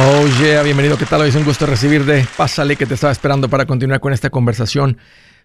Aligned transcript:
Oh 0.00 0.26
yeah, 0.40 0.62
bienvenido, 0.62 0.96
¿qué 0.96 1.04
tal? 1.04 1.20
Hoy 1.20 1.28
es 1.28 1.34
un 1.34 1.44
gusto 1.44 1.66
recibirte. 1.66 2.26
Pásale 2.34 2.76
que 2.76 2.86
te 2.86 2.94
estaba 2.94 3.12
esperando 3.12 3.50
para 3.50 3.66
continuar 3.66 4.00
con 4.00 4.14
esta 4.14 4.30
conversación 4.30 4.96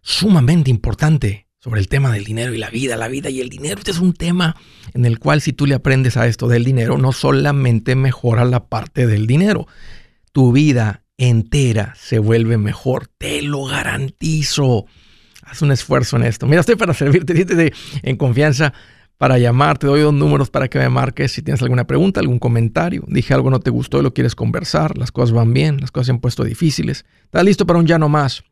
sumamente 0.01 0.71
importante 0.71 1.47
sobre 1.59 1.81
el 1.81 1.89
tema 1.89 2.13
del 2.13 2.23
dinero 2.23 2.53
y 2.53 2.57
la 2.57 2.69
vida, 2.69 2.95
la 2.95 3.09
vida 3.09 3.29
y 3.29 3.41
el 3.41 3.49
dinero. 3.49 3.77
Este 3.77 3.91
es 3.91 3.99
un 3.99 4.13
tema 4.13 4.55
en 4.93 5.03
el 5.03 5.19
cual 5.19 5.41
si 5.41 5.51
tú 5.51 5.65
le 5.65 5.75
aprendes 5.75 6.15
a 6.15 6.27
esto 6.27 6.47
del 6.47 6.63
dinero, 6.63 6.97
no 6.97 7.11
solamente 7.11 7.95
mejora 7.95 8.45
la 8.45 8.67
parte 8.67 9.05
del 9.05 9.27
dinero, 9.27 9.67
tu 10.31 10.53
vida 10.53 11.03
entera 11.17 11.93
se 11.97 12.17
vuelve 12.19 12.57
mejor, 12.57 13.07
te 13.17 13.41
lo 13.41 13.65
garantizo. 13.65 14.85
Haz 15.43 15.61
un 15.61 15.73
esfuerzo 15.73 16.15
en 16.15 16.23
esto. 16.23 16.47
Mira, 16.47 16.61
estoy 16.61 16.77
para 16.77 16.93
servirte, 16.93 17.33
siéntete 17.33 17.73
en 18.01 18.15
confianza 18.15 18.73
para 19.17 19.37
llamar. 19.37 19.77
Te 19.77 19.87
doy 19.87 20.01
dos 20.01 20.13
números 20.13 20.49
para 20.49 20.67
que 20.67 20.79
me 20.79 20.89
marques 20.89 21.31
si 21.31 21.41
tienes 21.41 21.61
alguna 21.61 21.85
pregunta, 21.85 22.19
algún 22.19 22.39
comentario. 22.39 23.03
Dije 23.07 23.33
algo 23.33 23.49
no 23.49 23.59
te 23.59 23.69
gustó 23.69 23.99
y 23.99 24.03
lo 24.03 24.13
quieres 24.13 24.35
conversar. 24.35 24.97
Las 24.97 25.11
cosas 25.11 25.33
van 25.33 25.53
bien, 25.53 25.81
las 25.81 25.91
cosas 25.91 26.07
se 26.07 26.11
han 26.13 26.19
puesto 26.19 26.43
difíciles. 26.43 27.05
¿Estás 27.23 27.43
listo 27.43 27.65
para 27.65 27.79
un 27.79 27.85
ya 27.85 27.97
no 27.97 28.09
más? 28.09 28.43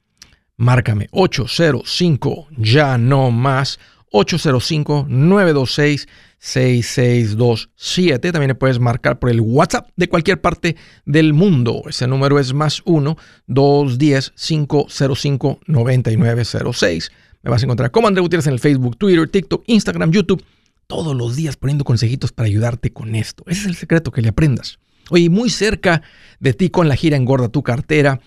Márcame 0.57 1.07
805 1.11 2.47
ya 2.57 2.97
no 2.97 3.29
más 3.31 3.79
805 4.11 5.07
926 5.09 6.07
6627. 6.39 8.31
También 8.31 8.49
le 8.49 8.55
puedes 8.55 8.79
marcar 8.79 9.19
por 9.19 9.29
el 9.29 9.41
WhatsApp 9.41 9.89
de 9.95 10.07
cualquier 10.07 10.39
parte 10.41 10.75
del 11.05 11.33
mundo. 11.33 11.83
Ese 11.87 12.07
número 12.07 12.39
es 12.39 12.53
más 12.53 12.81
1 12.85 13.17
210 13.47 14.33
505 14.35 15.59
9906. 15.65 17.11
Me 17.41 17.51
vas 17.51 17.61
a 17.61 17.65
encontrar 17.65 17.91
como 17.91 18.07
André 18.07 18.21
Gutiérrez 18.21 18.47
en 18.47 18.53
el 18.53 18.59
Facebook, 18.59 18.97
Twitter, 18.97 19.27
TikTok, 19.27 19.63
Instagram, 19.67 20.11
YouTube. 20.11 20.43
Todos 20.87 21.15
los 21.15 21.35
días 21.35 21.57
poniendo 21.57 21.83
consejitos 21.83 22.31
para 22.31 22.47
ayudarte 22.47 22.93
con 22.93 23.15
esto. 23.15 23.43
Ese 23.47 23.61
es 23.61 23.67
el 23.67 23.75
secreto, 23.75 24.11
que 24.11 24.21
le 24.21 24.29
aprendas. 24.29 24.79
Oye, 25.09 25.29
muy 25.29 25.49
cerca 25.49 26.01
de 26.39 26.53
ti 26.53 26.69
con 26.69 26.87
la 26.87 26.95
gira 26.95 27.17
Engorda 27.17 27.49
tu 27.49 27.63
cartera. 27.63 28.19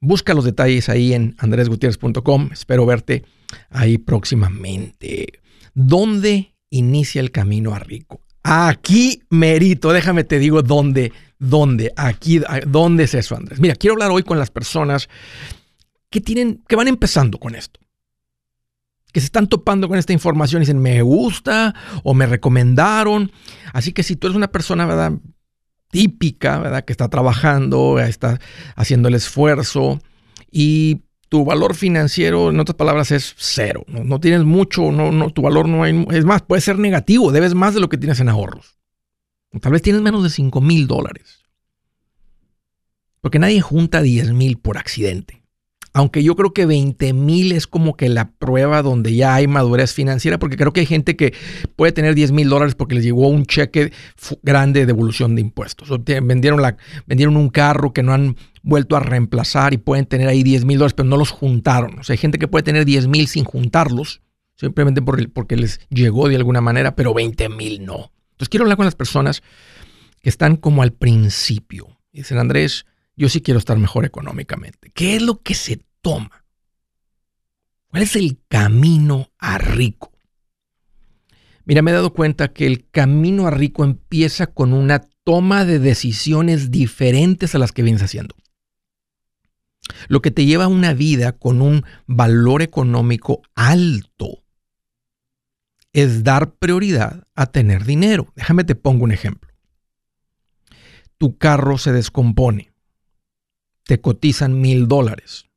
Busca 0.00 0.34
los 0.34 0.44
detalles 0.44 0.88
ahí 0.88 1.12
en 1.12 1.34
andresgutierrez.com. 1.38 2.50
Espero 2.52 2.86
verte 2.86 3.24
ahí 3.70 3.98
próximamente. 3.98 5.40
¿Dónde 5.74 6.54
inicia 6.70 7.20
el 7.20 7.30
camino 7.30 7.74
a 7.74 7.78
rico? 7.78 8.22
Aquí 8.42 9.22
merito, 9.30 9.92
déjame 9.92 10.24
te 10.24 10.38
digo 10.38 10.62
dónde, 10.62 11.12
dónde, 11.38 11.92
aquí, 11.96 12.40
dónde 12.66 13.04
es 13.04 13.14
eso, 13.14 13.36
Andrés. 13.36 13.60
Mira, 13.60 13.74
quiero 13.74 13.94
hablar 13.94 14.10
hoy 14.10 14.22
con 14.22 14.38
las 14.38 14.50
personas 14.50 15.08
que 16.08 16.20
tienen, 16.20 16.62
que 16.66 16.76
van 16.76 16.88
empezando 16.88 17.38
con 17.38 17.54
esto 17.54 17.80
que 19.12 19.20
se 19.20 19.26
están 19.26 19.48
topando 19.48 19.88
con 19.88 19.98
esta 19.98 20.12
información 20.12 20.62
y 20.62 20.64
dicen, 20.64 20.80
me 20.80 21.02
gusta 21.02 21.74
o 22.02 22.14
me 22.14 22.26
recomendaron. 22.26 23.32
Así 23.72 23.92
que 23.92 24.02
si 24.02 24.16
tú 24.16 24.26
eres 24.26 24.36
una 24.36 24.48
persona, 24.48 24.86
¿verdad? 24.86 25.12
Típica, 25.90 26.58
¿verdad? 26.58 26.84
Que 26.84 26.92
está 26.92 27.08
trabajando, 27.08 27.98
está 27.98 28.38
haciendo 28.76 29.08
el 29.08 29.14
esfuerzo 29.14 30.00
y 30.50 31.02
tu 31.28 31.44
valor 31.44 31.74
financiero, 31.74 32.50
en 32.50 32.60
otras 32.60 32.76
palabras, 32.76 33.10
es 33.10 33.34
cero. 33.36 33.84
No, 33.86 34.20
tienes 34.20 34.44
mucho, 34.44 34.92
no, 34.92 35.12
no, 35.12 35.30
tu 35.30 35.42
valor 35.42 35.68
no 35.68 35.82
hay, 35.82 36.06
es 36.10 36.24
más, 36.24 36.42
puede 36.42 36.62
ser 36.62 36.78
negativo, 36.78 37.32
debes 37.32 37.54
más 37.54 37.74
de 37.74 37.80
lo 37.80 37.88
que 37.88 37.98
tienes 37.98 38.20
en 38.20 38.28
ahorros. 38.28 38.78
Tal 39.60 39.72
vez 39.72 39.82
tienes 39.82 40.02
menos 40.02 40.22
de 40.22 40.30
5 40.30 40.60
mil 40.60 40.86
dólares. 40.86 41.44
Porque 43.20 43.38
nadie 43.38 43.60
junta 43.60 44.02
10 44.02 44.32
mil 44.32 44.58
por 44.58 44.78
accidente. 44.78 45.42
Aunque 45.98 46.22
yo 46.22 46.36
creo 46.36 46.52
que 46.52 46.64
20 46.64 47.12
mil 47.12 47.50
es 47.50 47.66
como 47.66 47.96
que 47.96 48.08
la 48.08 48.30
prueba 48.30 48.82
donde 48.82 49.16
ya 49.16 49.34
hay 49.34 49.48
madurez 49.48 49.92
financiera, 49.92 50.38
porque 50.38 50.56
creo 50.56 50.72
que 50.72 50.78
hay 50.78 50.86
gente 50.86 51.16
que 51.16 51.34
puede 51.74 51.90
tener 51.90 52.14
10 52.14 52.30
mil 52.30 52.48
dólares 52.48 52.76
porque 52.76 52.94
les 52.94 53.02
llegó 53.02 53.26
un 53.26 53.46
cheque 53.46 53.92
grande 54.44 54.78
de 54.78 54.86
devolución 54.86 55.34
de 55.34 55.40
impuestos. 55.40 55.88
Vendieron, 56.04 56.62
la, 56.62 56.76
vendieron 57.06 57.36
un 57.36 57.48
carro 57.48 57.92
que 57.92 58.04
no 58.04 58.12
han 58.12 58.36
vuelto 58.62 58.94
a 58.94 59.00
reemplazar 59.00 59.74
y 59.74 59.78
pueden 59.78 60.06
tener 60.06 60.28
ahí 60.28 60.44
10 60.44 60.66
mil 60.66 60.78
dólares, 60.78 60.94
pero 60.94 61.08
no 61.08 61.16
los 61.16 61.32
juntaron. 61.32 61.98
O 61.98 62.04
sea, 62.04 62.14
hay 62.14 62.18
gente 62.18 62.38
que 62.38 62.46
puede 62.46 62.62
tener 62.62 62.84
10 62.84 63.08
mil 63.08 63.26
sin 63.26 63.42
juntarlos, 63.42 64.22
simplemente 64.54 65.02
porque 65.02 65.56
les 65.56 65.80
llegó 65.90 66.28
de 66.28 66.36
alguna 66.36 66.60
manera, 66.60 66.94
pero 66.94 67.12
20 67.12 67.48
mil 67.48 67.84
no. 67.84 68.12
Entonces 68.30 68.50
quiero 68.50 68.62
hablar 68.62 68.76
con 68.76 68.84
las 68.86 68.94
personas 68.94 69.42
que 70.22 70.28
están 70.28 70.58
como 70.58 70.82
al 70.82 70.92
principio. 70.92 71.98
Dicen, 72.12 72.38
Andrés, 72.38 72.86
yo 73.16 73.28
sí 73.28 73.40
quiero 73.40 73.58
estar 73.58 73.76
mejor 73.78 74.04
económicamente. 74.04 74.92
¿Qué 74.94 75.16
es 75.16 75.22
lo 75.22 75.42
que 75.42 75.56
se 75.56 75.87
toma? 76.00 76.44
¿Cuál 77.88 78.02
es 78.02 78.16
el 78.16 78.40
camino 78.48 79.30
a 79.38 79.58
rico? 79.58 80.12
Mira, 81.64 81.82
me 81.82 81.90
he 81.90 81.94
dado 81.94 82.12
cuenta 82.12 82.52
que 82.52 82.66
el 82.66 82.88
camino 82.90 83.46
a 83.46 83.50
rico 83.50 83.84
empieza 83.84 84.46
con 84.46 84.72
una 84.72 85.00
toma 85.24 85.64
de 85.64 85.78
decisiones 85.78 86.70
diferentes 86.70 87.54
a 87.54 87.58
las 87.58 87.72
que 87.72 87.82
vienes 87.82 88.02
haciendo. 88.02 88.34
Lo 90.08 90.22
que 90.22 90.30
te 90.30 90.44
lleva 90.44 90.64
a 90.64 90.68
una 90.68 90.92
vida 90.92 91.32
con 91.32 91.60
un 91.62 91.84
valor 92.06 92.62
económico 92.62 93.42
alto 93.54 94.44
es 95.92 96.24
dar 96.24 96.54
prioridad 96.54 97.26
a 97.34 97.46
tener 97.46 97.84
dinero. 97.84 98.32
Déjame 98.36 98.64
te 98.64 98.74
pongo 98.74 99.04
un 99.04 99.12
ejemplo. 99.12 99.50
Tu 101.16 101.36
carro 101.36 101.78
se 101.78 101.92
descompone. 101.92 102.72
Te 103.84 104.00
cotizan 104.00 104.60
mil 104.60 104.88
dólares 104.88 105.47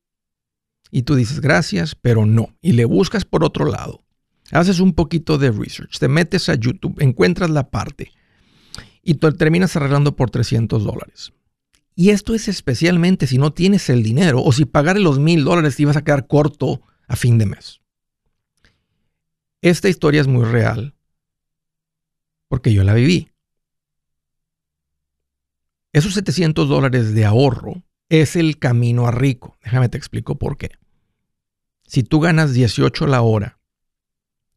y 0.92 1.04
tú 1.04 1.16
dices 1.16 1.40
gracias, 1.40 1.96
pero 1.96 2.26
no. 2.26 2.54
Y 2.62 2.74
le 2.74 2.86
buscas 2.86 3.26
por 3.26 3.44
otro 3.44 3.66
lado. 3.66 4.04
Haces 4.52 4.82
un 4.82 4.94
poquito 4.94 5.38
de 5.38 5.50
research, 5.50 5.98
te 5.98 6.10
metes 6.10 6.50
a 6.50 6.56
YouTube, 6.56 7.02
encuentras 7.02 7.50
la 7.50 7.70
parte 7.70 8.12
y 9.02 9.16
te 9.16 9.32
terminas 9.32 9.76
arreglando 9.78 10.18
por 10.18 10.30
300 10.30 10.84
dólares. 10.84 11.32
Y 11.96 12.10
esto 12.10 12.36
es 12.36 12.50
especialmente 12.50 13.28
si 13.28 13.38
no 13.38 13.54
tienes 13.54 13.90
el 13.90 14.04
dinero 14.04 14.44
o 14.44 14.52
si 14.52 14.66
pagar 14.66 15.00
los 15.00 15.20
mil 15.20 15.46
dólares 15.46 15.78
te 15.78 15.84
ibas 15.84 15.96
a 15.96 16.04
quedar 16.04 16.28
corto 16.28 16.82
a 17.08 17.16
fin 17.16 17.38
de 17.38 17.46
mes. 17.46 17.80
Esta 19.62 19.88
historia 19.88 20.20
es 20.20 20.28
muy 20.28 20.44
real 20.44 20.96
porque 22.50 22.74
yo 22.74 22.84
la 22.84 22.94
viví. 22.94 23.30
Esos 25.94 26.14
700 26.14 26.68
dólares 26.68 27.14
de 27.14 27.26
ahorro 27.26 27.84
es 28.10 28.36
el 28.36 28.60
camino 28.60 29.08
a 29.08 29.12
rico. 29.12 29.58
Déjame 29.64 29.88
te 29.88 29.98
explico 29.98 30.38
por 30.38 30.58
qué 30.58 30.81
si 31.92 32.04
tú 32.04 32.22
ganas 32.22 32.54
18 32.54 33.06
la 33.06 33.22
hora, 33.22 33.60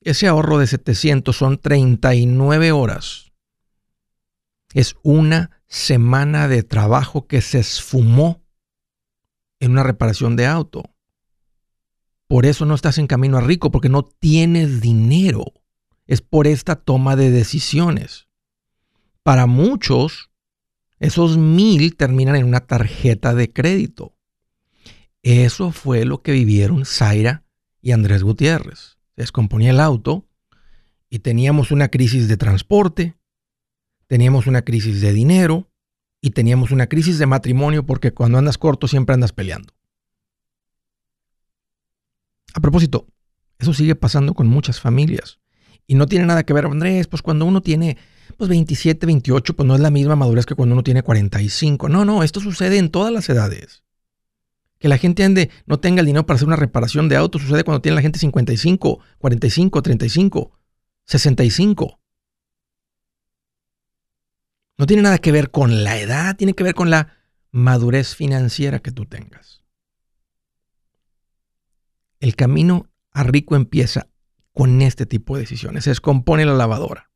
ese 0.03 0.29
ahorro 0.29 0.59
de 0.59 0.69
700 0.69 1.37
son 1.37 1.59
39 1.59 2.71
horas. 2.71 3.33
Es 4.73 4.95
una 5.03 5.61
semana 5.67 6.47
de 6.47 6.63
trabajo 6.63 7.27
que 7.27 7.41
se 7.41 7.59
esfumó 7.59 8.45
en 9.59 9.73
una 9.73 9.83
reparación 9.83 10.37
de 10.37 10.47
auto. 10.47 10.95
Por 12.29 12.47
eso 12.47 12.67
no 12.67 12.77
estás 12.77 12.99
en 12.99 13.09
camino 13.09 13.37
a 13.37 13.41
rico, 13.41 13.73
porque 13.73 13.89
no 13.89 14.05
tienes 14.05 14.81
dinero. 14.81 15.45
Es 16.07 16.21
por 16.21 16.47
esta 16.47 16.77
toma 16.77 17.17
de 17.17 17.33
decisiones. 17.33 18.29
Para 19.25 19.47
muchos, 19.47 20.31
esos 21.01 21.37
mil 21.37 21.97
terminan 21.97 22.37
en 22.37 22.47
una 22.47 22.61
tarjeta 22.61 23.35
de 23.35 23.53
crédito. 23.53 24.14
Eso 25.25 25.73
fue 25.73 26.05
lo 26.05 26.21
que 26.21 26.33
vivieron 26.33 26.85
Zaira 26.85 27.45
y 27.81 27.93
Andrés 27.93 28.23
Gutiérrez. 28.23 28.99
Se 29.17 29.23
descomponía 29.23 29.71
el 29.71 29.81
auto 29.81 30.29
y 31.09 31.21
teníamos 31.21 31.71
una 31.71 31.89
crisis 31.89 32.29
de 32.29 32.37
transporte, 32.37 33.17
teníamos 34.07 34.47
una 34.47 34.63
crisis 34.63 35.01
de 35.01 35.15
dinero 35.15 35.71
y 36.21 36.33
teníamos 36.33 36.73
una 36.73 36.89
crisis 36.89 37.19
de 37.19 37.25
matrimonio 37.25 37.87
porque 37.87 38.13
cuando 38.13 38.37
andas 38.37 38.59
corto 38.59 38.87
siempre 38.87 39.15
andas 39.15 39.33
peleando. 39.33 39.73
A 42.53 42.61
propósito, 42.61 43.07
eso 43.59 43.73
sigue 43.73 43.95
pasando 43.95 44.35
con 44.35 44.47
muchas 44.47 44.79
familias. 44.79 45.41
Y 45.87 45.95
no 45.95 46.05
tiene 46.05 46.27
nada 46.27 46.43
que 46.43 46.53
ver, 46.53 46.67
Andrés, 46.67 47.07
pues 47.07 47.23
cuando 47.23 47.47
uno 47.47 47.63
tiene 47.63 47.97
pues 48.37 48.51
27, 48.51 49.07
28, 49.07 49.57
pues 49.57 49.67
no 49.67 49.75
es 49.75 49.81
la 49.81 49.91
misma 49.91 50.17
madurez 50.17 50.45
que 50.45 50.55
cuando 50.55 50.75
uno 50.75 50.85
tiene 50.85 51.03
45. 51.03 51.89
No, 51.89 52.05
no, 52.05 52.23
esto 52.23 52.41
sucede 52.41 52.77
en 52.77 52.91
todas 52.91 53.11
las 53.11 53.31
edades. 53.31 53.84
Que 54.85 54.89
la 54.89 54.99
gente 54.99 55.25
ande, 55.25 55.51
no 55.65 55.81
tenga 55.81 56.01
el 56.01 56.07
dinero 56.07 56.27
para 56.27 56.35
hacer 56.35 56.47
una 56.47 56.57
reparación 56.57 57.09
de 57.09 57.17
auto, 57.17 57.39
sucede 57.39 57.65
cuando 57.65 57.81
tiene 57.81 57.97
la 57.97 58.03
gente 58.03 58.19
55, 58.19 59.01
45, 59.17 59.81
35, 59.81 60.61
65. 61.07 62.01
No 64.77 64.85
tiene 64.85 65.03
nada 65.03 65.17
que 65.17 65.33
ver 65.33 65.51
con 65.51 65.85
la 65.85 65.99
edad, 65.99 66.37
tiene 66.37 66.53
que 66.53 66.65
ver 66.65 66.75
con 66.75 66.91
la 66.91 67.17
madurez 67.51 68.15
financiera 68.15 68.81
que 68.81 68.93
tú 68.93 69.07
tengas. 69.07 69.65
El 72.21 72.37
camino 72.37 72.91
a 73.11 73.23
rico 73.23 73.57
empieza 73.57 74.11
con 74.53 74.83
este 74.83 75.07
tipo 75.07 75.37
de 75.37 75.45
decisiones. 75.45 75.85
Se 75.85 75.91
descompone 75.93 76.45
la 76.45 76.53
lavadora 76.53 77.11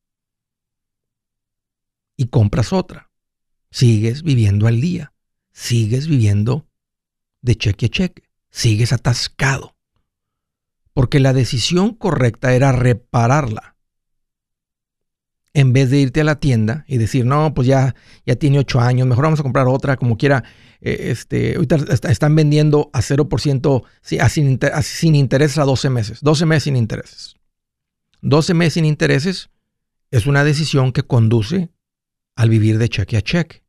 y 2.17 2.29
compras 2.29 2.73
otra. 2.73 3.11
Sigues 3.71 4.23
viviendo 4.23 4.69
al 4.69 4.81
día. 4.81 5.13
Sigues 5.53 6.09
viviendo 6.09 6.68
de 7.43 7.57
cheque 7.57 7.87
a 7.87 7.89
cheque. 7.89 8.23
Sigues 8.51 8.93
atascado. 8.93 9.77
Porque 10.93 11.21
la 11.21 11.33
decisión 11.33 11.95
correcta 11.95 12.55
era 12.55 12.73
repararla. 12.73 13.77
en 15.55 15.73
vez 15.73 15.91
de 15.91 15.99
irte 15.99 16.21
a 16.21 16.25
la 16.25 16.39
tienda 16.39 16.85
y 16.87 16.99
decir, 16.99 17.25
no, 17.25 17.53
pues 17.53 17.67
ya, 17.67 17.97
ya 18.25 18.37
tiene 18.37 18.61
ocho 18.61 18.79
años, 18.81 19.09
mejor 19.09 19.25
vamos 19.25 19.41
a 19.41 19.43
comprar 19.43 19.67
otra, 19.67 19.97
como 19.97 20.17
quiera. 20.17 20.45
Eh, 20.81 21.09
este, 21.11 21.57
ahorita 21.57 21.77
están 22.09 22.37
vendiendo 22.37 22.91
a 22.93 23.01
0% 23.01 23.83
sin, 24.03 24.61
sin 24.83 25.15
intereses 25.17 25.59
a 25.59 25.65
12 25.65 25.91
meses. 25.91 26.19
12 26.21 26.47
meses 26.47 26.63
sin 26.65 26.77
intereses. 26.77 27.35
12 28.21 28.55
meses 28.55 28.75
sin 28.75 28.85
intereses 28.85 29.51
es 30.11 30.27
una 30.27 30.45
decisión 30.45 30.93
que 30.93 31.03
conduce 31.03 31.71
al 32.37 32.51
vivir 32.51 32.79
de 32.79 32.89
cheque 32.89 33.17
a 33.17 33.23
cheque. 33.23 33.65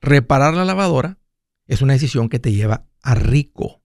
Reparar 0.00 0.54
la 0.54 0.64
lavadora 0.64 1.18
es 1.66 1.82
una 1.82 1.94
decisión 1.94 2.28
que 2.28 2.38
te 2.38 2.52
lleva 2.52 2.86
a 3.02 3.14
rico. 3.14 3.82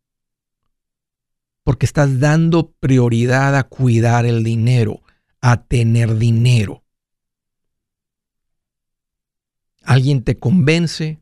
Porque 1.64 1.86
estás 1.86 2.20
dando 2.20 2.72
prioridad 2.80 3.56
a 3.56 3.64
cuidar 3.64 4.26
el 4.26 4.44
dinero, 4.44 5.02
a 5.42 5.64
tener 5.64 6.16
dinero. 6.18 6.84
Alguien 9.84 10.24
te 10.24 10.38
convence 10.38 11.22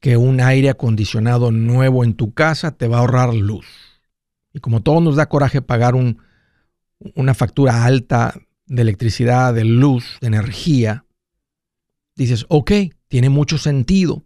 que 0.00 0.16
un 0.16 0.40
aire 0.40 0.70
acondicionado 0.70 1.50
nuevo 1.50 2.04
en 2.04 2.14
tu 2.14 2.32
casa 2.32 2.76
te 2.76 2.86
va 2.88 2.98
a 2.98 3.00
ahorrar 3.00 3.34
luz. 3.34 3.66
Y 4.52 4.60
como 4.60 4.82
todo 4.82 5.00
nos 5.00 5.16
da 5.16 5.28
coraje 5.28 5.62
pagar 5.62 5.94
una 7.14 7.34
factura 7.34 7.84
alta 7.84 8.34
de 8.66 8.82
electricidad, 8.82 9.52
de 9.54 9.64
luz, 9.64 10.18
de 10.20 10.28
energía, 10.28 11.06
dices, 12.14 12.46
ok, 12.48 12.72
tiene 13.08 13.30
mucho 13.30 13.58
sentido. 13.58 14.25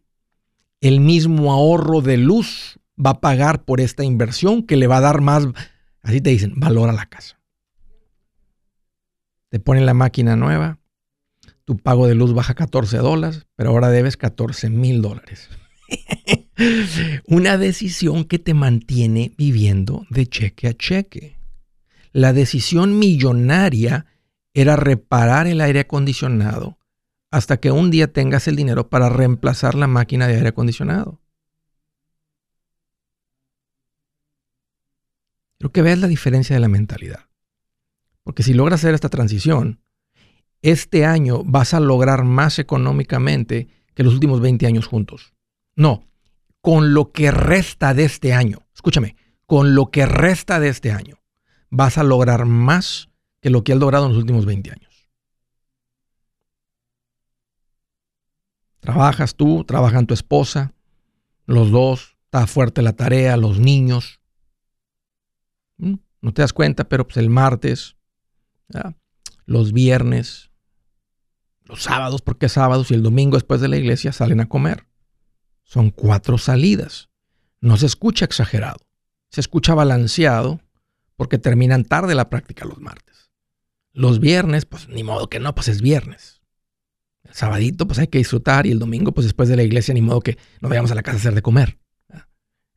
El 0.81 1.01
mismo 1.01 1.53
ahorro 1.53 2.01
de 2.01 2.17
luz 2.17 2.79
va 2.99 3.11
a 3.11 3.21
pagar 3.21 3.65
por 3.65 3.81
esta 3.81 4.05
inversión 4.05 4.63
que 4.63 4.77
le 4.77 4.87
va 4.87 4.99
a 4.99 5.03
dar 5.03 5.21
más, 5.21 5.47
así 6.03 6.21
te 6.21 6.31
dicen, 6.31 6.55
valor 6.57 6.89
a 6.89 6.93
la 6.93 7.07
casa. 7.07 7.39
Te 9.51 9.61
ponen 9.61 9.85
la 9.85 9.95
máquina 9.95 10.37
nueva, 10.37 10.79
tu 11.65 11.77
pago 11.77 12.07
de 12.07 12.15
luz 12.15 12.33
baja 12.33 12.55
14 12.55 12.99
dólares, 12.99 13.47
pero 13.57 13.71
ahora 13.71 13.91
debes 13.91 14.17
14 14.17 14.71
mil 14.71 15.03
dólares. 15.03 15.51
Una 17.27 17.59
decisión 17.59 18.25
que 18.25 18.39
te 18.39 18.55
mantiene 18.55 19.33
viviendo 19.37 20.07
de 20.11 20.27
cheque 20.27 20.69
a 20.69 20.75
cheque. 20.75 21.37
La 22.13 22.33
decisión 22.33 22.99
millonaria 22.99 24.07
era 24.53 24.77
reparar 24.77 25.47
el 25.47 25.61
aire 25.61 25.81
acondicionado 25.81 26.80
hasta 27.31 27.59
que 27.59 27.71
un 27.71 27.91
día 27.91 28.13
tengas 28.13 28.49
el 28.49 28.57
dinero 28.57 28.89
para 28.89 29.09
reemplazar 29.09 29.75
la 29.75 29.87
máquina 29.87 30.27
de 30.27 30.37
aire 30.37 30.49
acondicionado. 30.49 31.21
Creo 35.59 35.73
que 35.73 35.83
veas 35.83 35.99
la 35.99 36.09
diferencia 36.09 36.57
de 36.57 36.61
la 36.61 36.69
mentalidad. 36.69 37.27
Porque 38.23 38.43
si 38.43 38.55
logras 38.55 38.81
hacer 38.81 38.95
esta 38.95 39.09
transición, 39.09 39.81
este 40.63 41.05
año 41.05 41.45
vas 41.45 41.75
a 41.75 41.81
lograr 41.81 42.25
más 42.25 42.59
económicamente 42.59 43.69
que 43.95 44.03
los 44.03 44.15
últimos 44.15 44.41
20 44.41 44.67
años 44.67 44.87
juntos. 44.87 45.35
No, 45.77 46.09
con 46.61 46.95
lo 46.95 47.13
que 47.13 47.31
resta 47.31 47.95
de 47.95 48.05
este 48.05 48.33
año, 48.33 48.67
escúchame, 48.75 49.17
con 49.47 49.75
lo 49.75 49.91
que 49.91 50.07
resta 50.07 50.61
de 50.61 50.69
este 50.69 50.93
año, 50.93 51.23
vas 51.71 51.99
a 51.99 52.05
lograr 52.05 52.47
más 52.47 53.11
que 53.41 53.51
lo 53.51 53.65
que 53.65 53.73
has 53.73 53.79
logrado 53.79 54.07
en 54.07 54.13
los 54.13 54.19
últimos 54.21 54.47
20 54.47 54.71
años. 54.71 54.90
Trabajas 58.81 59.35
tú, 59.35 59.65
trabajan 59.65 60.07
tu 60.07 60.15
esposa, 60.15 60.73
los 61.47 61.71
dos, 61.71 62.17
está 62.25 62.47
fuerte 62.47 62.83
la 62.83 62.95
tarea, 62.95 63.37
los 63.37 63.59
niños. 63.59 64.21
Mm, 65.77 65.97
no 66.23 66.33
te 66.33 66.43
das 66.43 66.53
cuenta, 66.53 66.89
pero 66.89 67.07
pues 67.07 67.19
el 67.19 67.29
martes, 67.29 67.97
los 69.47 69.73
viernes, 69.73 70.51
los 71.65 71.83
sábados, 71.83 72.23
porque 72.23 72.47
es 72.47 72.53
sábados, 72.53 72.91
y 72.91 72.95
el 72.95 73.03
domingo 73.03 73.37
después 73.37 73.61
de 73.61 73.69
la 73.69 73.77
iglesia 73.77 74.13
salen 74.13 74.41
a 74.41 74.49
comer. 74.49 74.87
Son 75.63 75.91
cuatro 75.91 76.39
salidas. 76.39 77.11
No 77.61 77.77
se 77.77 77.87
escucha 77.87 78.25
exagerado, 78.25 78.79
se 79.29 79.41
escucha 79.41 79.75
balanceado 79.75 80.61
porque 81.17 81.37
terminan 81.37 81.85
tarde 81.85 82.15
la 82.15 82.31
práctica 82.31 82.65
los 82.65 82.81
martes. 82.81 83.31
Los 83.93 84.21
viernes, 84.21 84.65
pues 84.65 84.89
ni 84.89 85.03
modo 85.03 85.29
que 85.29 85.41
no, 85.41 85.55
pues 85.55 85.69
es 85.69 85.83
viernes. 85.83 86.40
Sabadito, 87.33 87.87
pues 87.87 87.99
hay 87.99 88.09
que 88.09 88.19
disfrutar 88.19 88.67
y 88.67 88.71
el 88.71 88.79
domingo, 88.79 89.13
pues 89.13 89.25
después 89.25 89.49
de 89.49 89.57
la 89.57 89.63
iglesia, 89.63 89.95
ni 89.95 90.03
modo 90.03 90.21
que 90.21 90.39
nos 90.61 90.69
vayamos 90.69 90.91
a 90.91 90.95
la 90.95 91.03
casa 91.03 91.17
a 91.17 91.21
hacer 91.21 91.35
de 91.35 91.43
comer. 91.43 91.79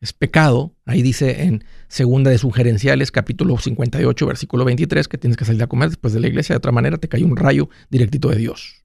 Es 0.00 0.12
pecado, 0.12 0.76
ahí 0.84 1.00
dice 1.00 1.44
en 1.44 1.64
segunda 1.88 2.30
de 2.30 2.36
sugerenciales, 2.36 3.10
capítulo 3.10 3.56
58, 3.56 4.26
versículo 4.26 4.64
23, 4.66 5.08
que 5.08 5.16
tienes 5.16 5.38
que 5.38 5.46
salir 5.46 5.62
a 5.62 5.66
comer 5.66 5.88
después 5.88 6.12
de 6.12 6.20
la 6.20 6.26
iglesia, 6.26 6.52
de 6.52 6.58
otra 6.58 6.72
manera 6.72 6.98
te 6.98 7.08
cae 7.08 7.24
un 7.24 7.36
rayo 7.36 7.70
directito 7.88 8.28
de 8.28 8.36
Dios. 8.36 8.84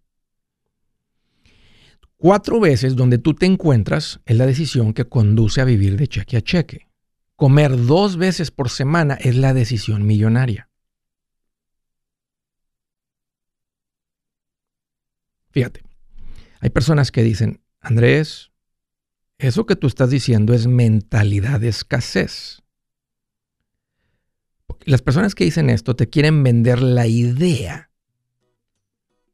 Cuatro 2.15 2.59
veces 2.59 2.95
donde 2.95 3.17
tú 3.17 3.33
te 3.33 3.45
encuentras 3.45 4.21
es 4.25 4.37
la 4.37 4.45
decisión 4.45 4.93
que 4.93 5.05
conduce 5.05 5.59
a 5.59 5.65
vivir 5.65 5.97
de 5.97 6.07
cheque 6.07 6.37
a 6.37 6.41
cheque. 6.41 6.87
Comer 7.35 7.85
dos 7.85 8.15
veces 8.15 8.51
por 8.51 8.69
semana 8.69 9.15
es 9.15 9.35
la 9.35 9.53
decisión 9.53 10.05
millonaria. 10.05 10.68
Fíjate, 15.51 15.81
hay 16.59 16.69
personas 16.69 17.11
que 17.11 17.23
dicen, 17.23 17.61
Andrés, 17.81 18.51
eso 19.37 19.65
que 19.65 19.75
tú 19.75 19.87
estás 19.87 20.09
diciendo 20.09 20.53
es 20.53 20.67
mentalidad 20.67 21.59
de 21.59 21.69
escasez. 21.69 22.61
Las 24.85 25.01
personas 25.01 25.35
que 25.35 25.45
dicen 25.45 25.69
esto 25.69 25.95
te 25.95 26.09
quieren 26.09 26.43
vender 26.43 26.81
la 26.81 27.07
idea 27.07 27.91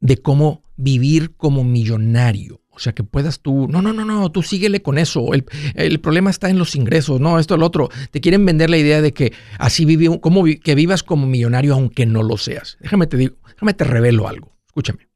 de 0.00 0.16
cómo 0.18 0.62
vivir 0.76 1.34
como 1.36 1.64
millonario. 1.64 2.62
O 2.70 2.78
sea, 2.78 2.94
que 2.94 3.02
puedas 3.02 3.40
tú, 3.40 3.68
no, 3.68 3.80
no, 3.80 3.94
no, 3.94 4.04
no, 4.04 4.30
tú 4.30 4.42
síguele 4.42 4.82
con 4.82 4.98
eso. 4.98 5.32
El, 5.32 6.00
problema 6.00 6.28
está 6.28 6.50
en 6.50 6.58
los 6.58 6.76
ingresos, 6.76 7.20
no, 7.20 7.38
esto, 7.38 7.54
el 7.54 7.62
otro. 7.62 7.88
Te 8.10 8.20
quieren 8.20 8.44
vender 8.44 8.68
la 8.68 8.76
idea 8.76 9.00
de 9.00 9.12
que 9.12 9.32
así 9.58 9.86
viví, 9.86 10.18
como, 10.20 10.44
que 10.44 10.74
vivas 10.74 11.02
como 11.02 11.26
millonario 11.26 11.72
aunque 11.72 12.04
no 12.04 12.22
lo 12.22 12.36
seas. 12.36 12.76
Déjame 12.80 13.06
te 13.06 13.16
digo, 13.16 13.36
déjame 13.48 13.72
te 13.72 13.84
revelo 13.84 14.28
algo. 14.28 14.54
Escúchame. 14.66 15.08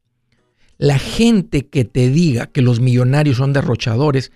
La 0.81 0.99
gente 0.99 1.67
que 1.67 1.85
te 1.85 2.09
diga 2.09 2.47
que 2.47 2.63
los 2.63 2.81
millonarios 2.81 3.37
son 3.37 3.53
derrochadores, 3.53 4.33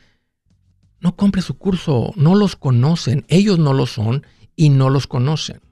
no 1.00 1.16
compre 1.16 1.40
su 1.40 1.56
curso, 1.56 2.12
no 2.16 2.34
los 2.34 2.54
conocen, 2.54 3.24
ellos 3.28 3.58
no 3.58 3.72
lo 3.72 3.86
son 3.86 4.26
y 4.54 4.68
no 4.68 4.90
los 4.90 5.06
conocen. 5.06 5.62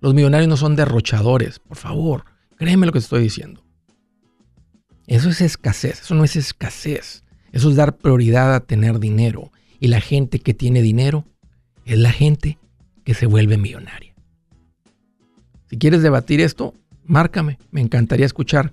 Los 0.00 0.14
millonarios 0.14 0.48
no 0.48 0.56
son 0.56 0.76
derrochadores, 0.76 1.58
por 1.58 1.76
favor, 1.76 2.24
créeme 2.56 2.86
lo 2.86 2.92
que 2.92 3.00
estoy 3.00 3.20
diciendo. 3.20 3.62
Eso 5.06 5.28
es 5.28 5.42
escasez, 5.42 6.00
eso 6.00 6.14
no 6.14 6.24
es 6.24 6.36
escasez. 6.36 7.22
Eso 7.52 7.68
es 7.68 7.76
dar 7.76 7.98
prioridad 7.98 8.54
a 8.54 8.60
tener 8.60 9.00
dinero. 9.00 9.52
Y 9.78 9.88
la 9.88 10.00
gente 10.00 10.38
que 10.38 10.54
tiene 10.54 10.80
dinero 10.80 11.26
es 11.84 11.98
la 11.98 12.12
gente 12.12 12.56
que 13.04 13.12
se 13.12 13.26
vuelve 13.26 13.58
millonaria. 13.58 14.14
Si 15.68 15.76
quieres 15.76 16.00
debatir 16.00 16.40
esto, 16.40 16.72
márcame. 17.04 17.58
Me 17.70 17.82
encantaría 17.82 18.24
escuchar 18.24 18.72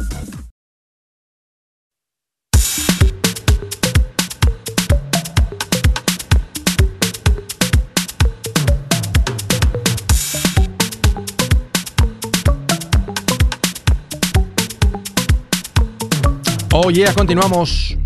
Oye, 16.73 17.05
oh, 17.05 17.13
continuamos. 17.13 17.97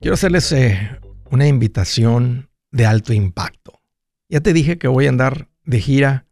Quiero 0.00 0.14
hacerles 0.14 0.50
eh, 0.50 0.98
una 1.30 1.46
invitación 1.46 2.50
de 2.72 2.86
alto 2.86 3.12
impacto. 3.12 3.80
Ya 4.28 4.40
te 4.40 4.52
dije 4.52 4.78
que 4.78 4.88
voy 4.88 5.06
a 5.06 5.10
andar 5.10 5.48
de 5.62 5.80
gira 5.80 6.26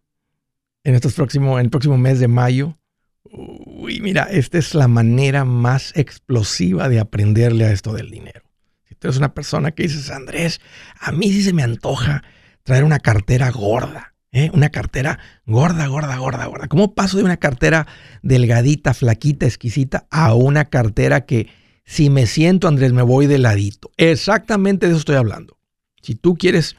en, 0.83 0.97
estos 0.97 1.15
próximos, 1.15 1.61
en 1.61 1.67
el 1.67 1.71
próximo 1.71 1.99
mes 1.99 2.19
de 2.19 2.27
mayo. 2.27 2.79
Uy, 3.23 4.01
mira, 4.01 4.25
esta 4.25 4.59
es 4.59 4.75
la 4.75 4.89
manera 4.89 5.45
más 5.45 5.93
explosiva 5.95 6.89
de 6.89 6.99
aprenderle 6.99 7.65
a 7.67 7.71
esto 7.71 7.93
del 7.93 8.11
dinero. 8.11 8.43
Si 8.89 8.97
tú 8.97 9.07
eres 9.07 9.19
una 9.19 9.35
persona 9.35 9.71
que 9.71 9.85
dices, 9.85 10.11
Andrés, 10.11 10.61
a 10.99 11.13
mí 11.13 11.31
sí 11.31 11.45
se 11.45 11.53
me 11.53 11.63
antoja 11.63 12.25
traer 12.65 12.83
una 12.83 12.99
cartera 12.99 13.53
gorda, 13.53 14.12
¿eh? 14.33 14.51
una 14.53 14.71
cartera 14.71 15.19
gorda, 15.47 15.87
gorda, 15.87 16.17
gorda, 16.17 16.47
gorda. 16.47 16.69
¿Cómo 16.69 16.95
paso 16.95 17.19
de 17.19 17.25
una 17.25 17.37
cartera 17.37 17.87
delgadita, 18.23 18.95
flaquita, 18.95 19.47
exquisita 19.47 20.07
a 20.11 20.35
una 20.35 20.65
cartera 20.67 21.25
que 21.27 21.49
si 21.85 22.11
me 22.11 22.27
siento, 22.27 22.69
Andrés, 22.69 22.93
me 22.93 23.03
voy 23.03 23.27
de 23.27 23.39
ladito? 23.39 23.91
Exactamente 23.97 24.87
de 24.87 24.93
eso 24.93 25.01
estoy 25.01 25.17
hablando. 25.17 25.59
Si 26.01 26.15
tú 26.15 26.37
quieres 26.37 26.77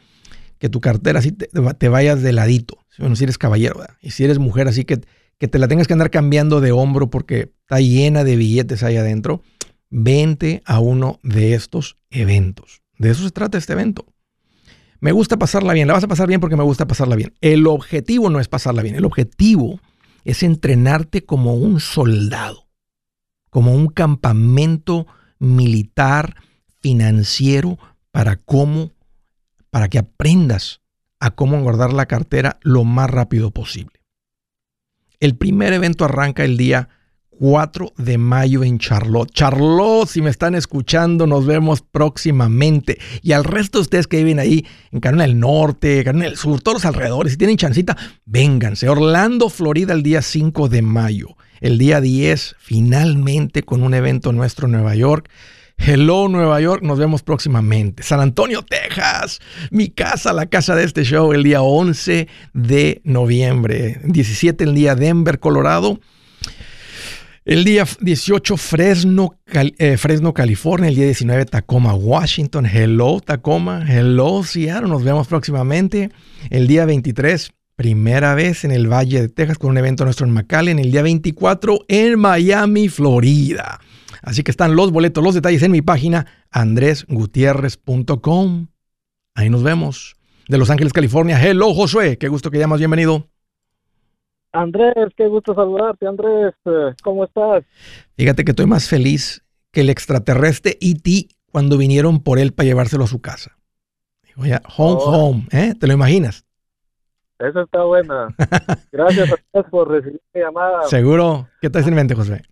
que 0.57 0.69
tu 0.69 0.81
cartera 0.81 1.19
así 1.19 1.31
te, 1.31 1.89
vayas 1.89 2.21
de 2.21 2.33
ladito, 2.33 2.77
bueno, 2.97 3.15
si 3.15 3.23
eres 3.23 3.37
caballero, 3.37 3.79
¿verdad? 3.79 3.97
y 4.01 4.11
si 4.11 4.23
eres 4.23 4.39
mujer, 4.39 4.67
así 4.67 4.85
que, 4.85 5.01
que 5.37 5.47
te 5.47 5.59
la 5.59 5.67
tengas 5.67 5.87
que 5.87 5.93
andar 5.93 6.09
cambiando 6.09 6.61
de 6.61 6.71
hombro 6.71 7.09
porque 7.09 7.51
está 7.61 7.79
llena 7.79 8.23
de 8.23 8.35
billetes 8.35 8.83
ahí 8.83 8.97
adentro, 8.97 9.41
vente 9.89 10.61
a 10.65 10.79
uno 10.79 11.19
de 11.23 11.53
estos 11.53 11.97
eventos. 12.09 12.81
De 12.97 13.11
eso 13.11 13.23
se 13.23 13.31
trata 13.31 13.57
este 13.57 13.73
evento. 13.73 14.12
Me 15.03 15.11
gusta 15.11 15.35
pasarla 15.35 15.73
bien, 15.73 15.89
la 15.89 15.95
vas 15.95 16.05
a 16.05 16.07
pasar 16.07 16.29
bien 16.29 16.39
porque 16.39 16.55
me 16.55 16.63
gusta 16.63 16.87
pasarla 16.87 17.17
bien. 17.17 17.33
El 17.41 17.67
objetivo 17.67 18.29
no 18.29 18.39
es 18.39 18.47
pasarla 18.47 18.81
bien, 18.81 18.95
el 18.95 19.03
objetivo 19.03 19.81
es 20.23 20.43
entrenarte 20.43 21.25
como 21.25 21.55
un 21.55 21.81
soldado, 21.81 22.69
como 23.49 23.75
un 23.75 23.87
campamento 23.87 25.05
militar 25.39 26.37
financiero 26.79 27.77
para 28.11 28.37
cómo, 28.37 28.93
para 29.71 29.89
que 29.89 29.99
aprendas 29.99 30.79
a 31.19 31.31
cómo 31.31 31.57
engordar 31.57 31.91
la 31.91 32.05
cartera 32.05 32.57
lo 32.61 32.85
más 32.85 33.09
rápido 33.09 33.51
posible. 33.51 33.99
El 35.19 35.35
primer 35.35 35.73
evento 35.73 36.05
arranca 36.05 36.45
el 36.45 36.55
día 36.55 36.87
4 37.43 37.91
de 37.97 38.17
mayo 38.17 38.63
en 38.63 38.79
Charlotte. 38.79 39.29
Charlotte, 39.33 40.07
si 40.07 40.21
me 40.21 40.29
están 40.29 40.55
escuchando, 40.55 41.27
nos 41.27 41.45
vemos 41.45 41.81
próximamente. 41.81 42.99
Y 43.21 43.33
al 43.33 43.43
resto 43.43 43.79
de 43.79 43.81
ustedes 43.81 44.07
que 44.07 44.15
viven 44.15 44.39
ahí 44.39 44.65
en 44.93 45.01
Carolina 45.01 45.25
del 45.25 45.37
Norte, 45.37 46.05
Carolina 46.05 46.29
del 46.29 46.37
Sur, 46.37 46.61
todos 46.61 46.75
los 46.75 46.85
alrededores, 46.85 47.33
si 47.33 47.37
tienen 47.37 47.57
chancita, 47.57 47.97
vénganse. 48.23 48.87
Orlando, 48.87 49.49
Florida, 49.49 49.91
el 49.91 50.03
día 50.03 50.21
5 50.21 50.69
de 50.69 50.83
mayo. 50.83 51.35
El 51.59 51.77
día 51.77 51.99
10, 51.99 52.55
finalmente, 52.59 53.63
con 53.63 53.83
un 53.83 53.93
evento 53.93 54.31
nuestro 54.31 54.67
en 54.67 54.71
Nueva 54.71 54.95
York. 54.95 55.29
Hello 55.75 56.29
Nueva 56.29 56.61
York, 56.61 56.81
nos 56.81 56.97
vemos 56.97 57.23
próximamente. 57.23 58.03
San 58.03 58.21
Antonio, 58.21 58.63
Texas, 58.63 59.41
mi 59.69 59.89
casa, 59.89 60.31
la 60.31 60.45
casa 60.45 60.75
de 60.75 60.85
este 60.85 61.03
show, 61.03 61.33
el 61.33 61.43
día 61.43 61.61
11 61.61 62.29
de 62.53 63.01
noviembre. 63.03 63.99
17 64.05 64.63
el 64.63 64.75
día 64.75 64.95
Denver, 64.95 65.41
Colorado. 65.41 65.99
El 67.45 67.65
día 67.65 67.85
18 67.99 68.55
Fresno, 68.55 69.37
eh, 69.51 69.97
Fresno, 69.97 70.33
California. 70.33 70.87
El 70.87 70.95
día 70.95 71.03
19 71.05 71.43
Tacoma, 71.45 71.93
Washington. 71.93 72.65
Hello 72.65 73.19
Tacoma. 73.19 73.83
Hello 73.85 74.43
Seattle. 74.43 74.87
Nos 74.87 75.03
vemos 75.03 75.27
próximamente. 75.27 76.09
El 76.49 76.67
día 76.67 76.85
23 76.85 77.51
primera 77.75 78.33
vez 78.33 78.63
en 78.63 78.71
el 78.71 78.87
Valle 78.87 79.19
de 79.19 79.27
Texas 79.27 79.57
con 79.57 79.71
un 79.71 79.77
evento 79.77 80.05
nuestro 80.05 80.25
en 80.25 80.31
McAllen. 80.31 80.79
El 80.79 80.91
día 80.91 81.01
24 81.01 81.79
en 81.89 82.17
Miami, 82.17 82.87
Florida. 82.87 83.81
Así 84.21 84.41
que 84.43 84.51
están 84.51 84.77
los 84.77 84.91
boletos, 84.91 85.21
los 85.21 85.35
detalles 85.35 85.63
en 85.63 85.71
mi 85.71 85.81
página 85.81 86.25
andresgutierrez.com. 86.49 88.67
Ahí 89.35 89.49
nos 89.49 89.63
vemos. 89.63 90.15
De 90.47 90.57
Los 90.57 90.69
Ángeles, 90.69 90.93
California. 90.93 91.41
Hello, 91.41 91.73
Josué. 91.73 92.17
Qué 92.17 92.29
gusto 92.29 92.51
que 92.51 92.59
llamas. 92.59 92.79
Bienvenido. 92.79 93.32
Andrés, 94.53 95.13
qué 95.17 95.27
gusto 95.27 95.53
saludarte. 95.53 96.07
Andrés, 96.07 96.53
eh, 96.65 96.93
¿cómo 97.03 97.25
estás? 97.25 97.63
Fíjate 98.15 98.45
que 98.45 98.51
estoy 98.51 98.67
más 98.67 98.87
feliz 98.87 99.43
que 99.71 99.81
el 99.81 99.89
extraterrestre 99.89 100.77
E.T. 100.79 101.27
cuando 101.51 101.77
vinieron 101.77 102.23
por 102.23 102.39
él 102.39 102.53
para 102.53 102.67
llevárselo 102.67 103.03
a 103.03 103.07
su 103.07 103.21
casa. 103.21 103.57
Oye, 104.37 104.59
home, 104.77 104.97
oh. 104.99 105.29
home. 105.29 105.47
¿eh? 105.51 105.73
¿Te 105.79 105.87
lo 105.87 105.93
imaginas? 105.93 106.45
Eso 107.39 107.61
está 107.61 107.83
buena. 107.83 108.27
Gracias 108.91 109.31
a 109.31 109.35
todos 109.51 109.69
por 109.69 109.91
recibir 109.91 110.21
mi 110.33 110.41
llamada. 110.41 110.83
Seguro. 110.83 111.49
¿Qué 111.61 111.69
te 111.69 111.79
en 111.79 111.93
mente, 111.95 112.15
Josué? 112.15 112.43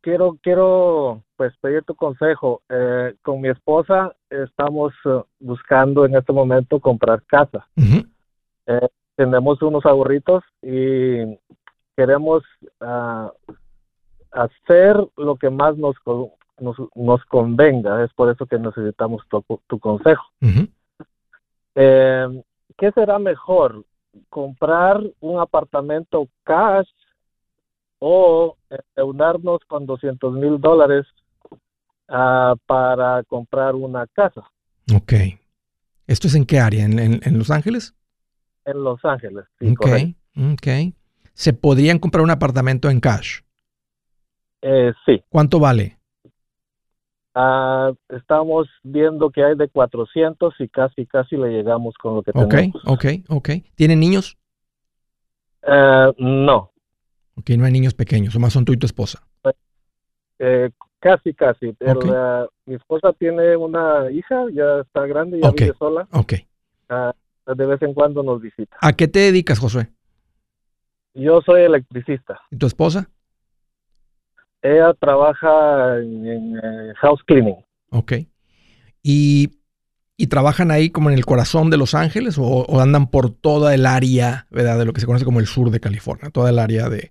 quiero, 0.00 0.38
quiero 0.42 1.22
pues 1.36 1.52
pedir 1.60 1.82
tu 1.84 1.94
consejo. 1.94 2.62
Eh, 2.68 3.14
con 3.22 3.40
mi 3.40 3.48
esposa 3.48 4.14
estamos 4.28 4.92
eh, 5.04 5.20
buscando 5.38 6.04
en 6.04 6.16
este 6.16 6.32
momento 6.32 6.80
comprar 6.80 7.22
casa. 7.24 7.66
Eh, 7.76 8.88
tenemos 9.20 9.60
unos 9.60 9.84
ahorritos 9.84 10.42
y 10.62 11.38
queremos 11.94 12.42
ah, 12.80 13.30
hacer 14.30 14.96
lo 15.18 15.36
que 15.36 15.50
más 15.50 15.76
nos, 15.76 15.94
nos, 16.58 16.76
nos, 16.94 17.22
convenga. 17.26 18.02
Es 18.02 18.10
por 18.14 18.30
eso 18.30 18.46
que 18.46 18.58
necesitamos 18.58 19.22
tu, 19.28 19.44
tu 19.66 19.78
consejo. 19.78 20.24
¿Qué 21.74 22.92
será 22.94 23.18
mejor? 23.18 23.84
¿Comprar 24.30 25.02
un 25.20 25.38
apartamento 25.38 26.26
cash 26.44 26.88
o 27.98 28.56
endeudarnos 28.70 29.60
con 29.66 29.84
200 29.84 30.32
mil 30.32 30.58
dólares 30.58 31.04
uh, 32.08 32.56
para 32.66 33.22
comprar 33.24 33.74
una 33.74 34.06
casa. 34.06 34.42
Ok. 34.94 35.12
¿Esto 36.06 36.26
es 36.26 36.34
en 36.34 36.46
qué 36.46 36.58
área? 36.58 36.86
¿En, 36.86 36.98
en, 36.98 37.38
Los 37.38 37.50
Ángeles? 37.50 37.94
En 38.64 38.84
Los 38.84 39.04
Ángeles, 39.04 39.44
sí. 39.58 39.72
Ok, 39.72 39.86
ok. 40.52 40.94
¿Se 41.32 41.52
podrían 41.52 41.98
comprar 41.98 42.22
un 42.22 42.30
apartamento 42.30 42.90
en 42.90 43.00
cash? 43.00 43.40
Eh, 44.62 44.92
sí. 45.06 45.22
¿Cuánto 45.28 45.58
vale? 45.58 45.98
Uh, 47.34 47.94
estamos 48.08 48.68
viendo 48.82 49.30
que 49.30 49.44
hay 49.44 49.56
de 49.56 49.68
400 49.68 50.52
y 50.58 50.68
casi, 50.68 51.06
casi 51.06 51.36
le 51.36 51.48
llegamos 51.48 51.94
con 51.94 52.16
lo 52.16 52.22
que 52.22 52.32
tenemos. 52.32 52.74
Ok, 52.84 53.04
ok, 53.04 53.04
ok. 53.28 53.50
¿Tienen 53.76 54.00
niños? 54.00 54.36
Uh, 55.62 56.12
no. 56.18 56.72
Ok, 57.36 57.50
no 57.56 57.64
hay 57.64 57.72
niños 57.72 57.94
pequeños, 57.94 58.34
o 58.34 58.40
más 58.40 58.52
son 58.52 58.64
tú 58.64 58.72
y 58.72 58.76
tu 58.76 58.86
esposa. 58.86 59.22
Eh, 60.38 60.70
casi, 60.98 61.32
casi. 61.34 61.74
mi 62.66 62.74
esposa 62.74 63.12
tiene 63.12 63.56
una 63.56 64.10
hija, 64.10 64.46
ya 64.52 64.80
está 64.80 65.06
grande, 65.06 65.40
ya 65.40 65.50
vive 65.50 65.74
sola. 65.78 66.08
Ok. 66.12 66.34
De 67.56 67.66
vez 67.66 67.80
en 67.82 67.94
cuando 67.94 68.22
nos 68.22 68.40
visita. 68.40 68.76
¿A 68.80 68.92
qué 68.92 69.08
te 69.08 69.20
dedicas, 69.20 69.58
Josué? 69.58 69.88
Yo 71.14 71.40
soy 71.42 71.62
electricista. 71.62 72.40
¿Y 72.50 72.56
tu 72.56 72.66
esposa? 72.66 73.10
Ella 74.62 74.94
trabaja 74.94 75.98
en, 75.98 76.54
house 76.96 77.22
cleaning. 77.26 77.56
Ok. 77.90 78.12
¿Y, 79.02 79.56
trabajan 80.28 80.70
ahí 80.70 80.90
como 80.90 81.10
en 81.10 81.16
el 81.16 81.24
corazón 81.24 81.70
de 81.70 81.78
Los 81.78 81.94
Ángeles 81.94 82.36
o, 82.38 82.80
andan 82.80 83.10
por 83.10 83.30
toda 83.30 83.74
el 83.74 83.86
área, 83.86 84.46
¿verdad? 84.50 84.78
De 84.78 84.84
lo 84.84 84.92
que 84.92 85.00
se 85.00 85.06
conoce 85.06 85.24
como 85.24 85.40
el 85.40 85.46
sur 85.46 85.70
de 85.70 85.80
California, 85.80 86.30
toda 86.30 86.50
el 86.50 86.58
área 86.58 86.88
de 86.88 87.10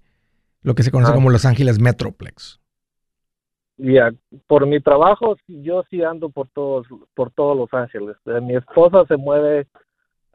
lo 0.62 0.76
que 0.76 0.84
se 0.84 0.92
conoce 0.92 1.12
ah. 1.12 1.16
como 1.16 1.30
Los 1.30 1.46
Ángeles 1.46 1.80
Metroplex. 1.80 2.60
Ya, 3.78 4.12
por 4.48 4.68
mi 4.68 4.82
trabajo 4.82 5.38
yo 5.48 5.84
sí 5.90 6.04
ando 6.04 6.30
por 6.30 6.50
todos 6.50 6.86
por 7.16 7.32
todos 7.32 7.58
Los 7.58 7.74
Ángeles. 7.74 8.18
Eh, 8.26 8.42
mi 8.42 8.56
esposa 8.56 9.06
se 9.08 9.18
mueve 9.18 9.68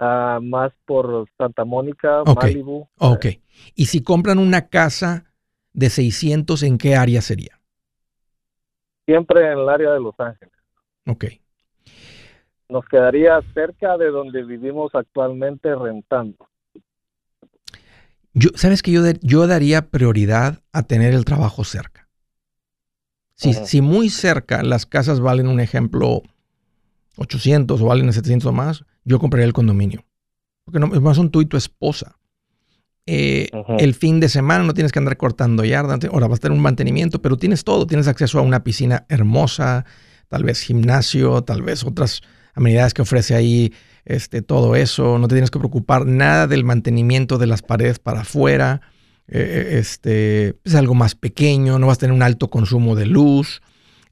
uh, 0.05 0.41
más 0.43 0.73
por 0.85 1.29
Santa 1.39 1.65
Mónica, 1.65 2.23
Malibu. 2.25 2.89
Ok. 2.99 3.27
Y 3.75 3.87
si 3.87 4.03
compran 4.03 4.39
una 4.39 4.69
casa 4.69 5.25
de 5.73 5.91
600, 5.91 6.63
¿en 6.63 6.79
qué 6.79 6.97
área 6.97 7.21
sería? 7.21 7.61
Siempre 9.07 9.45
en 9.53 9.59
el 9.59 9.69
área 9.69 9.93
de 9.93 10.01
Los 10.01 10.15
Ángeles. 10.19 10.55
Ok. 11.07 11.25
Nos 12.69 12.85
quedaría 12.87 13.41
cerca 13.53 13.99
de 13.99 14.11
donde 14.11 14.43
vivimos 14.43 14.95
actualmente 14.95 15.75
rentando. 15.75 16.49
Yo, 18.33 18.51
¿Sabes 18.55 18.83
que 18.83 18.91
yo, 18.91 19.03
yo 19.21 19.47
daría 19.47 19.91
prioridad 19.91 20.63
a 20.73 20.83
tener 20.83 21.15
el 21.15 21.25
trabajo 21.25 21.65
cerca? 21.65 22.09
Si, 23.37 23.53
si 23.53 23.81
muy 23.81 24.11
cerca 24.11 24.63
las 24.63 24.87
casas 24.87 25.21
valen, 25.21 25.49
un 25.49 25.61
ejemplo, 25.61 26.23
800 27.17 27.81
o 27.81 27.87
valen 27.87 28.13
700 28.13 28.47
o 28.47 28.53
más, 28.53 28.85
yo 29.05 29.19
compraría 29.19 29.47
el 29.47 29.53
condominio. 29.53 30.05
Porque 30.65 30.81
no, 30.81 30.89
más 30.89 31.17
son 31.17 31.31
tú 31.31 31.41
y 31.41 31.47
tu 31.47 31.57
esposa. 31.57 32.17
Eh, 33.07 33.51
el 33.79 33.95
fin 33.95 34.19
de 34.19 34.31
semana 34.31 34.65
no 34.65 34.73
tienes 34.73 34.91
que 34.91 34.99
andar 34.99 35.19
cortando 35.19 35.63
yardas, 35.63 35.99
ahora 36.11 36.27
vas 36.27 36.39
a 36.39 36.43
tener 36.43 36.57
un 36.57 36.63
mantenimiento, 36.63 37.21
pero 37.21 37.37
tienes 37.37 37.63
todo, 37.63 37.87
tienes 37.87 38.09
acceso 38.09 38.39
a 38.39 38.43
una 38.43 38.65
piscina 38.65 39.05
hermosa, 39.11 39.85
tal 40.29 40.43
vez 40.43 40.63
gimnasio, 40.63 41.43
tal 41.43 41.61
vez 41.61 41.85
otras 41.85 42.23
amenidades 42.55 42.95
que 42.95 43.03
ofrece 43.03 43.35
ahí, 43.35 43.75
este, 44.07 44.41
todo 44.41 44.75
eso, 44.75 45.19
no 45.19 45.29
te 45.29 45.35
tienes 45.35 45.51
que 45.51 45.59
preocupar 45.59 46.07
nada 46.07 46.47
del 46.47 46.65
mantenimiento 46.65 47.37
de 47.37 47.47
las 47.47 47.61
paredes 47.61 47.99
para 47.99 48.23
afuera, 48.23 48.81
eh, 49.29 49.39
eh, 49.39 49.79
este, 49.79 50.59
es 50.65 50.75
algo 50.75 50.95
más 50.95 51.15
pequeño, 51.15 51.79
no 51.79 51.87
vas 51.87 51.99
a 51.99 52.01
tener 52.01 52.15
un 52.15 52.23
alto 52.23 52.49
consumo 52.49 52.95
de 52.95 53.07
luz. 53.07 53.61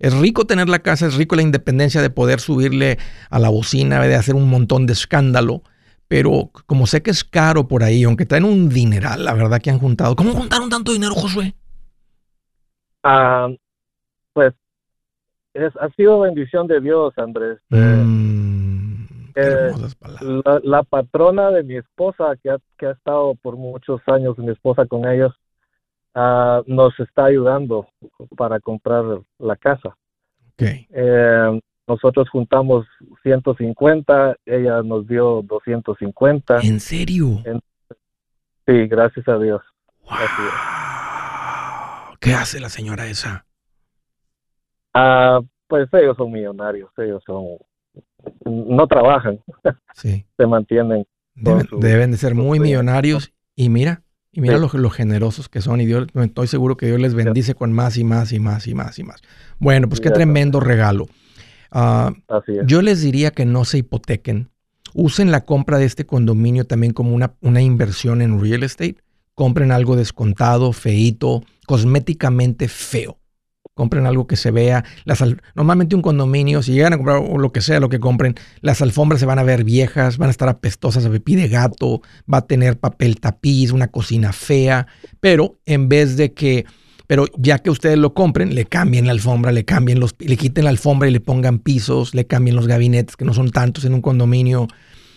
Es 0.03 0.19
rico 0.19 0.47
tener 0.47 0.69
la 0.69 0.81
casa, 0.81 1.07
es 1.07 1.15
rico 1.15 1.37
la 1.37 1.43
independencia 1.43 2.03
de 2.03 2.11
poder 2.11 2.41
subirle 2.41 2.99
a 3.31 3.39
la 3.39 3.51
bocina, 3.51 4.01
de 4.01 4.17
hacer 4.17 4.35
un 4.35 4.51
montón 4.51 4.85
de 4.85 4.95
escándalo. 4.95 5.63
Pero 6.09 6.51
como 6.67 6.89
sé 6.89 7.05
que 7.05 7.13
es 7.13 7.23
caro 7.23 7.69
por 7.69 7.85
ahí, 7.85 8.03
aunque 8.03 8.27
traen 8.27 8.45
un 8.45 8.69
dineral, 8.69 9.25
la 9.25 9.33
verdad 9.33 9.61
que 9.61 9.71
han 9.71 9.79
juntado. 9.79 10.17
¿Cómo 10.17 10.33
juntaron 10.33 10.69
tanto 10.69 10.93
dinero, 10.93 11.15
Josué? 11.15 11.55
Ah, 13.05 13.49
pues 14.33 14.53
es, 15.55 15.73
ha 15.77 15.89
sido 15.91 16.19
bendición 16.19 16.67
de 16.67 16.81
Dios, 16.81 17.15
Andrés. 17.17 17.61
Mm, 17.71 19.05
eh, 19.37 19.71
la, 20.65 20.83
patrona 20.83 21.53
de 21.53 21.63
mi 21.63 21.77
esposa, 21.77 22.35
que 22.43 22.51
ha, 22.51 22.59
que 22.77 22.87
ha 22.87 22.91
estado 22.91 23.37
por 23.37 23.57
muchos 23.57 24.01
años, 24.07 24.37
mi 24.37 24.51
esposa 24.51 24.85
con 24.87 25.07
ellos, 25.07 25.33
ah, 26.15 26.63
nos 26.67 26.99
está 27.01 27.27
ayudando 27.27 27.89
para 28.37 28.61
comprar 28.61 29.05
la 29.39 29.57
casa. 29.57 29.97
Okay. 30.55 30.87
Eh, 30.91 31.61
nosotros 31.87 32.29
juntamos 32.31 32.87
150, 33.23 34.37
ella 34.47 34.83
nos 34.83 35.07
dio 35.07 35.43
250. 35.43 36.61
¿En 36.63 36.81
serio? 36.81 37.43
sí, 38.67 38.87
gracias 38.87 39.27
a 39.29 39.39
Dios. 39.39 39.63
¿Qué 42.21 42.35
hace 42.35 42.61
la 42.61 42.69
señora 42.69 43.07
esa? 43.07 43.45
Ah, 44.95 45.41
pues 45.67 45.89
ellos 45.93 46.17
son 46.17 46.31
millonarios, 46.31 46.91
ellos 46.99 47.23
son 47.27 47.59
no 48.45 48.87
trabajan, 48.87 49.41
sí. 49.95 50.25
se 50.37 50.47
mantienen. 50.47 51.07
Deben, 51.35 52.11
de 52.11 52.17
ser 52.17 52.35
muy 52.35 52.61
millonarios 52.61 53.33
y 53.55 53.71
mira, 53.71 54.03
y 54.33 54.41
mira 54.41 54.57
los, 54.57 54.95
generosos 54.95 55.51
que 55.51 55.61
son 55.61 55.83
y 55.83 55.87
Dios, 55.87 56.07
estoy 56.15 56.47
seguro 56.47 56.77
que 56.79 56.87
Dios 56.87 56.99
les 56.99 57.15
bendice 57.15 57.55
con 57.55 57.71
más 57.71 57.99
y 57.99 58.05
más 58.05 58.33
y 58.33 58.39
más 58.39 58.67
y 58.67 58.75
más 58.75 58.99
y 58.99 59.05
más. 59.05 59.21
Bueno, 59.59 59.89
pues 59.89 60.01
qué 60.01 60.11
tremendo 60.11 60.59
regalo. 60.59 61.07
Ah, 61.71 62.13
yo 62.67 62.81
les 62.81 63.03
diría 63.03 63.31
que 63.31 63.45
no 63.45 63.65
se 63.65 63.79
hipotequen. 63.79 64.49
Usen 64.95 65.31
la 65.31 65.45
compra 65.45 65.79
de 65.79 65.85
este 65.85 66.07
condominio 66.07 66.67
también 66.67 66.93
como 66.93 67.15
una, 67.15 67.35
una 67.41 67.61
inversión 67.61 68.23
en 68.23 68.41
real 68.41 68.63
estate. 68.63 68.97
Compren 69.35 69.71
algo 69.71 69.97
descontado, 69.97 70.73
feito, 70.73 71.43
cosméticamente 71.67 72.69
feo. 72.69 73.19
Compren 73.75 74.07
algo 74.07 74.27
que 74.27 74.37
se 74.37 74.51
vea. 74.51 74.85
Las 75.05 75.25
Normalmente 75.55 75.97
un 75.97 76.03
condominio, 76.03 76.63
si 76.63 76.73
llegan 76.73 76.93
a 76.93 76.97
comprar 76.97 77.23
lo 77.23 77.53
que 77.53 77.63
sea, 77.63 77.81
lo 77.81 77.89
que 77.89 78.01
compren, 78.01 78.35
las 78.61 78.83
alfombras 78.83 79.21
se 79.21 79.27
van 79.27 79.39
a 79.39 79.43
ver 79.43 79.65
viejas, 79.65 80.19
van 80.19 80.29
a 80.29 80.31
estar 80.31 80.49
apestosas 80.49 81.07
a 81.07 81.11
pipí 81.11 81.37
de 81.37 81.49
gato, 81.49 82.03
va 82.33 82.39
a 82.39 82.47
tener 82.47 82.79
papel 82.79 83.19
tapiz, 83.19 83.73
una 83.73 83.89
cocina 83.89 84.33
fea, 84.33 84.87
pero 85.21 85.59
en 85.65 85.89
vez 85.89 86.17
de 86.17 86.35
que 86.35 86.67
pero 87.13 87.27
ya 87.37 87.59
que 87.59 87.69
ustedes 87.69 87.99
lo 87.99 88.15
compren, 88.15 88.55
le 88.55 88.65
cambien 88.65 89.05
la 89.05 89.13
alfombra, 89.13 89.53
le 89.53 89.67
cambien 89.67 90.01
los, 90.01 90.15
le 90.19 90.35
quiten 90.39 90.65
la 90.65 90.71
alfombra 90.71 91.09
y 91.09 91.13
le 91.13 91.21
pongan 91.21 91.59
pisos, 91.59 92.15
le 92.15 92.27
cambien 92.27 92.57
los 92.57 92.67
gabinetes, 92.67 93.17
que 93.17 93.27
no 93.27 93.35
son 93.35 93.51
tantos 93.51 93.85
en 93.85 93.93
un 93.93 94.01
condominio, 94.01 94.67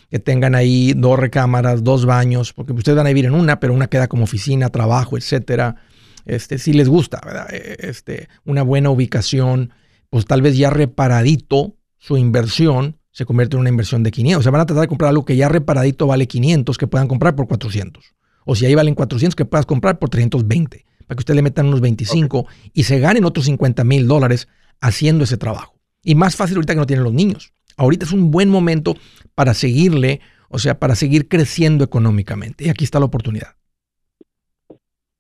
que 0.10 0.20
tengan 0.20 0.56
ahí 0.56 0.94
dos 0.94 1.18
recámaras, 1.18 1.86
dos 1.86 2.06
baños, 2.06 2.52
porque 2.52 2.74
ustedes 2.74 2.98
van 2.98 3.08
a 3.08 3.12
vivir 3.12 3.26
en 3.26 3.34
una, 3.34 3.62
pero 3.62 3.74
una 3.74 3.88
queda 3.88 4.08
como 4.10 4.26
oficina, 4.26 4.70
trabajo, 4.70 5.18
etcétera. 5.18 5.78
Este, 6.26 6.58
si 6.58 6.74
les 6.74 6.90
gusta, 6.90 7.22
¿verdad? 7.24 7.48
E, 7.54 7.78
este, 7.80 8.30
una 8.46 8.64
buena 8.64 8.90
ubicación, 8.90 9.72
pues 10.10 10.26
tal 10.26 10.42
vez 10.42 10.58
ya 10.58 10.70
reparadito 10.70 11.76
su 11.98 12.18
inversión 12.18 12.98
se 13.12 13.26
convierte 13.26 13.56
en 13.56 13.62
una 13.62 13.70
inversión 13.70 14.04
de 14.04 14.12
500. 14.12 14.40
O 14.40 14.44
sea, 14.44 14.52
van 14.52 14.62
a 14.62 14.66
tratar 14.66 14.82
de 14.82 14.88
comprar 14.88 15.10
algo 15.10 15.24
que 15.24 15.38
ya 15.38 15.48
reparadito 15.48 16.06
vale 16.06 16.28
500, 16.28 16.78
que 16.78 16.86
puedan 16.86 17.08
comprar 17.08 17.36
por 17.36 17.48
400. 17.48 18.04
O 18.46 18.56
si 18.56 18.66
ahí 18.66 18.76
valen 18.76 18.94
400, 18.94 19.36
que 19.36 19.46
puedas 19.46 19.66
comprar 19.66 20.00
por 20.00 20.10
320 20.10 20.86
para 21.08 21.16
que 21.16 21.22
usted 21.22 21.36
le 21.36 21.42
metan 21.42 21.68
unos 21.68 21.82
25 21.82 22.46
y 22.74 22.84
se 22.84 23.00
ganen 23.00 23.26
otros 23.26 23.46
50 23.46 23.84
mil 23.84 24.08
dólares 24.08 24.48
haciendo 24.82 25.24
ese 25.24 25.38
trabajo. 25.38 25.76
Y 26.04 26.16
más 26.16 26.36
fácil 26.36 26.58
ahorita 26.58 26.74
que 26.74 26.80
no 26.80 26.86
tienen 26.86 27.04
los 27.04 27.14
niños. 27.14 27.54
Ahorita 27.78 28.06
es 28.06 28.12
un 28.12 28.32
buen 28.32 28.50
momento 28.50 28.96
para 29.34 29.54
seguirle, 29.54 30.22
o 30.50 30.60
sea, 30.60 30.80
para 30.80 30.96
seguir 30.96 31.28
creciendo 31.28 31.84
económicamente. 31.84 32.66
Y 32.66 32.70
aquí 32.70 32.84
está 32.84 33.00
la 33.00 33.06
oportunidad. 33.06 33.56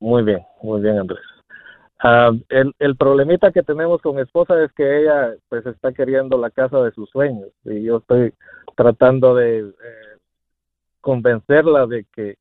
Muy 0.05 0.21
bien, 0.21 0.45
muy 0.61 0.81
bien, 0.81 0.99
Andrés. 0.99 1.25
Ah, 1.97 2.29
el, 2.49 2.75
el, 2.77 2.95
problemita 2.95 3.51
que 3.51 3.63
tenemos 3.63 4.03
con 4.03 4.15
mi 4.15 4.21
esposa 4.21 4.63
es 4.63 4.71
que 4.73 5.01
ella 5.01 5.33
pues 5.49 5.65
está 5.65 5.93
queriendo 5.93 6.37
la 6.37 6.51
casa 6.51 6.79
de 6.83 6.91
sus 6.91 7.09
sueños 7.09 7.49
y 7.63 7.81
yo 7.81 7.97
estoy 7.97 8.31
tratando 8.75 9.33
de 9.33 9.61
eh, 9.61 10.17
convencerla 11.01 11.87
de 11.87 12.05
que 12.15 12.35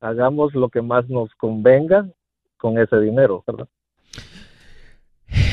hagamos 0.00 0.54
lo 0.54 0.70
que 0.70 0.80
más 0.80 1.06
nos 1.10 1.28
convenga 1.34 2.08
con 2.56 2.78
ese 2.78 2.98
dinero, 2.98 3.44
¿verdad? 3.46 3.68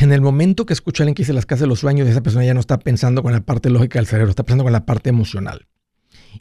En 0.02 0.14
el 0.14 0.22
momento 0.22 0.66
que 0.66 0.72
escucha 0.72 1.04
a 1.04 1.04
alguien 1.04 1.16
que 1.16 1.24
dice 1.24 1.34
las 1.34 1.46
casas 1.46 1.64
de 1.64 1.68
los 1.68 1.82
sueños, 1.82 2.08
esa 2.08 2.24
persona 2.24 2.46
ya 2.46 2.54
no 2.54 2.62
está 2.62 2.80
pensando 2.80 3.22
con 3.22 3.34
la 3.34 3.42
parte 3.42 3.70
lógica 3.70 4.00
del 4.00 4.06
cerebro, 4.06 4.30
está 4.30 4.44
pensando 4.44 4.64
con 4.64 4.72
la 4.72 4.86
parte 4.86 5.10
emocional. 5.10 5.68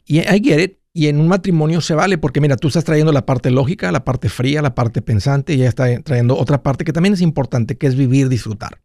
Y 0.05 0.19
I 0.19 0.41
get 0.43 0.59
it. 0.59 0.79
Y 0.91 1.07
en 1.07 1.19
un 1.19 1.27
matrimonio 1.27 1.81
se 1.81 1.93
vale 1.93 2.17
porque, 2.17 2.41
mira, 2.41 2.57
tú 2.57 2.67
estás 2.67 2.83
trayendo 2.83 3.11
la 3.11 3.25
parte 3.25 3.51
lógica, 3.51 3.91
la 3.91 4.03
parte 4.03 4.27
fría, 4.27 4.61
la 4.61 4.73
parte 4.73 5.01
pensante, 5.01 5.53
y 5.53 5.57
ella 5.57 5.69
está 5.69 6.01
trayendo 6.01 6.35
otra 6.35 6.63
parte 6.63 6.83
que 6.83 6.91
también 6.91 7.13
es 7.13 7.21
importante, 7.21 7.77
que 7.77 7.87
es 7.87 7.95
vivir, 7.95 8.27
disfrutar. 8.27 8.81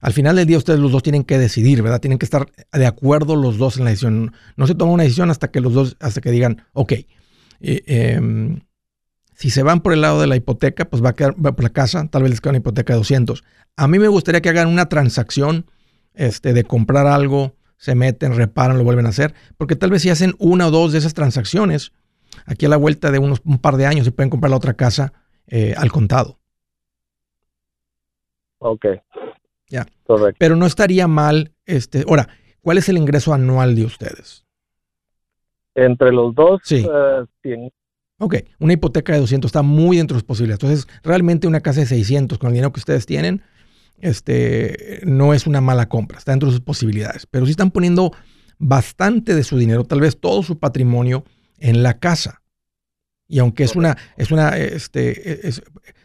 Al 0.00 0.12
final 0.12 0.36
del 0.36 0.46
día, 0.46 0.58
ustedes 0.58 0.80
los 0.80 0.92
dos 0.92 1.02
tienen 1.02 1.24
que 1.24 1.38
decidir, 1.38 1.82
¿verdad? 1.82 2.00
Tienen 2.00 2.18
que 2.18 2.24
estar 2.24 2.46
de 2.72 2.86
acuerdo 2.86 3.36
los 3.36 3.58
dos 3.58 3.76
en 3.76 3.84
la 3.84 3.90
decisión. 3.90 4.32
No 4.56 4.66
se 4.66 4.74
toma 4.74 4.92
una 4.92 5.02
decisión 5.04 5.30
hasta 5.30 5.50
que 5.50 5.60
los 5.60 5.74
dos, 5.74 5.96
hasta 6.00 6.20
que 6.20 6.30
digan, 6.30 6.64
ok, 6.72 6.92
eh, 6.92 7.06
em, 7.60 8.60
si 9.34 9.50
se 9.50 9.62
van 9.62 9.80
por 9.80 9.92
el 9.92 10.00
lado 10.00 10.20
de 10.20 10.26
la 10.26 10.36
hipoteca, 10.36 10.86
pues 10.86 11.04
va 11.04 11.10
a 11.10 11.16
quedar 11.16 11.34
por 11.34 11.62
la 11.62 11.70
casa, 11.70 12.06
tal 12.08 12.22
vez 12.22 12.30
les 12.30 12.40
quede 12.40 12.50
una 12.50 12.58
hipoteca 12.58 12.94
de 12.94 12.98
200. 12.98 13.44
A 13.76 13.88
mí 13.88 13.98
me 13.98 14.08
gustaría 14.08 14.40
que 14.40 14.48
hagan 14.48 14.68
una 14.68 14.88
transacción 14.88 15.66
este, 16.14 16.52
de 16.52 16.64
comprar 16.64 17.06
algo, 17.06 17.54
se 17.80 17.94
meten, 17.94 18.36
reparan, 18.36 18.76
lo 18.76 18.84
vuelven 18.84 19.06
a 19.06 19.08
hacer, 19.08 19.34
porque 19.56 19.74
tal 19.74 19.90
vez 19.90 20.02
si 20.02 20.10
hacen 20.10 20.34
una 20.38 20.66
o 20.66 20.70
dos 20.70 20.92
de 20.92 20.98
esas 20.98 21.14
transacciones, 21.14 21.92
aquí 22.44 22.66
a 22.66 22.68
la 22.68 22.76
vuelta 22.76 23.10
de 23.10 23.18
unos, 23.18 23.40
un 23.42 23.58
par 23.58 23.78
de 23.78 23.86
años 23.86 24.04
se 24.04 24.12
pueden 24.12 24.28
comprar 24.28 24.50
la 24.50 24.58
otra 24.58 24.74
casa 24.74 25.14
eh, 25.46 25.74
al 25.78 25.90
contado. 25.90 26.38
Ok. 28.58 28.84
Ya. 29.70 29.86
Correcto. 30.06 30.36
Pero 30.38 30.56
no 30.56 30.66
estaría 30.66 31.08
mal, 31.08 31.52
este, 31.64 32.04
ahora, 32.06 32.28
¿cuál 32.60 32.76
es 32.76 32.88
el 32.90 32.98
ingreso 32.98 33.32
anual 33.32 33.74
de 33.74 33.86
ustedes? 33.86 34.44
Entre 35.74 36.12
los 36.12 36.34
dos, 36.34 36.60
sí. 36.62 36.86
Uh, 36.86 37.26
Ok, 38.22 38.34
una 38.58 38.74
hipoteca 38.74 39.14
de 39.14 39.20
200 39.20 39.48
está 39.48 39.62
muy 39.62 39.96
dentro 39.96 40.14
de 40.14 40.20
sus 40.20 40.26
posibilidades. 40.26 40.62
Entonces, 40.62 40.86
realmente 41.02 41.46
una 41.46 41.60
casa 41.60 41.80
de 41.80 41.86
600 41.86 42.36
con 42.36 42.48
el 42.48 42.52
dinero 42.52 42.70
que 42.70 42.80
ustedes 42.80 43.06
tienen, 43.06 43.40
este, 44.00 45.00
no 45.04 45.34
es 45.34 45.46
una 45.46 45.60
mala 45.60 45.88
compra, 45.88 46.18
está 46.18 46.32
dentro 46.32 46.48
de 46.48 46.54
sus 46.54 46.64
posibilidades. 46.64 47.26
Pero 47.26 47.46
sí 47.46 47.52
están 47.52 47.70
poniendo 47.70 48.12
bastante 48.58 49.34
de 49.34 49.44
su 49.44 49.56
dinero, 49.56 49.84
tal 49.84 50.00
vez 50.00 50.18
todo 50.20 50.42
su 50.42 50.58
patrimonio, 50.58 51.24
en 51.58 51.82
la 51.82 51.98
casa. 51.98 52.42
Y 53.28 53.38
aunque 53.38 53.62
es 53.62 53.76
una, 53.76 53.96
es 54.16 54.32
una, 54.32 54.56
este, 54.56 55.50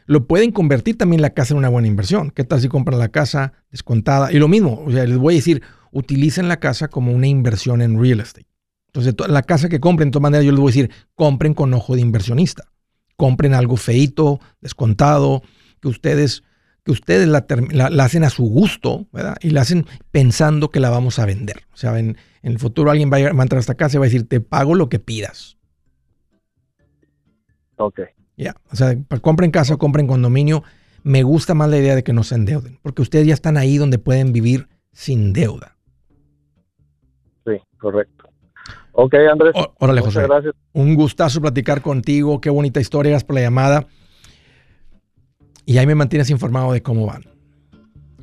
lo 0.05 0.27
pueden 0.27 0.51
convertir 0.51 0.97
también 0.97 1.21
la 1.21 1.31
casa 1.31 1.53
en 1.53 1.58
una 1.58 1.69
buena 1.69 1.88
inversión. 1.88 2.29
¿Qué 2.29 2.43
tal 2.43 2.62
si 2.62 2.67
compran 2.67 2.99
la 2.99 3.10
casa 3.10 3.53
descontada? 3.71 4.31
Y 4.31 4.38
lo 4.38 4.47
mismo, 4.47 4.84
o 4.86 4.91
sea, 4.91 5.05
les 5.05 5.17
voy 5.17 5.34
a 5.34 5.38
decir, 5.38 5.63
utilicen 5.91 6.47
la 6.47 6.60
casa 6.60 6.88
como 6.88 7.12
una 7.12 7.27
inversión 7.27 7.81
en 7.81 7.99
real 7.99 8.19
estate. 8.19 8.47
Entonces, 8.88 9.15
la 9.27 9.41
casa 9.41 9.69
que 9.69 9.79
compren, 9.79 10.10
de 10.10 10.12
todas 10.12 10.23
maneras, 10.23 10.45
yo 10.45 10.51
les 10.51 10.60
voy 10.60 10.69
a 10.69 10.75
decir, 10.75 10.91
compren 11.15 11.53
con 11.53 11.73
ojo 11.73 11.95
de 11.95 12.01
inversionista. 12.01 12.71
Compren 13.17 13.53
algo 13.53 13.75
feito, 13.75 14.39
descontado, 14.62 15.41
que 15.81 15.88
ustedes, 15.88 16.43
que 16.85 16.91
ustedes 16.91 17.27
la, 17.27 17.45
hacen 18.03 18.23
a 18.23 18.29
su 18.29 18.43
gusto, 18.43 19.07
¿verdad? 19.11 19.37
Y 19.41 19.49
la 19.49 19.61
hacen 19.61 19.87
pensando 20.11 20.69
que 20.69 20.79
la 20.79 20.91
vamos 20.91 21.17
a 21.17 21.25
vender. 21.25 21.63
O 21.73 21.77
sea, 21.77 21.97
en, 21.97 22.15
el 22.43 22.59
futuro 22.59 22.91
alguien 22.91 23.11
va 23.11 23.17
a, 23.17 23.33
va 23.33 23.39
a 23.39 23.43
entrar 23.43 23.57
a 23.57 23.59
esta 23.59 23.73
casa 23.73 23.97
y 23.97 23.99
va 23.99 24.05
a 24.05 24.07
decir, 24.07 24.29
te 24.29 24.39
pago 24.39 24.75
lo 24.75 24.87
que 24.87 24.99
pidas. 24.99 25.57
Ok. 27.77 28.01
Ya, 28.37 28.55
o 28.71 28.75
sea, 28.75 28.95
compren 29.21 29.49
casa, 29.49 29.77
compren 29.77 30.05
condominio. 30.05 30.63
Me 31.01 31.23
gusta 31.23 31.55
más 31.55 31.69
la 31.69 31.77
idea 31.77 31.95
de 31.95 32.03
que 32.03 32.13
no 32.13 32.23
se 32.23 32.35
endeuden, 32.35 32.77
porque 32.83 33.01
ustedes 33.01 33.25
ya 33.25 33.33
están 33.33 33.57
ahí 33.57 33.77
donde 33.77 33.97
pueden 33.97 34.31
vivir 34.31 34.67
sin 34.91 35.33
deuda. 35.33 35.75
Sí, 37.45 37.57
correcto. 37.79 38.29
Ok, 38.91 39.15
Andrés. 39.15 39.55
órale, 39.79 40.01
José. 40.01 40.21
Gracias. 40.21 40.53
Un 40.73 40.93
gustazo 40.93 41.41
platicar 41.41 41.81
contigo. 41.81 42.39
Qué 42.39 42.51
bonita 42.51 42.79
historia. 42.79 43.09
Gracias 43.09 43.25
por 43.25 43.35
la 43.35 43.41
llamada. 43.41 43.87
Y 45.65 45.78
ahí 45.78 45.88
me 45.88 45.95
mantienes 45.95 46.30
informado 46.30 46.71
de 46.73 46.82
cómo 46.82 47.06
van. 47.06 47.23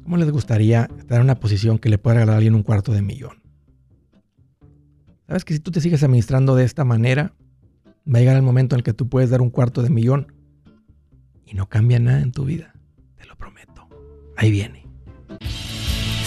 ¿Cómo 0.03 0.17
les 0.17 0.31
gustaría 0.31 0.89
estar 0.99 1.19
en 1.19 1.25
una 1.25 1.37
posición 1.37 1.79
que 1.79 1.89
le 1.89 1.99
pueda 1.99 2.15
regalar 2.15 2.35
a 2.35 2.37
alguien 2.39 2.55
un 2.55 2.63
cuarto 2.63 2.93
de 2.93 3.03
millón? 3.03 3.43
¿Sabes 5.27 5.45
que 5.45 5.55
si 5.55 5.61
tú 5.61 5.71
te 5.71 5.81
sigues 5.81 6.03
administrando 6.03 6.55
de 6.55 6.65
esta 6.65 6.85
manera, 6.85 7.35
va 8.07 8.19
a 8.19 8.21
llegar 8.21 8.37
el 8.37 8.43
momento 8.43 8.75
en 8.75 8.81
el 8.81 8.85
que 8.85 8.93
tú 8.93 9.09
puedes 9.09 9.31
dar 9.31 9.41
un 9.41 9.51
cuarto 9.51 9.83
de 9.83 9.91
millón 9.91 10.33
y 11.47 11.55
no 11.55 11.69
cambia 11.69 11.99
nada 11.99 12.21
en 12.21 12.33
tu 12.33 12.45
vida? 12.45 12.75
Te 13.17 13.27
lo 13.27 13.37
prometo. 13.37 13.89
Ahí 14.37 14.51
viene. 14.51 14.82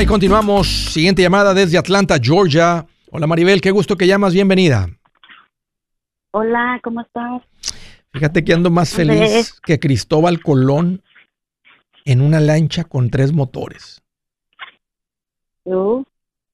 Right, 0.00 0.08
continuamos. 0.08 0.66
Siguiente 0.66 1.22
llamada 1.22 1.52
desde 1.52 1.76
Atlanta, 1.76 2.16
Georgia. 2.20 2.86
Hola 3.10 3.26
Maribel, 3.26 3.60
qué 3.60 3.70
gusto 3.70 3.96
que 3.96 4.06
llamas, 4.06 4.32
bienvenida. 4.32 4.88
Hola, 6.32 6.80
¿cómo 6.82 7.00
estás? 7.02 7.42
Fíjate 8.12 8.44
que 8.44 8.52
ando 8.54 8.70
más 8.70 8.94
feliz 8.94 9.60
que 9.62 9.78
Cristóbal 9.78 10.40
Colón 10.42 11.02
en 12.04 12.20
una 12.20 12.40
lancha 12.40 12.84
con 12.84 13.10
tres 13.10 13.32
motores. 13.32 14.02
¿Tú? 15.64 16.06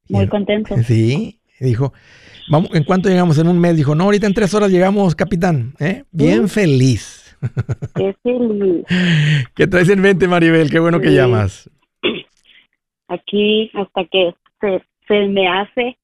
Muy 0.09 0.29
contento. 0.29 0.75
Sí, 0.85 1.41
dijo, 1.61 1.93
vamos, 2.51 2.71
¿en 2.75 2.85
cuánto 2.85 3.09
llegamos? 3.09 3.39
En 3.39 3.49
un 3.49 3.59
mes. 3.59 3.77
Dijo, 3.77 3.95
no, 3.95 4.05
ahorita 4.05 4.27
en 4.27 4.35
tres 4.35 4.55
horas 4.55 4.71
llegamos, 4.71 5.15
capitán. 5.15 5.75
¿eh? 5.79 6.05
Bien 6.11 6.49
feliz. 6.49 7.37
Qué 7.95 8.17
feliz. 8.23 8.85
¿Qué 9.55 9.67
traes 9.67 9.89
en 9.89 10.01
mente, 10.01 10.27
Maribel? 10.27 10.71
Qué 10.71 10.81
bueno 10.81 11.01
que 11.01 11.15
llamas 11.15 11.71
aquí 13.09 13.71
hasta 13.75 14.05
que 14.05 14.35
se, 14.61 14.83
se 15.07 15.27
me 15.29 15.49
hace 15.49 15.99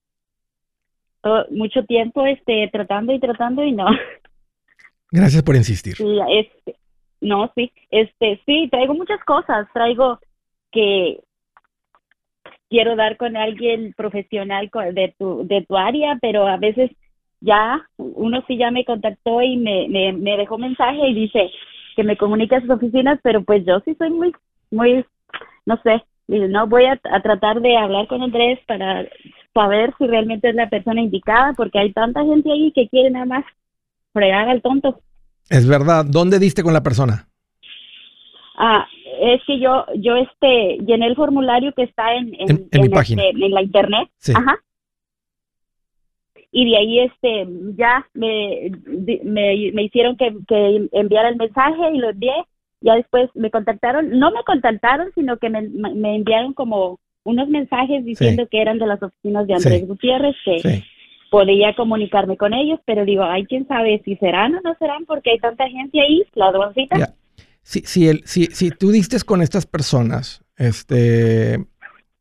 mucho 1.51 1.85
tiempo 1.85 2.27
este 2.27 2.69
tratando 2.73 3.13
y 3.13 3.21
tratando 3.21 3.65
y 3.65 3.73
no. 3.73 3.87
Gracias 5.11 5.43
por 5.43 5.57
insistir. 5.57 5.95
Sí, 5.95 6.19
este, 6.31 6.77
no, 7.21 7.53
sí, 7.55 7.71
este, 7.91 8.41
sí, 8.47 8.69
traigo 8.71 8.95
muchas 8.95 9.23
cosas, 9.25 9.69
traigo 9.73 10.19
que 10.71 11.21
quiero 12.69 12.97
dar 12.97 13.17
con 13.19 13.37
alguien 13.37 13.93
profesional 13.93 14.71
de 14.93 15.15
tu, 15.19 15.47
de 15.47 15.63
tu 15.63 15.77
área, 15.77 16.19
pero 16.21 16.47
a 16.47 16.57
veces 16.57 16.91
ya, 17.41 17.87
uno 17.99 18.43
sí 18.47 18.57
ya 18.57 18.71
me 18.71 18.85
contactó 18.85 19.43
y 19.43 19.57
me, 19.59 19.89
me, 19.89 20.13
me 20.13 20.37
dejó 20.39 20.57
mensaje 20.57 21.07
y 21.09 21.15
dice 21.15 21.51
que 21.95 22.05
me 22.05 22.17
comunique 22.17 22.57
a 22.57 22.61
sus 22.61 22.71
oficinas, 22.71 23.21
pero 23.23 23.45
pues 23.45 23.65
yo 23.67 23.81
sí 23.81 23.95
soy 23.97 24.11
muy, 24.11 24.33
muy, 24.71 25.05
no 25.67 25.79
sé, 25.83 26.03
no, 26.39 26.67
voy 26.67 26.87
a, 26.87 26.97
tratar 26.97 27.61
de 27.61 27.77
hablar 27.77 28.07
con 28.07 28.23
Andrés 28.23 28.59
para 28.67 29.07
saber 29.55 29.93
si 29.99 30.07
realmente 30.07 30.49
es 30.49 30.55
la 30.55 30.69
persona 30.69 31.01
indicada, 31.01 31.53
porque 31.55 31.79
hay 31.79 31.93
tanta 31.93 32.25
gente 32.25 32.51
ahí 32.51 32.73
que 32.73 32.89
quiere 32.89 33.11
nada 33.11 33.27
más 33.27 33.45
fregar 34.13 34.49
al 34.49 34.63
tonto. 34.63 35.01
Es 35.51 35.67
verdad. 35.67 36.05
¿Dónde 36.09 36.39
diste 36.39 36.63
con 36.63 36.73
la 36.73 36.83
persona? 36.83 37.29
Ah, 38.57 38.87
es 39.21 39.43
que 39.47 39.59
yo, 39.59 39.85
yo 39.97 40.17
este, 40.17 40.79
llené 40.85 41.07
el 41.07 41.17
formulario 41.17 41.73
que 41.73 41.83
está 41.83 42.15
en, 42.15 42.33
en, 42.39 42.69
mi 42.81 42.89
página. 42.89 43.23
Este, 43.23 43.45
en 43.45 43.53
la 43.53 43.63
internet. 43.63 44.09
Ajá. 44.35 44.57
Y 46.51 46.71
de 46.71 46.77
ahí, 46.77 47.01
este, 47.01 47.49
ya 47.77 48.07
me, 48.15 48.71
me, 49.25 49.71
me 49.73 49.83
hicieron 49.83 50.17
que, 50.17 50.35
que 50.47 50.89
enviara 50.93 51.31
el 51.31 51.37
mensaje 51.37 51.95
y 51.95 51.99
lo 51.99 52.11
envié 52.11 52.35
ya 52.83 52.95
después 52.95 53.31
me 53.35 53.51
contactaron, 53.51 54.19
no 54.19 54.31
me 54.31 54.43
contactaron, 54.45 55.11
sino 55.15 55.39
que 55.39 55.49
me, 55.51 55.63
me 55.63 56.17
enviaron 56.17 56.53
como 56.53 56.99
unos 57.25 57.49
mensajes 57.49 58.05
diciendo 58.05 58.47
que 58.51 58.61
eran 58.61 58.79
de 58.79 58.87
las 58.87 59.03
oficinas 59.03 59.47
de 59.47 59.55
Andrés 59.55 59.87
Gutiérrez, 59.87 60.35
que 60.45 60.85
podía 61.31 61.75
comunicarme 61.75 62.37
con 62.37 62.53
ellos, 62.53 62.81
pero 62.85 63.05
digo, 63.05 63.23
ay, 63.25 63.47
quién 63.47 63.67
sabe 63.67 64.03
si 64.05 64.17
serán 64.17 64.55
o 64.57 64.61
no 64.61 64.75
serán, 64.79 65.07
porque 65.07 65.31
hay 65.31 65.39
tanta 65.39 65.69
gente 65.69 66.01
ahí, 66.01 66.25
ladroncita. 66.35 67.15
Si, 67.63 67.81
si, 67.81 68.09
el, 68.09 68.23
si, 68.27 68.47
si 68.47 68.71
tú 68.71 68.91
diste 68.91 69.19
con 69.21 69.41
estas 69.41 69.67
personas, 69.67 70.43
este, 70.57 71.55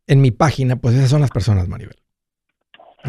en 0.08 0.22
mi 0.22 0.32
página, 0.32 0.76
pues 0.76 0.96
esas 0.96 1.10
son 1.10 1.22
las 1.22 1.32
personas, 1.32 1.68
Maribel. 1.68 1.98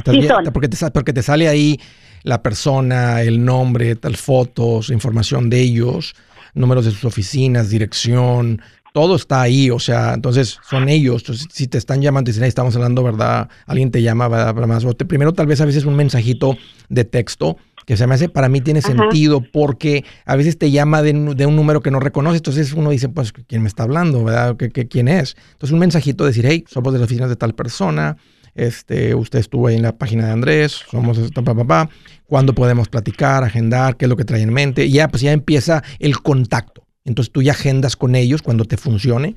Sí 0.07 0.23
son. 0.23 0.45
Porque, 0.53 0.69
te, 0.69 0.91
porque 0.91 1.13
te 1.13 1.23
sale 1.23 1.49
ahí 1.49 1.79
la 2.23 2.43
persona, 2.43 3.21
el 3.21 3.45
nombre, 3.45 3.95
tal 3.97 4.17
fotos, 4.17 4.91
información 4.91 5.51
de 5.51 5.61
ellos 5.61 6.15
números 6.55 6.85
de 6.85 6.91
sus 6.91 7.05
oficinas, 7.05 7.71
dirección, 7.71 8.61
todo 8.93 9.17
está 9.17 9.41
ahí, 9.41 9.71
o 9.71 9.79
sea, 9.79 10.15
entonces 10.15 10.59
son 10.69 10.89
ellos. 10.89 11.23
Entonces, 11.23 11.49
si 11.51 11.67
te 11.67 11.79
están 11.79 12.03
llamando 12.03 12.31
y 12.31 12.33
dicen, 12.33 12.47
estamos 12.47 12.77
hablando, 12.77 13.03
¿verdad? 13.03 13.49
Alguien 13.67 13.91
te 13.91 14.03
llama, 14.03 14.29
¿verdad? 14.29 14.55
Más. 14.67 14.85
primero, 15.07 15.33
tal 15.33 15.47
vez 15.47 15.61
a 15.61 15.65
veces 15.65 15.85
un 15.85 15.97
mensajito 15.97 16.57
de 16.89 17.05
texto 17.05 17.57
que 17.87 17.97
se 17.97 18.07
me 18.07 18.15
hace, 18.15 18.29
para 18.29 18.49
mí 18.49 18.61
tiene 18.61 18.81
sentido 18.81 19.43
porque 19.53 20.05
a 20.25 20.37
veces 20.37 20.57
te 20.57 20.71
llama 20.71 21.03
de, 21.03 21.13
un 21.13 21.57
número 21.57 21.81
que 21.81 21.91
no 21.91 21.99
reconoce, 21.99 22.37
entonces 22.37 22.73
uno 22.75 22.91
dice, 22.91 23.09
pues, 23.09 23.33
¿quién 23.33 23.63
me 23.63 23.69
está 23.69 23.83
hablando, 23.83 24.23
verdad? 24.23 24.57
¿Qué, 24.57 24.71
quién 24.87 25.09
es? 25.09 25.37
Entonces 25.53 25.73
un 25.73 25.81
mensajito 25.81 26.25
decir, 26.25 26.47
hey, 26.47 26.65
somos 26.69 26.93
de 26.93 27.01
las 27.01 27.07
oficinas 27.07 27.29
de 27.29 27.37
tal 27.37 27.55
persona, 27.55 28.17
este, 28.55 29.15
usted 29.15 29.39
estuvo 29.39 29.67
ahí 29.67 29.77
en 29.77 29.83
la 29.83 29.97
página 29.97 30.27
de 30.27 30.33
Andrés, 30.33 30.83
somos 30.91 31.19
esto, 31.19 31.43
papá, 31.43 31.89
cuándo 32.27 32.55
podemos 32.55 32.89
platicar, 32.89 33.45
agendar, 33.45 33.97
qué 33.97 34.05
es 34.07 34.09
lo 34.09 34.17
que 34.17 34.25
trae 34.25 34.43
en 34.43 34.53
mente, 34.53 34.87
y 34.87 34.93
ya 34.93 35.09
pues 35.09 35.23
ya 35.23 35.33
empieza 35.33 35.83
el 35.99 36.21
contacto. 36.21 36.87
Entonces 37.05 37.33
tú 37.33 37.43
ya 37.43 37.53
agendas 37.53 37.97
con 37.97 38.15
ellos 38.15 38.43
cuando 38.43 38.65
te 38.65 38.77
funcione, 38.77 39.35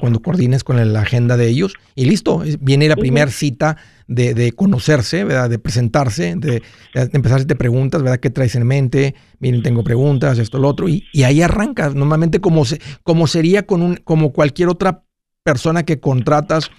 cuando 0.00 0.20
coordines 0.20 0.64
con 0.64 0.92
la 0.92 1.00
agenda 1.00 1.36
de 1.36 1.48
ellos, 1.48 1.74
y 1.94 2.06
listo, 2.06 2.42
viene 2.60 2.88
la 2.88 2.96
primera 2.96 3.30
cita 3.30 3.76
de, 4.06 4.52
conocerse, 4.52 5.24
¿verdad? 5.24 5.50
de 5.50 5.58
presentarse, 5.58 6.34
de, 6.36 6.62
empezar 6.94 7.32
a 7.32 7.36
hacerte 7.36 7.56
preguntas, 7.56 8.02
¿verdad? 8.02 8.18
¿Qué 8.18 8.30
traes 8.30 8.54
en 8.54 8.66
mente? 8.66 9.14
Miren, 9.40 9.62
tengo 9.62 9.84
preguntas, 9.84 10.38
esto, 10.38 10.58
lo 10.58 10.68
otro, 10.68 10.88
y, 10.88 11.04
ahí 11.22 11.42
arrancas, 11.42 11.94
normalmente 11.94 12.40
como, 12.40 12.64
se, 12.64 12.80
como 13.02 13.26
sería 13.26 13.66
con 13.66 13.82
un, 13.82 13.96
como 13.96 14.32
cualquier 14.32 14.68
otra 14.68 15.04
persona 15.42 15.84
que 15.84 16.00
contratas 16.00 16.70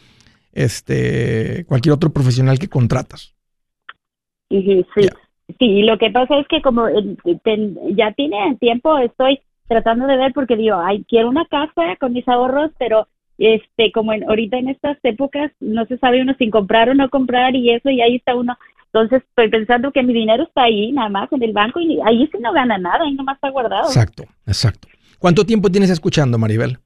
este, 0.55 1.65
cualquier 1.67 1.93
otro 1.93 2.11
profesional 2.11 2.57
que 2.57 2.69
contratas. 2.69 3.35
Sí, 4.49 4.85
sí, 5.59 5.83
lo 5.83 5.97
que 5.97 6.09
pasa 6.09 6.39
es 6.39 6.47
que 6.47 6.61
como 6.61 6.87
ya 7.91 8.11
tiene 8.13 8.57
tiempo, 8.59 8.97
estoy 8.97 9.41
tratando 9.67 10.07
de 10.07 10.17
ver 10.17 10.33
porque 10.33 10.55
digo, 10.55 10.77
ay, 10.77 11.05
quiero 11.07 11.29
una 11.29 11.45
casa 11.45 11.95
con 11.99 12.13
mis 12.13 12.27
ahorros, 12.27 12.71
pero 12.79 13.07
este, 13.37 13.91
como 13.91 14.13
en, 14.13 14.23
ahorita 14.23 14.57
en 14.57 14.69
estas 14.69 14.97
épocas 15.03 15.51
no 15.59 15.85
se 15.85 15.97
sabe 15.97 16.21
uno 16.21 16.33
sin 16.37 16.51
comprar 16.51 16.89
o 16.89 16.95
no 16.95 17.09
comprar 17.09 17.55
y 17.55 17.71
eso, 17.71 17.89
y 17.89 18.01
ahí 18.01 18.15
está 18.15 18.35
uno. 18.35 18.57
Entonces 18.85 19.23
estoy 19.27 19.49
pensando 19.49 19.91
que 19.91 20.03
mi 20.03 20.13
dinero 20.13 20.43
está 20.43 20.63
ahí, 20.63 20.93
nada 20.93 21.09
más 21.09 21.31
en 21.33 21.43
el 21.43 21.51
banco, 21.51 21.81
y 21.81 21.99
ahí 22.05 22.29
sí 22.31 22.37
no 22.39 22.53
gana 22.53 22.77
nada, 22.77 23.03
ahí 23.03 23.13
nomás 23.13 23.35
está 23.35 23.49
guardado. 23.49 23.87
Exacto, 23.87 24.23
exacto. 24.47 24.87
¿Cuánto 25.19 25.45
tiempo 25.45 25.69
tienes 25.69 25.89
escuchando, 25.89 26.37
Maribel? 26.37 26.77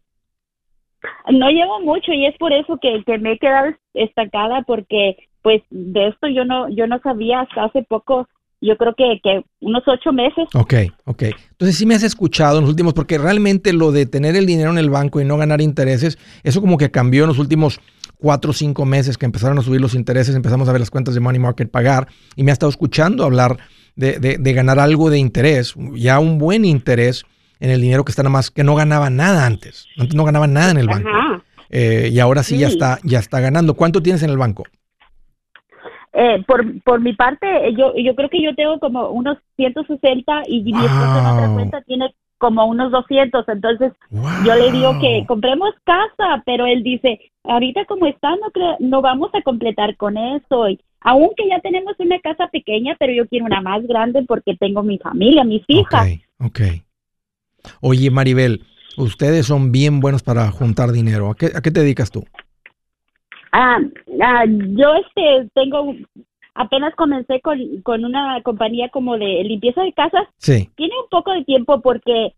No 1.31 1.49
llevo 1.49 1.79
mucho 1.81 2.11
y 2.11 2.25
es 2.25 2.37
por 2.37 2.51
eso 2.53 2.77
que, 2.81 3.03
me 3.19 3.33
he 3.33 3.39
quedado 3.39 3.73
estancada 3.93 4.63
porque 4.63 5.17
pues 5.41 5.61
de 5.69 6.07
esto 6.07 6.27
yo 6.27 6.43
no 6.43 6.67
yo 6.69 6.85
no 6.87 6.99
sabía 6.99 7.41
hasta 7.41 7.65
hace 7.65 7.83
poco 7.83 8.27
yo 8.61 8.75
creo 8.75 8.93
que, 8.93 9.19
que, 9.23 9.41
unos 9.61 9.83
ocho 9.87 10.11
meses. 10.11 10.45
Ok, 10.53 10.73
ok. 11.05 11.23
Entonces 11.51 11.77
sí 11.77 11.85
me 11.85 11.95
has 11.95 12.03
escuchado 12.03 12.57
en 12.57 12.63
los 12.63 12.69
últimos, 12.69 12.93
porque 12.93 13.17
realmente 13.17 13.71
lo 13.71 13.93
de 13.93 14.05
tener 14.05 14.35
el 14.35 14.45
dinero 14.45 14.69
en 14.69 14.77
el 14.77 14.89
banco 14.89 15.21
y 15.21 15.25
no 15.25 15.37
ganar 15.37 15.61
intereses, 15.61 16.17
eso 16.43 16.59
como 16.59 16.77
que 16.77 16.91
cambió 16.91 17.23
en 17.23 17.29
los 17.29 17.39
últimos 17.39 17.79
cuatro 18.17 18.51
o 18.51 18.53
cinco 18.53 18.85
meses 18.85 19.17
que 19.17 19.25
empezaron 19.25 19.57
a 19.59 19.61
subir 19.61 19.79
los 19.79 19.93
intereses, 19.93 20.35
empezamos 20.35 20.67
a 20.67 20.73
ver 20.73 20.81
las 20.81 20.91
cuentas 20.91 21.13
de 21.13 21.21
Money 21.21 21.39
Market 21.39 21.71
pagar 21.71 22.09
y 22.35 22.43
me 22.43 22.51
ha 22.51 22.53
estado 22.53 22.69
escuchando 22.69 23.23
hablar 23.23 23.57
de, 23.95 24.19
de, 24.19 24.37
de 24.37 24.53
ganar 24.53 24.77
algo 24.77 25.09
de 25.09 25.19
interés, 25.19 25.75
ya 25.95 26.19
un 26.19 26.37
buen 26.37 26.65
interés 26.65 27.25
en 27.59 27.71
el 27.71 27.81
dinero 27.81 28.05
que 28.05 28.11
está 28.11 28.23
nada 28.23 28.33
más, 28.33 28.51
que 28.51 28.63
no 28.63 28.75
ganaba 28.75 29.09
nada 29.09 29.45
antes. 29.45 29.87
Antes 29.97 30.15
no 30.15 30.23
ganaba 30.23 30.47
nada 30.47 30.71
en 30.71 30.77
el 30.77 30.87
banco. 30.87 31.09
Eh, 31.69 32.09
y 32.11 32.19
ahora 32.19 32.43
sí, 32.43 32.57
ya 32.57 32.67
está, 32.67 32.99
ya 33.03 33.19
está 33.19 33.39
ganando. 33.39 33.75
¿Cuánto 33.75 34.01
tienes 34.01 34.23
en 34.23 34.29
el 34.29 34.37
banco? 34.37 34.63
Eh, 36.13 36.43
por, 36.47 36.81
por 36.81 36.99
mi 36.99 37.13
parte, 37.13 37.47
yo, 37.77 37.93
yo 37.95 38.15
creo 38.15 38.29
que 38.29 38.41
yo 38.41 38.55
tengo 38.55 38.79
como 38.79 39.09
unos 39.09 39.37
160 39.57 40.43
y 40.47 40.63
mi 40.63 40.71
esposo 40.71 41.19
en 41.19 41.25
otra 41.25 41.53
cuenta 41.53 41.81
tiene 41.81 42.13
como 42.39 42.65
unos 42.65 42.91
200. 42.91 43.47
Entonces, 43.47 43.93
yo 44.45 44.55
le 44.55 44.71
digo 44.71 44.99
que 44.99 45.25
compremos 45.27 45.71
casa, 45.83 46.41
pero 46.45 46.65
él 46.65 46.81
dice, 46.81 47.19
ahorita 47.43 47.85
como 47.85 48.07
está, 48.07 48.31
no, 48.31 48.51
no 48.79 49.01
vamos 49.01 49.29
a 49.35 49.41
completar 49.43 49.95
con 49.97 50.17
eso. 50.17 50.69
Y, 50.69 50.79
aunque 51.01 51.47
ya 51.47 51.59
tenemos 51.59 51.93
una 51.99 52.19
casa 52.19 52.47
pequeña, 52.47 52.95
pero 52.99 53.13
yo 53.13 53.27
quiero 53.27 53.45
una 53.45 53.61
más 53.61 53.85
grande 53.85 54.23
porque 54.27 54.55
tengo 54.55 54.81
mi 54.81 54.97
familia, 54.97 55.43
mis 55.43 55.63
hijas. 55.67 56.07
Ok, 56.39 56.47
ok. 56.47 56.61
Oye, 57.81 58.11
Maribel, 58.11 58.65
ustedes 58.97 59.45
son 59.45 59.71
bien 59.71 59.99
buenos 59.99 60.23
para 60.23 60.51
juntar 60.51 60.91
dinero. 60.91 61.31
¿A 61.31 61.35
qué, 61.35 61.47
a 61.55 61.61
qué 61.61 61.71
te 61.71 61.81
dedicas 61.81 62.11
tú? 62.11 62.25
Ah, 63.51 63.79
ah, 64.21 64.45
yo 64.47 64.93
este 64.95 65.49
tengo 65.53 65.95
apenas 66.53 66.93
comencé 66.95 67.39
con, 67.41 67.59
con 67.83 68.05
una 68.05 68.41
compañía 68.43 68.89
como 68.89 69.17
de 69.17 69.43
limpieza 69.43 69.81
de 69.81 69.93
casas. 69.93 70.27
Sí. 70.37 70.69
Tiene 70.75 70.93
un 71.01 71.09
poco 71.09 71.33
de 71.33 71.43
tiempo 71.45 71.81
porque 71.81 72.33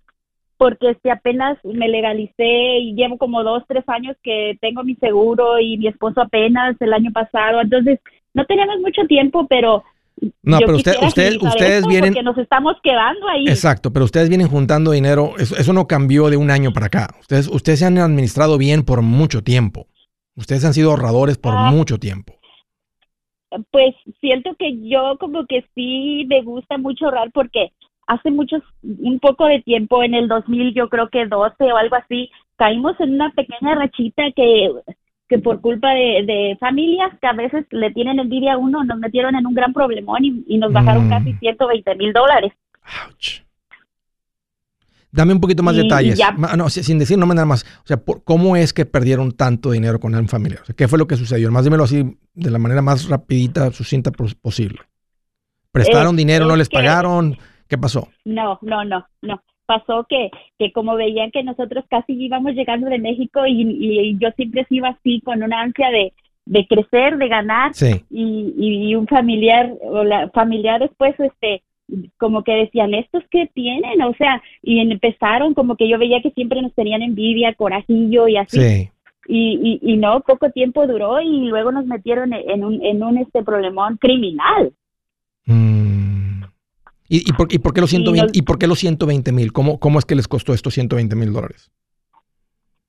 porque 0.61 0.91
este 0.91 1.09
apenas 1.09 1.57
me 1.63 1.89
legalicé 1.89 2.77
y 2.77 2.93
llevo 2.93 3.17
como 3.17 3.43
dos 3.43 3.63
tres 3.67 3.83
años 3.87 4.15
que 4.21 4.59
tengo 4.61 4.83
mi 4.83 4.93
seguro 4.97 5.59
y 5.59 5.75
mi 5.79 5.87
esposo 5.87 6.21
apenas 6.21 6.79
el 6.81 6.93
año 6.93 7.11
pasado 7.11 7.61
entonces 7.61 7.99
no 8.35 8.45
tenemos 8.45 8.79
mucho 8.79 9.07
tiempo 9.07 9.47
pero 9.47 9.83
no, 10.43 10.59
pero 10.59 10.75
usted, 10.75 10.95
ustedes 11.01 11.85
vienen. 11.87 12.13
Porque 12.13 12.23
nos 12.23 12.37
estamos 12.37 12.75
quedando 12.83 13.27
ahí. 13.27 13.47
Exacto, 13.47 13.91
pero 13.91 14.05
ustedes 14.05 14.29
vienen 14.29 14.47
juntando 14.47 14.91
dinero. 14.91 15.33
Eso, 15.37 15.73
no 15.73 15.87
cambió 15.87 16.29
de 16.29 16.37
un 16.37 16.51
año 16.51 16.71
para 16.73 16.87
acá. 16.87 17.15
Ustedes, 17.19 17.47
ustedes 17.47 17.79
se 17.79 17.85
han 17.85 17.97
administrado 17.97 18.57
bien 18.57 18.83
por 18.83 19.01
mucho 19.01 19.43
tiempo. 19.43 19.87
Ustedes 20.35 20.63
han 20.63 20.73
sido 20.73 20.91
ahorradores 20.91 21.37
por 21.37 21.53
ah. 21.55 21.71
mucho 21.71 21.97
tiempo. 21.97 22.35
Pues 23.71 23.95
siento 24.21 24.55
que 24.57 24.87
yo 24.87 25.17
como 25.19 25.45
que 25.45 25.65
sí 25.75 26.25
me 26.29 26.41
gusta 26.41 26.77
mucho 26.77 27.05
ahorrar 27.05 27.31
porque 27.33 27.71
hace 28.07 28.31
muchos, 28.31 28.61
un 28.83 29.19
poco 29.19 29.45
de 29.45 29.61
tiempo, 29.61 30.03
en 30.03 30.13
el 30.13 30.27
2000, 30.27 30.73
yo 30.73 30.89
creo 30.89 31.09
que 31.09 31.25
12 31.25 31.55
o 31.63 31.77
algo 31.77 31.95
así, 31.95 32.29
caímos 32.57 32.99
en 32.99 33.15
una 33.15 33.31
pequeña 33.31 33.75
rachita 33.75 34.23
que 34.35 34.69
que 35.31 35.39
por 35.39 35.61
culpa 35.61 35.93
de, 35.93 36.57
familias 36.59 37.09
que 37.21 37.27
a 37.27 37.31
veces 37.31 37.65
le 37.71 37.89
tienen 37.91 38.19
envidia 38.19 38.55
a 38.55 38.57
uno, 38.57 38.83
nos 38.83 38.99
metieron 38.99 39.33
en 39.33 39.47
un 39.47 39.53
gran 39.53 39.71
problemón 39.71 40.25
y, 40.25 40.57
nos 40.57 40.73
bajaron 40.73 41.07
mm. 41.07 41.09
casi 41.09 41.33
120 41.35 41.95
mil 41.95 42.11
dólares. 42.11 42.51
Dame 45.09 45.31
un 45.31 45.39
poquito 45.39 45.63
más 45.63 45.77
detalles. 45.77 46.19
no, 46.57 46.69
sin 46.69 46.99
decir 46.99 47.17
no 47.17 47.25
nada 47.27 47.45
más. 47.45 47.63
O 47.85 47.87
sea, 47.87 48.01
¿cómo 48.25 48.57
es 48.57 48.73
que 48.73 48.85
perdieron 48.85 49.31
tanto 49.31 49.71
dinero 49.71 50.01
con 50.01 50.13
un 50.13 50.27
familiar? 50.27 50.63
¿Qué 50.75 50.89
fue 50.89 50.99
lo 50.99 51.07
que 51.07 51.15
sucedió? 51.15 51.49
Más 51.49 51.63
dímelo 51.63 51.85
así, 51.85 52.17
de 52.33 52.51
la 52.51 52.59
manera 52.59 52.81
más 52.81 53.07
rapidita, 53.07 53.71
sucinta 53.71 54.11
posible. 54.11 54.79
¿Prestaron 55.71 56.17
dinero, 56.17 56.45
no 56.45 56.57
les 56.57 56.67
pagaron? 56.67 57.37
¿Qué 57.69 57.77
pasó? 57.77 58.09
No, 58.25 58.59
no, 58.61 58.83
no, 58.83 59.07
no 59.21 59.41
pasó 59.71 60.05
que, 60.09 60.29
que 60.59 60.73
como 60.73 60.95
veían 60.95 61.31
que 61.31 61.43
nosotros 61.43 61.85
casi 61.89 62.11
íbamos 62.13 62.53
llegando 62.53 62.89
de 62.89 62.99
México 62.99 63.45
y, 63.47 64.17
yo 64.19 64.29
siempre 64.35 64.65
iba 64.69 64.89
así 64.89 65.21
con 65.21 65.41
una 65.41 65.61
ansia 65.61 65.89
de, 65.91 66.11
de 66.45 66.67
crecer, 66.67 67.17
de 67.17 67.27
ganar 67.29 67.71
y, 68.09 68.53
y, 68.57 68.95
un 68.95 69.07
familiar 69.07 69.71
o 69.81 70.03
la 70.03 70.29
familiares 70.31 70.91
pues 70.97 71.17
este 71.19 71.63
como 72.17 72.43
que 72.43 72.53
decían 72.53 72.93
estos 72.93 73.23
que 73.29 73.47
tienen 73.53 74.01
o 74.01 74.13
sea 74.15 74.41
y 74.61 74.79
empezaron 74.79 75.53
como 75.53 75.77
que 75.77 75.87
yo 75.87 75.97
veía 75.97 76.21
que 76.21 76.31
siempre 76.31 76.61
nos 76.61 76.73
tenían 76.73 77.01
envidia 77.01 77.53
corajillo 77.53 78.27
y 78.27 78.37
así. 78.37 78.89
Y, 79.27 79.79
y, 79.81 79.97
no 79.97 80.19
poco 80.21 80.49
tiempo 80.49 80.85
duró 80.87 81.21
y 81.21 81.45
luego 81.45 81.71
nos 81.71 81.85
metieron 81.85 82.33
en 82.33 82.65
un 82.65 82.83
en 82.83 83.03
un 83.03 83.17
este 83.19 83.43
problemón 83.43 83.97
criminal. 83.97 84.73
Mm. 85.45 85.90
¿Y, 87.13 87.33
por, 87.33 87.49
qué 87.73 87.81
los 87.81 87.89
120, 87.89 88.31
y, 88.33 88.41
por 88.43 88.57
qué 88.57 88.67
los 88.67 88.79
120 88.79 89.33
mil? 89.33 89.51
¿Cómo, 89.51 89.81
¿Cómo 89.81 89.99
es 89.99 90.05
que 90.05 90.15
les 90.15 90.29
costó 90.29 90.53
estos 90.53 90.73
120 90.75 91.13
mil 91.17 91.33
dólares? 91.33 91.69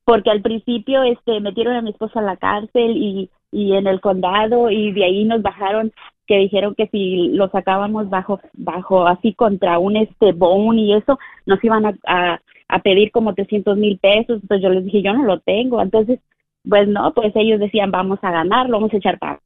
Porque 0.05 0.31
al 0.31 0.41
principio 0.41 1.03
este, 1.03 1.41
metieron 1.41 1.75
a 1.75 1.81
mi 1.81 1.89
esposa 1.89 2.21
a 2.21 2.23
la 2.23 2.37
cárcel 2.37 2.95
y, 2.95 3.29
y 3.51 3.73
en 3.73 3.85
el 3.85 3.99
condado 3.99 4.71
y 4.71 4.93
de 4.93 5.03
ahí 5.03 5.25
nos 5.25 5.41
bajaron 5.41 5.91
que 6.25 6.37
dijeron 6.37 6.73
que 6.73 6.87
si 6.87 7.31
lo 7.33 7.49
sacábamos 7.49 8.09
bajo 8.09 8.39
bajo 8.53 9.07
así 9.07 9.33
contra 9.33 9.77
un 9.77 9.97
este 9.97 10.31
bone 10.31 10.81
y 10.81 10.93
eso 10.93 11.19
nos 11.45 11.61
iban 11.61 11.85
a, 11.85 12.39
a, 12.69 12.79
pedir 12.79 13.11
como 13.11 13.35
300 13.35 13.77
mil 13.77 13.99
pesos 13.99 14.41
entonces 14.41 14.61
yo 14.61 14.69
les 14.69 14.85
dije 14.85 15.01
yo 15.01 15.11
no 15.11 15.25
lo 15.25 15.39
tengo 15.41 15.81
entonces 15.81 16.21
pues 16.67 16.87
no 16.87 17.13
pues 17.13 17.35
ellos 17.35 17.59
decían 17.59 17.91
vamos 17.91 18.19
a 18.21 18.31
ganar 18.31 18.69
lo 18.69 18.77
vamos 18.77 18.93
a 18.93 18.97
echar 18.97 19.19
para 19.19 19.41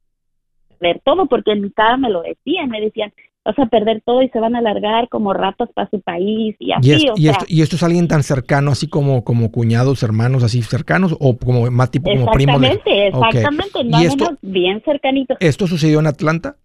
ver 0.80 1.00
todo 1.04 1.26
porque 1.26 1.50
en 1.50 1.62
mi 1.62 1.70
cara 1.70 1.96
me 1.96 2.10
lo 2.10 2.22
decían 2.22 2.68
me 2.68 2.80
decían 2.80 3.12
vas 3.48 3.58
a 3.58 3.66
perder 3.66 4.02
todo 4.04 4.22
y 4.22 4.28
se 4.28 4.40
van 4.40 4.54
a 4.56 4.60
largar 4.60 5.08
como 5.08 5.32
ratos 5.32 5.70
para 5.74 5.88
su 5.88 6.00
país 6.00 6.54
y 6.58 6.72
así. 6.72 6.90
¿Y, 6.90 6.92
esto, 7.28 7.44
¿Y, 7.48 7.62
esto, 7.62 7.76
es 7.76 7.82
alguien 7.82 8.06
tan 8.06 8.22
cercano, 8.22 8.72
así 8.72 8.88
como, 8.88 9.24
como 9.24 9.50
cuñados, 9.50 10.02
hermanos, 10.02 10.42
así 10.42 10.60
cercanos, 10.62 11.16
o 11.18 11.38
como 11.38 11.70
más 11.70 11.90
tipo 11.90 12.10
como 12.10 12.30
primo? 12.32 12.58
Exactamente, 12.58 13.06
exactamente, 13.06 13.84
no, 13.84 14.00
esto, 14.00 14.38
bien 14.42 14.82
cercanito. 14.84 15.34
¿Esto 15.40 15.66
sucedió 15.66 15.98
en 16.00 16.08
Atlanta? 16.08 16.56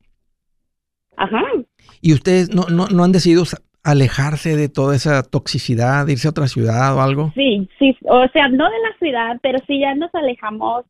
Ajá. 1.16 1.42
¿Y 2.02 2.14
ustedes 2.14 2.54
no, 2.54 2.66
no, 2.70 2.88
no 2.88 3.06
han 3.06 3.14
decidido 3.14 3.46
alejarse 3.84 4.58
de 4.58 4.68
toda 4.68 4.94
esa 4.96 5.24
toxicidad, 5.24 6.06
irse 6.10 6.28
a 6.28 6.32
otra 6.32 6.48
ciudad 6.48 6.98
o 6.98 7.02
algo? 7.02 7.32
Sí, 7.34 7.70
sí, 7.80 7.96
o 8.10 8.28
sea, 8.34 8.50
no 8.50 8.66
de 8.66 8.80
la 8.80 8.98
ciudad, 9.00 9.40
pero 9.42 9.60
sí 9.68 9.80
ya 9.80 9.96
nos 9.96 10.14
alejamos 10.14 10.84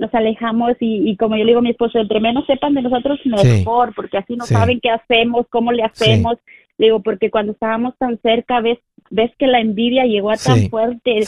nos 0.00 0.12
alejamos 0.14 0.72
y, 0.80 1.14
como 1.16 1.36
yo 1.36 1.44
le 1.44 1.50
digo 1.50 1.58
a 1.58 1.62
mi 1.62 1.70
esposo, 1.70 1.98
entre 1.98 2.20
menos 2.20 2.46
sepan 2.46 2.72
de 2.74 2.80
nosotros, 2.80 3.20
mejor, 3.26 3.94
porque 3.94 4.16
así 4.16 4.34
no 4.34 4.46
saben 4.46 4.80
qué 4.80 4.88
hacemos, 4.88 5.46
cómo 5.50 5.72
le 5.72 5.84
hacemos. 5.84 6.38
Digo, 6.78 7.00
porque 7.00 7.30
cuando 7.30 7.52
estábamos 7.52 7.94
tan 7.98 8.18
cerca, 8.22 8.62
ves, 8.62 8.78
ves 9.10 9.30
que 9.38 9.46
la 9.46 9.60
envidia 9.60 10.06
llegó 10.06 10.30
a 10.30 10.38
tan 10.38 10.70
fuerte 10.70 11.20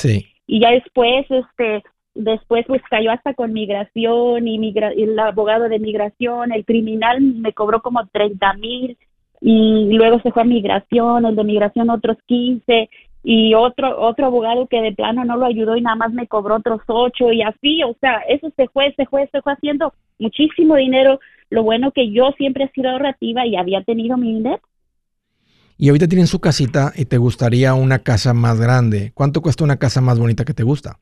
y 0.47 0.61
ya 0.61 0.71
después, 0.71 1.27
este, 1.29 1.83
después 2.15 2.65
pues 2.67 2.81
cayó 2.89 3.13
hasta 3.13 3.35
con 3.35 3.53
migración 3.53 4.49
y, 4.49 4.59
migra 4.59 4.91
el 4.91 5.19
abogado 5.19 5.69
de 5.69 5.79
migración, 5.79 6.53
el 6.53 6.65
criminal 6.65 7.21
me 7.21 7.53
cobró 7.53 7.83
como 7.83 8.07
30 8.07 8.55
mil 8.55 8.97
y 9.43 9.93
luego 9.93 10.19
se 10.23 10.33
fue 10.33 10.43
a 10.43 10.47
migración, 10.47 11.27
el 11.27 11.37
de 11.37 11.45
migración 11.45 11.91
otros 11.91 12.17
15 12.27 12.89
y 13.25 13.55
otro 13.55 14.01
otro 14.01 14.27
abogado 14.27 14.67
que 14.67 14.81
de 14.81 14.93
plano 14.93 15.25
no 15.25 15.37
lo 15.37 15.47
ayudó 15.47 15.77
y 15.77 15.81
nada 15.81 15.97
más 15.97 16.13
me 16.13 16.27
cobró 16.27 16.57
otros 16.57 16.81
ocho 16.87 17.33
y 17.33 17.43
así, 17.43 17.83
o 17.85 17.95
sea, 18.01 18.19
eso 18.29 18.51
se 18.57 18.69
fue, 18.69 18.93
se 18.97 19.07
fue, 19.07 19.29
se 19.31 19.41
fue 19.43 19.53
haciendo 19.53 19.95
muchísimo 20.19 20.77
dinero. 20.77 21.21
Lo 21.51 21.63
bueno 21.63 21.93
que 21.93 22.11
yo 22.11 22.33
siempre 22.37 22.65
he 22.65 22.71
sido 22.71 22.91
ahorrativa 22.91 23.47
y 23.47 23.57
había 23.57 23.83
tenido 23.83 24.17
mi 24.17 24.35
dinero. 24.35 24.61
Y 25.79 25.89
ahorita 25.89 26.09
tienen 26.09 26.27
su 26.27 26.41
casita 26.41 26.93
y 26.95 27.07
te 27.07 27.19
gustaría 27.19 27.75
una 27.75 28.01
casa 28.01 28.35
más 28.35 28.61
grande. 28.61 29.13
¿Cuánto 29.15 29.43
cuesta 29.43 29.65
una 29.65 29.79
casa 29.79 30.01
más 30.01 30.19
bonita 30.19 30.45
que 30.45 30.55
te 30.55 30.63
gusta? 30.63 30.99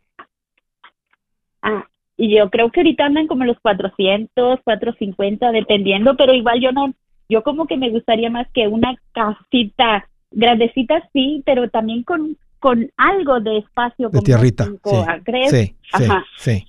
Ah, 1.63 1.87
y 2.17 2.35
yo 2.35 2.51
creo 2.51 2.71
que 2.71 2.81
ahorita 2.81 3.05
andan 3.05 3.27
como 3.27 3.45
los 3.45 3.59
400, 3.61 4.61
450, 4.65 5.53
dependiendo, 5.53 6.17
pero 6.17 6.33
igual 6.33 6.61
yo 6.61 6.73
no, 6.73 6.95
yo 7.29 7.43
como 7.43 7.67
que 7.67 7.77
me 7.77 7.91
gustaría 7.91 8.31
más 8.31 8.49
que 8.53 8.69
una 8.69 8.97
casita 9.13 10.09
grandecita, 10.31 11.09
sí, 11.13 11.43
pero 11.45 11.69
también 11.71 12.03
con, 12.03 12.37
con 12.59 12.91
algo 12.97 13.41
de 13.41 13.59
espacio. 13.59 14.09
De 14.11 14.21
tierrita. 14.21 14.67
sí, 15.51 15.75
sí, 15.97 16.05
sí, 16.37 16.67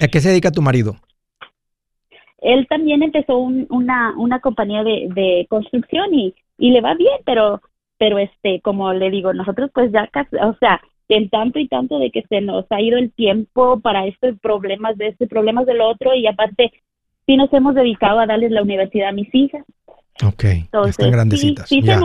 ¿A 0.00 0.08
qué 0.08 0.20
se 0.20 0.30
dedica 0.30 0.50
tu 0.50 0.62
marido? 0.62 0.96
Él 2.38 2.66
también 2.68 3.04
empezó 3.04 3.38
una, 3.38 4.14
una 4.16 4.40
compañía 4.40 4.82
de, 4.82 5.08
de 5.14 5.46
construcción 5.48 6.12
y 6.12 6.34
y 6.62 6.70
le 6.70 6.80
va 6.80 6.94
bien, 6.94 7.18
pero, 7.24 7.60
pero 7.98 8.18
este, 8.18 8.60
como 8.60 8.92
le 8.92 9.10
digo, 9.10 9.34
nosotros 9.34 9.70
pues 9.74 9.90
ya 9.90 10.06
casi, 10.06 10.36
o 10.36 10.56
sea, 10.60 10.80
en 11.08 11.28
tanto 11.28 11.58
y 11.58 11.66
tanto 11.66 11.98
de 11.98 12.12
que 12.12 12.22
se 12.28 12.40
nos 12.40 12.64
ha 12.70 12.80
ido 12.80 12.98
el 12.98 13.12
tiempo 13.12 13.80
para 13.80 14.06
estos 14.06 14.38
problemas 14.40 14.96
de 14.96 15.08
este, 15.08 15.26
problemas 15.26 15.66
del 15.66 15.80
otro 15.80 16.14
y 16.14 16.26
aparte 16.28 16.72
sí 17.26 17.36
nos 17.36 17.52
hemos 17.52 17.74
dedicado 17.74 18.20
a 18.20 18.26
darles 18.26 18.52
la 18.52 18.62
universidad 18.62 19.08
a 19.08 19.12
mis 19.12 19.28
hijas. 19.34 19.64
Ok, 20.24 20.44
Entonces, 20.44 20.90
están 20.90 21.10
grandecitas. 21.10 21.68
Sí, 21.68 21.82
ya. 21.82 22.00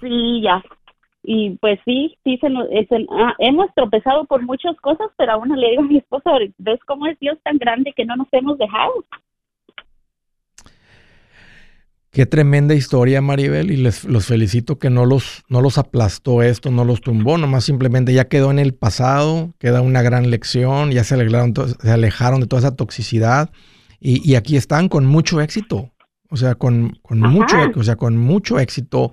Sí, 0.00 0.42
ya. 0.42 0.62
Y 1.22 1.50
pues 1.60 1.78
sí, 1.84 2.16
sí 2.24 2.38
se 2.38 2.48
nos, 2.48 2.66
ah, 3.10 3.34
hemos 3.38 3.72
tropezado 3.74 4.24
por 4.24 4.42
muchas 4.42 4.76
cosas, 4.80 5.08
pero 5.18 5.32
aún 5.32 5.48
le 5.48 5.70
digo 5.70 5.82
a 5.82 5.86
mi 5.86 5.98
esposa, 5.98 6.30
¿ves 6.58 6.80
cómo 6.86 7.06
es 7.06 7.18
Dios 7.18 7.38
tan 7.44 7.58
grande 7.58 7.92
que 7.94 8.06
no 8.06 8.16
nos 8.16 8.28
hemos 8.32 8.56
dejado? 8.56 9.04
Qué 12.10 12.26
tremenda 12.26 12.74
historia, 12.74 13.20
Maribel, 13.20 13.70
y 13.70 13.76
les 13.76 14.04
los 14.04 14.26
felicito 14.26 14.80
que 14.80 14.90
no 14.90 15.06
los, 15.06 15.44
no 15.48 15.60
los 15.60 15.78
aplastó 15.78 16.42
esto, 16.42 16.72
no 16.72 16.84
los 16.84 17.02
tumbó, 17.02 17.38
nomás 17.38 17.64
simplemente 17.64 18.12
ya 18.12 18.24
quedó 18.26 18.50
en 18.50 18.58
el 18.58 18.74
pasado, 18.74 19.54
queda 19.58 19.80
una 19.80 20.02
gran 20.02 20.28
lección, 20.28 20.90
ya 20.90 21.04
se 21.04 21.14
alejaron, 21.14 21.54
se 21.54 21.90
alejaron 21.90 22.40
de 22.40 22.48
toda 22.48 22.60
esa 22.60 22.74
toxicidad 22.74 23.50
y, 24.00 24.34
aquí 24.34 24.56
están 24.56 24.88
con 24.88 25.06
mucho 25.06 25.40
éxito, 25.40 25.90
o 26.30 26.36
sea, 26.36 26.56
con, 26.56 26.98
con 27.02 27.20
mucho, 27.20 27.56
o 27.76 27.82
sea, 27.84 27.94
con 27.94 28.16
mucho 28.16 28.58
éxito 28.58 29.12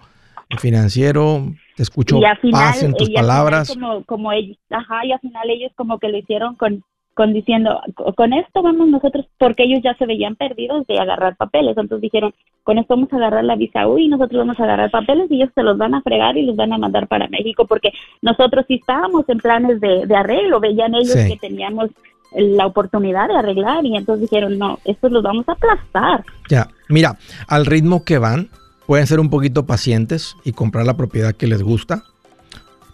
financiero, 0.57 1.53
te 1.75 1.83
escucho 1.83 2.19
paz 2.51 2.83
en 2.83 2.93
tus 2.93 3.09
palabras. 3.09 3.69
Como, 3.69 4.03
como 4.05 4.31
ellos, 4.31 4.57
ajá, 4.69 5.05
y 5.05 5.11
al 5.11 5.19
final 5.19 5.49
ellos 5.49 5.71
como 5.75 5.99
que 5.99 6.09
lo 6.09 6.17
hicieron 6.17 6.55
con 6.55 6.83
con 7.17 7.33
diciendo, 7.33 7.81
con 8.15 8.31
esto 8.31 8.61
vamos 8.61 8.87
nosotros, 8.89 9.25
porque 9.39 9.63
ellos 9.63 9.81
ya 9.83 9.95
se 9.95 10.05
veían 10.05 10.35
perdidos 10.35 10.85
de 10.85 10.99
agarrar 10.99 11.35
papeles, 11.35 11.75
entonces 11.75 11.99
dijeron, 11.99 12.31
con 12.63 12.77
esto 12.77 12.95
vamos 12.95 13.11
a 13.11 13.15
agarrar 13.15 13.43
la 13.43 13.55
visa 13.55 13.87
U 13.87 13.97
y 13.97 14.07
nosotros 14.07 14.37
vamos 14.37 14.59
a 14.59 14.63
agarrar 14.63 14.91
papeles 14.91 15.25
y 15.31 15.37
ellos 15.37 15.49
se 15.55 15.63
los 15.63 15.79
van 15.79 15.95
a 15.95 16.01
fregar 16.03 16.37
y 16.37 16.45
los 16.45 16.55
van 16.55 16.73
a 16.73 16.77
mandar 16.77 17.07
para 17.07 17.27
México, 17.27 17.65
porque 17.65 17.91
nosotros 18.21 18.65
sí 18.67 18.75
estábamos 18.75 19.27
en 19.29 19.39
planes 19.39 19.81
de, 19.81 20.15
arreglo, 20.15 20.59
veían 20.59 20.93
ellos 20.93 21.15
que 21.15 21.37
teníamos 21.41 21.89
la 22.35 22.67
oportunidad 22.67 23.27
de 23.29 23.37
arreglar 23.37 23.83
y 23.83 23.97
entonces 23.97 24.29
dijeron, 24.29 24.59
no, 24.59 24.77
estos 24.85 25.11
los 25.11 25.23
vamos 25.23 25.49
a 25.49 25.53
aplastar. 25.53 26.23
Ya, 26.49 26.67
mira, 26.87 27.17
al 27.47 27.65
ritmo 27.65 28.03
que 28.03 28.19
van, 28.19 28.49
pueden 28.87 29.05
ser 29.05 29.19
un 29.19 29.29
poquito 29.29 29.67
pacientes 29.67 30.35
y 30.43 30.53
comprar 30.53 30.85
la 30.87 30.97
propiedad 30.97 31.35
que 31.35 31.45
les 31.45 31.61
gusta. 31.61 32.03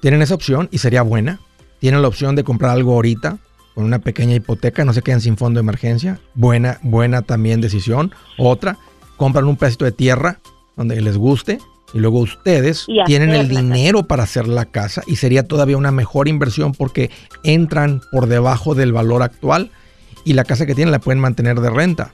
Tienen 0.01 0.21
esa 0.21 0.35
opción 0.35 0.67
y 0.71 0.79
sería 0.79 1.03
buena. 1.03 1.39
Tienen 1.79 2.01
la 2.01 2.07
opción 2.09 2.35
de 2.35 2.43
comprar 2.43 2.71
algo 2.71 2.93
ahorita 2.93 3.37
con 3.75 3.85
una 3.85 3.99
pequeña 3.99 4.35
hipoteca, 4.35 4.85
no 4.85 4.93
se 4.93 5.01
quedan 5.01 5.21
sin 5.21 5.37
fondo 5.37 5.59
de 5.59 5.63
emergencia. 5.63 6.19
Buena, 6.35 6.79
buena 6.83 7.21
también 7.21 7.61
decisión. 7.61 8.11
Otra, 8.37 8.77
compran 9.17 9.45
un 9.45 9.55
pedacito 9.55 9.85
de 9.85 9.91
tierra 9.91 10.39
donde 10.75 10.99
les 10.99 11.17
guste 11.17 11.59
y 11.93 11.99
luego 11.99 12.19
ustedes 12.19 12.87
tienen 13.05 13.31
el 13.31 13.47
dinero 13.47 14.03
para 14.03 14.23
hacer 14.23 14.47
la 14.47 14.65
casa 14.65 15.03
y 15.05 15.17
sería 15.17 15.47
todavía 15.47 15.77
una 15.77 15.91
mejor 15.91 16.27
inversión 16.27 16.73
porque 16.73 17.11
entran 17.43 18.01
por 18.11 18.27
debajo 18.27 18.73
del 18.73 18.91
valor 18.93 19.21
actual 19.21 19.71
y 20.25 20.33
la 20.33 20.43
casa 20.43 20.65
que 20.65 20.75
tienen 20.75 20.91
la 20.91 20.99
pueden 20.99 21.19
mantener 21.19 21.59
de 21.59 21.69
renta. 21.69 22.13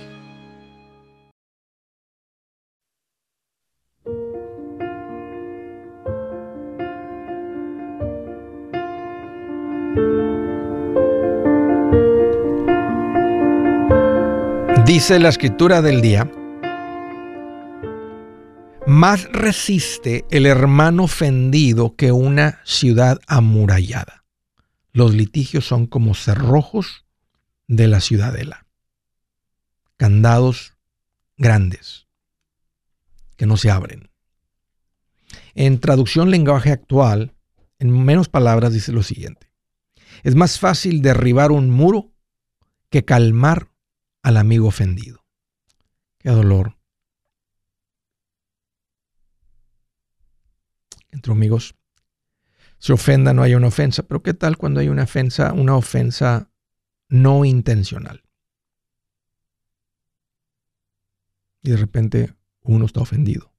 Dice 14.93 15.19
la 15.19 15.29
escritura 15.29 15.81
del 15.81 16.01
día, 16.01 16.29
más 18.85 19.23
resiste 19.31 20.25
el 20.31 20.45
hermano 20.45 21.05
ofendido 21.05 21.95
que 21.95 22.11
una 22.11 22.59
ciudad 22.65 23.17
amurallada. 23.25 24.25
Los 24.91 25.13
litigios 25.13 25.65
son 25.65 25.87
como 25.87 26.13
cerrojos 26.13 27.05
de 27.69 27.87
la 27.87 28.01
ciudadela. 28.01 28.67
Candados 29.95 30.75
grandes 31.37 32.07
que 33.37 33.45
no 33.45 33.55
se 33.55 33.71
abren. 33.71 34.09
En 35.55 35.79
traducción 35.79 36.31
lenguaje 36.31 36.69
actual, 36.73 37.33
en 37.79 37.91
menos 38.03 38.27
palabras 38.27 38.73
dice 38.73 38.91
lo 38.91 39.03
siguiente. 39.03 39.53
Es 40.23 40.35
más 40.35 40.59
fácil 40.59 41.01
derribar 41.01 41.53
un 41.53 41.69
muro 41.69 42.11
que 42.89 43.05
calmar 43.05 43.70
al 44.23 44.37
amigo 44.37 44.67
ofendido. 44.67 45.25
Qué 46.19 46.29
dolor. 46.29 46.77
Entre 51.11 51.31
amigos 51.31 51.75
se 52.77 52.93
ofenda, 52.93 53.33
no 53.33 53.43
hay 53.43 53.53
una 53.53 53.67
ofensa, 53.67 54.03
pero 54.03 54.23
¿qué 54.23 54.33
tal 54.33 54.57
cuando 54.57 54.79
hay 54.79 54.89
una 54.89 55.03
ofensa, 55.03 55.53
una 55.53 55.75
ofensa 55.75 56.51
no 57.09 57.45
intencional? 57.45 58.23
Y 61.61 61.69
de 61.71 61.77
repente 61.77 62.33
uno 62.61 62.85
está 62.85 63.01
ofendido. 63.01 63.50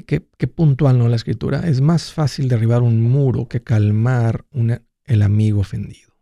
Qué, 0.00 0.20
puntual, 0.48 0.98
¿no? 0.98 1.06
La 1.08 1.16
escritura. 1.16 1.68
Es 1.68 1.82
más 1.82 2.14
fácil 2.14 2.48
derribar 2.48 2.80
un 2.80 3.02
muro 3.02 3.46
que 3.46 3.62
calmar 3.62 4.46
el 5.04 5.22
amigo 5.22 5.60
ofendido. 5.60 6.16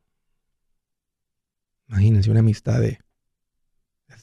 Imagínense 1.86 2.32
una 2.32 2.40
amistad 2.40 2.80
de, 2.80 2.98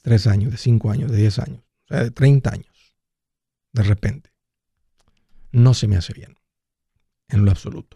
tres 0.01 0.27
años, 0.27 0.51
de 0.51 0.57
cinco 0.57 0.91
años, 0.91 1.09
de 1.11 1.17
diez 1.17 1.39
años, 1.39 1.63
o 1.85 1.87
sea, 1.87 2.03
de 2.03 2.11
30 2.11 2.51
años. 2.51 2.95
De 3.71 3.83
repente. 3.83 4.31
No 5.53 5.73
se 5.73 5.87
me 5.87 5.95
hace 5.95 6.13
bien. 6.13 6.35
En 7.29 7.45
lo 7.45 7.51
absoluto. 7.51 7.95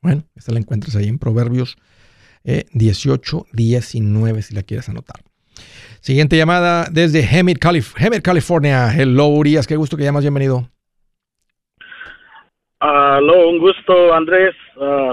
Bueno, 0.00 0.26
esta 0.34 0.52
la 0.52 0.58
encuentras 0.58 0.96
ahí 0.96 1.08
en 1.08 1.18
Proverbios 1.18 1.76
18, 2.44 3.46
eh, 3.46 3.50
19, 3.52 4.42
si 4.42 4.54
la 4.54 4.62
quieres 4.62 4.88
anotar. 4.88 5.22
Siguiente 6.00 6.36
llamada 6.36 6.88
desde 6.90 7.20
Hemet, 7.20 7.58
Calif 7.58 7.94
California. 8.22 8.94
Hello, 8.94 9.26
Urias, 9.26 9.66
qué 9.66 9.76
gusto 9.76 9.96
que 9.96 10.04
llamas, 10.04 10.22
bienvenido. 10.22 10.70
Aló, 12.80 13.48
un 13.48 13.58
gusto, 13.58 14.14
Andrés, 14.14 14.54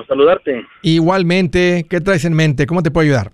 saludarte. 0.08 0.66
Igualmente, 0.84 1.86
¿qué 1.90 2.00
traes 2.00 2.26
en 2.26 2.36
mente? 2.36 2.68
¿Cómo 2.68 2.84
te 2.84 2.92
puedo 2.92 3.06
ayudar? 3.06 3.32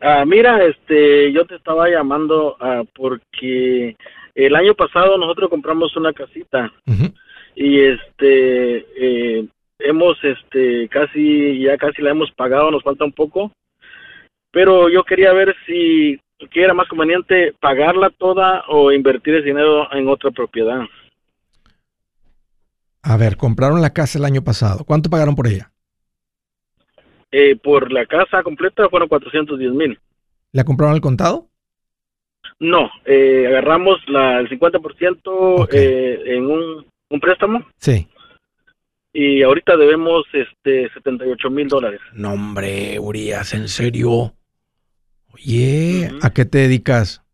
Ah, 0.00 0.24
mira, 0.24 0.64
este, 0.64 1.32
yo 1.32 1.44
te 1.44 1.56
estaba 1.56 1.88
llamando 1.88 2.56
ah, 2.60 2.84
porque 2.94 3.96
el 4.34 4.54
año 4.54 4.74
pasado 4.74 5.18
nosotros 5.18 5.50
compramos 5.50 5.96
una 5.96 6.12
casita 6.12 6.72
y 7.56 7.80
este 7.80 8.86
eh, 8.96 9.44
hemos 9.80 10.16
este 10.22 10.88
casi 10.88 11.60
ya 11.60 11.76
casi 11.76 12.00
la 12.02 12.10
hemos 12.10 12.30
pagado, 12.30 12.70
nos 12.70 12.84
falta 12.84 13.04
un 13.04 13.12
poco, 13.12 13.50
pero 14.52 14.88
yo 14.88 15.02
quería 15.02 15.32
ver 15.32 15.56
si 15.66 16.20
qué 16.52 16.62
era 16.62 16.74
más 16.74 16.86
conveniente 16.86 17.52
pagarla 17.58 18.10
toda 18.10 18.62
o 18.68 18.92
invertir 18.92 19.34
ese 19.34 19.46
dinero 19.46 19.92
en 19.92 20.06
otra 20.06 20.30
propiedad. 20.30 20.82
A 23.08 23.16
ver, 23.16 23.38
compraron 23.38 23.80
la 23.80 23.94
casa 23.94 24.18
el 24.18 24.26
año 24.26 24.44
pasado. 24.44 24.84
¿Cuánto 24.84 25.08
pagaron 25.08 25.34
por 25.34 25.46
ella? 25.46 25.72
Eh, 27.32 27.56
por 27.56 27.90
la 27.90 28.04
casa 28.04 28.42
completa 28.42 28.86
fueron 28.90 29.08
410 29.08 29.72
mil. 29.72 29.98
¿La 30.52 30.64
compraron 30.64 30.94
al 30.94 31.00
contado? 31.00 31.48
No, 32.60 32.90
eh, 33.06 33.46
agarramos 33.48 33.96
la, 34.08 34.40
el 34.40 34.50
50% 34.50 35.68
eh, 35.72 36.22
en 36.26 36.44
un, 36.44 36.86
un, 37.08 37.20
préstamo. 37.20 37.66
Sí. 37.78 38.06
Y 39.14 39.42
ahorita 39.42 39.78
debemos 39.78 40.26
este 40.34 40.90
78 40.92 41.48
mil 41.48 41.66
dólares. 41.66 42.00
No, 42.12 42.34
hombre, 42.34 42.98
Urias, 42.98 43.54
¿en 43.54 43.68
serio? 43.68 44.34
Oye, 45.32 46.10
¿a 46.20 46.30
qué 46.34 46.44
te 46.44 46.58
dedicas? 46.58 47.24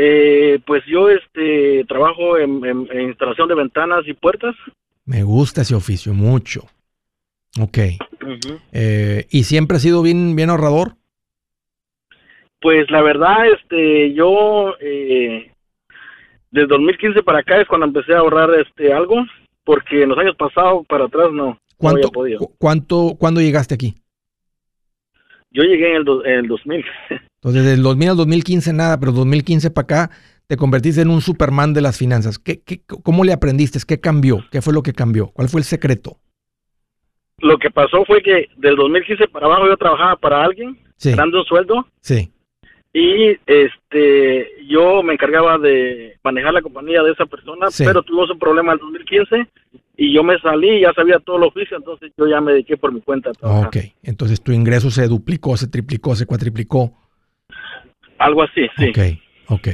Eh, 0.00 0.60
pues 0.64 0.84
yo 0.86 1.10
este 1.10 1.84
trabajo 1.88 2.38
en, 2.38 2.62
instalación 3.00 3.48
de 3.48 3.56
ventanas 3.56 4.06
y 4.06 4.14
puertas. 4.14 4.54
Me 5.04 5.24
gusta 5.24 5.62
ese 5.62 5.74
oficio 5.74 6.14
mucho. 6.14 6.66
Ok. 7.60 7.78
Eh, 8.72 9.26
¿Y 9.28 9.42
siempre 9.42 9.76
has 9.76 9.82
sido 9.82 10.00
bien, 10.02 10.36
bien 10.36 10.50
ahorrador? 10.50 10.92
Pues 12.60 12.88
la 12.92 13.02
verdad, 13.02 13.48
este, 13.52 14.14
yo 14.14 14.74
eh, 14.80 15.50
desde 16.52 16.68
2015 16.68 17.24
para 17.24 17.40
acá 17.40 17.60
es 17.60 17.66
cuando 17.66 17.88
empecé 17.88 18.14
a 18.14 18.18
ahorrar 18.18 18.50
este 18.54 18.92
algo, 18.92 19.16
porque 19.64 20.04
en 20.04 20.10
los 20.10 20.18
años 20.18 20.36
pasados 20.36 20.86
para 20.86 21.06
atrás 21.06 21.32
no. 21.32 21.58
¿Cuánto, 21.76 22.12
¿cuánto, 22.58 23.16
¿Cuándo 23.18 23.40
llegaste 23.40 23.74
aquí? 23.74 23.94
Yo 25.50 25.62
llegué 25.62 25.94
en 25.94 25.96
el, 25.96 26.06
en 26.26 26.38
el 26.40 26.48
2000. 26.48 26.84
Entonces, 27.38 27.62
desde 27.62 27.74
el 27.74 27.82
2000 27.82 28.10
al 28.10 28.16
2015 28.16 28.72
nada, 28.72 28.98
pero 28.98 29.12
2015 29.12 29.70
para 29.70 29.84
acá 29.84 30.10
te 30.46 30.56
convertiste 30.56 31.02
en 31.02 31.10
un 31.10 31.20
Superman 31.20 31.74
de 31.74 31.82
las 31.82 31.96
finanzas. 31.98 32.38
¿Qué, 32.38 32.62
qué, 32.62 32.80
¿Cómo 32.86 33.24
le 33.24 33.32
aprendiste? 33.32 33.78
¿Qué 33.86 34.00
cambió? 34.00 34.44
¿Qué 34.50 34.62
fue 34.62 34.72
lo 34.72 34.82
que 34.82 34.92
cambió? 34.92 35.28
¿Cuál 35.28 35.48
fue 35.48 35.60
el 35.60 35.64
secreto? 35.64 36.18
Lo 37.38 37.58
que 37.58 37.70
pasó 37.70 38.04
fue 38.04 38.22
que 38.22 38.48
del 38.56 38.76
2015 38.76 39.28
para 39.28 39.46
abajo 39.46 39.66
yo 39.68 39.76
trabajaba 39.76 40.16
para 40.16 40.44
alguien, 40.44 40.76
dando 41.16 41.40
un 41.40 41.44
sueldo. 41.44 41.86
Sí. 42.00 42.32
Y 42.92 43.36
este 43.46 44.66
yo 44.66 45.02
me 45.02 45.14
encargaba 45.14 45.58
de 45.58 46.18
manejar 46.24 46.54
la 46.54 46.62
compañía 46.62 47.02
de 47.02 47.12
esa 47.12 47.26
persona, 47.26 47.68
pero 47.76 48.02
tuvimos 48.02 48.30
un 48.30 48.38
problema 48.38 48.72
en 48.72 48.78
el 48.78 48.84
2015 48.84 49.46
y 49.96 50.14
yo 50.14 50.22
me 50.22 50.38
salí, 50.38 50.80
ya 50.80 50.92
sabía 50.94 51.18
todo 51.18 51.36
el 51.36 51.42
oficio, 51.44 51.76
entonces 51.76 52.12
yo 52.16 52.26
ya 52.26 52.40
me 52.40 52.52
dediqué 52.52 52.76
por 52.76 52.92
mi 52.92 53.00
cuenta. 53.00 53.30
ok, 53.42 53.76
entonces 54.02 54.42
tu 54.42 54.52
ingreso 54.52 54.90
se 54.90 55.06
duplicó, 55.06 55.56
se 55.56 55.68
triplicó, 55.68 56.14
se 56.14 56.26
cuatriplicó. 56.26 56.92
Algo 58.18 58.42
así, 58.42 58.66
sí. 58.76 58.90
Ok, 58.90 59.58
ok. 59.58 59.68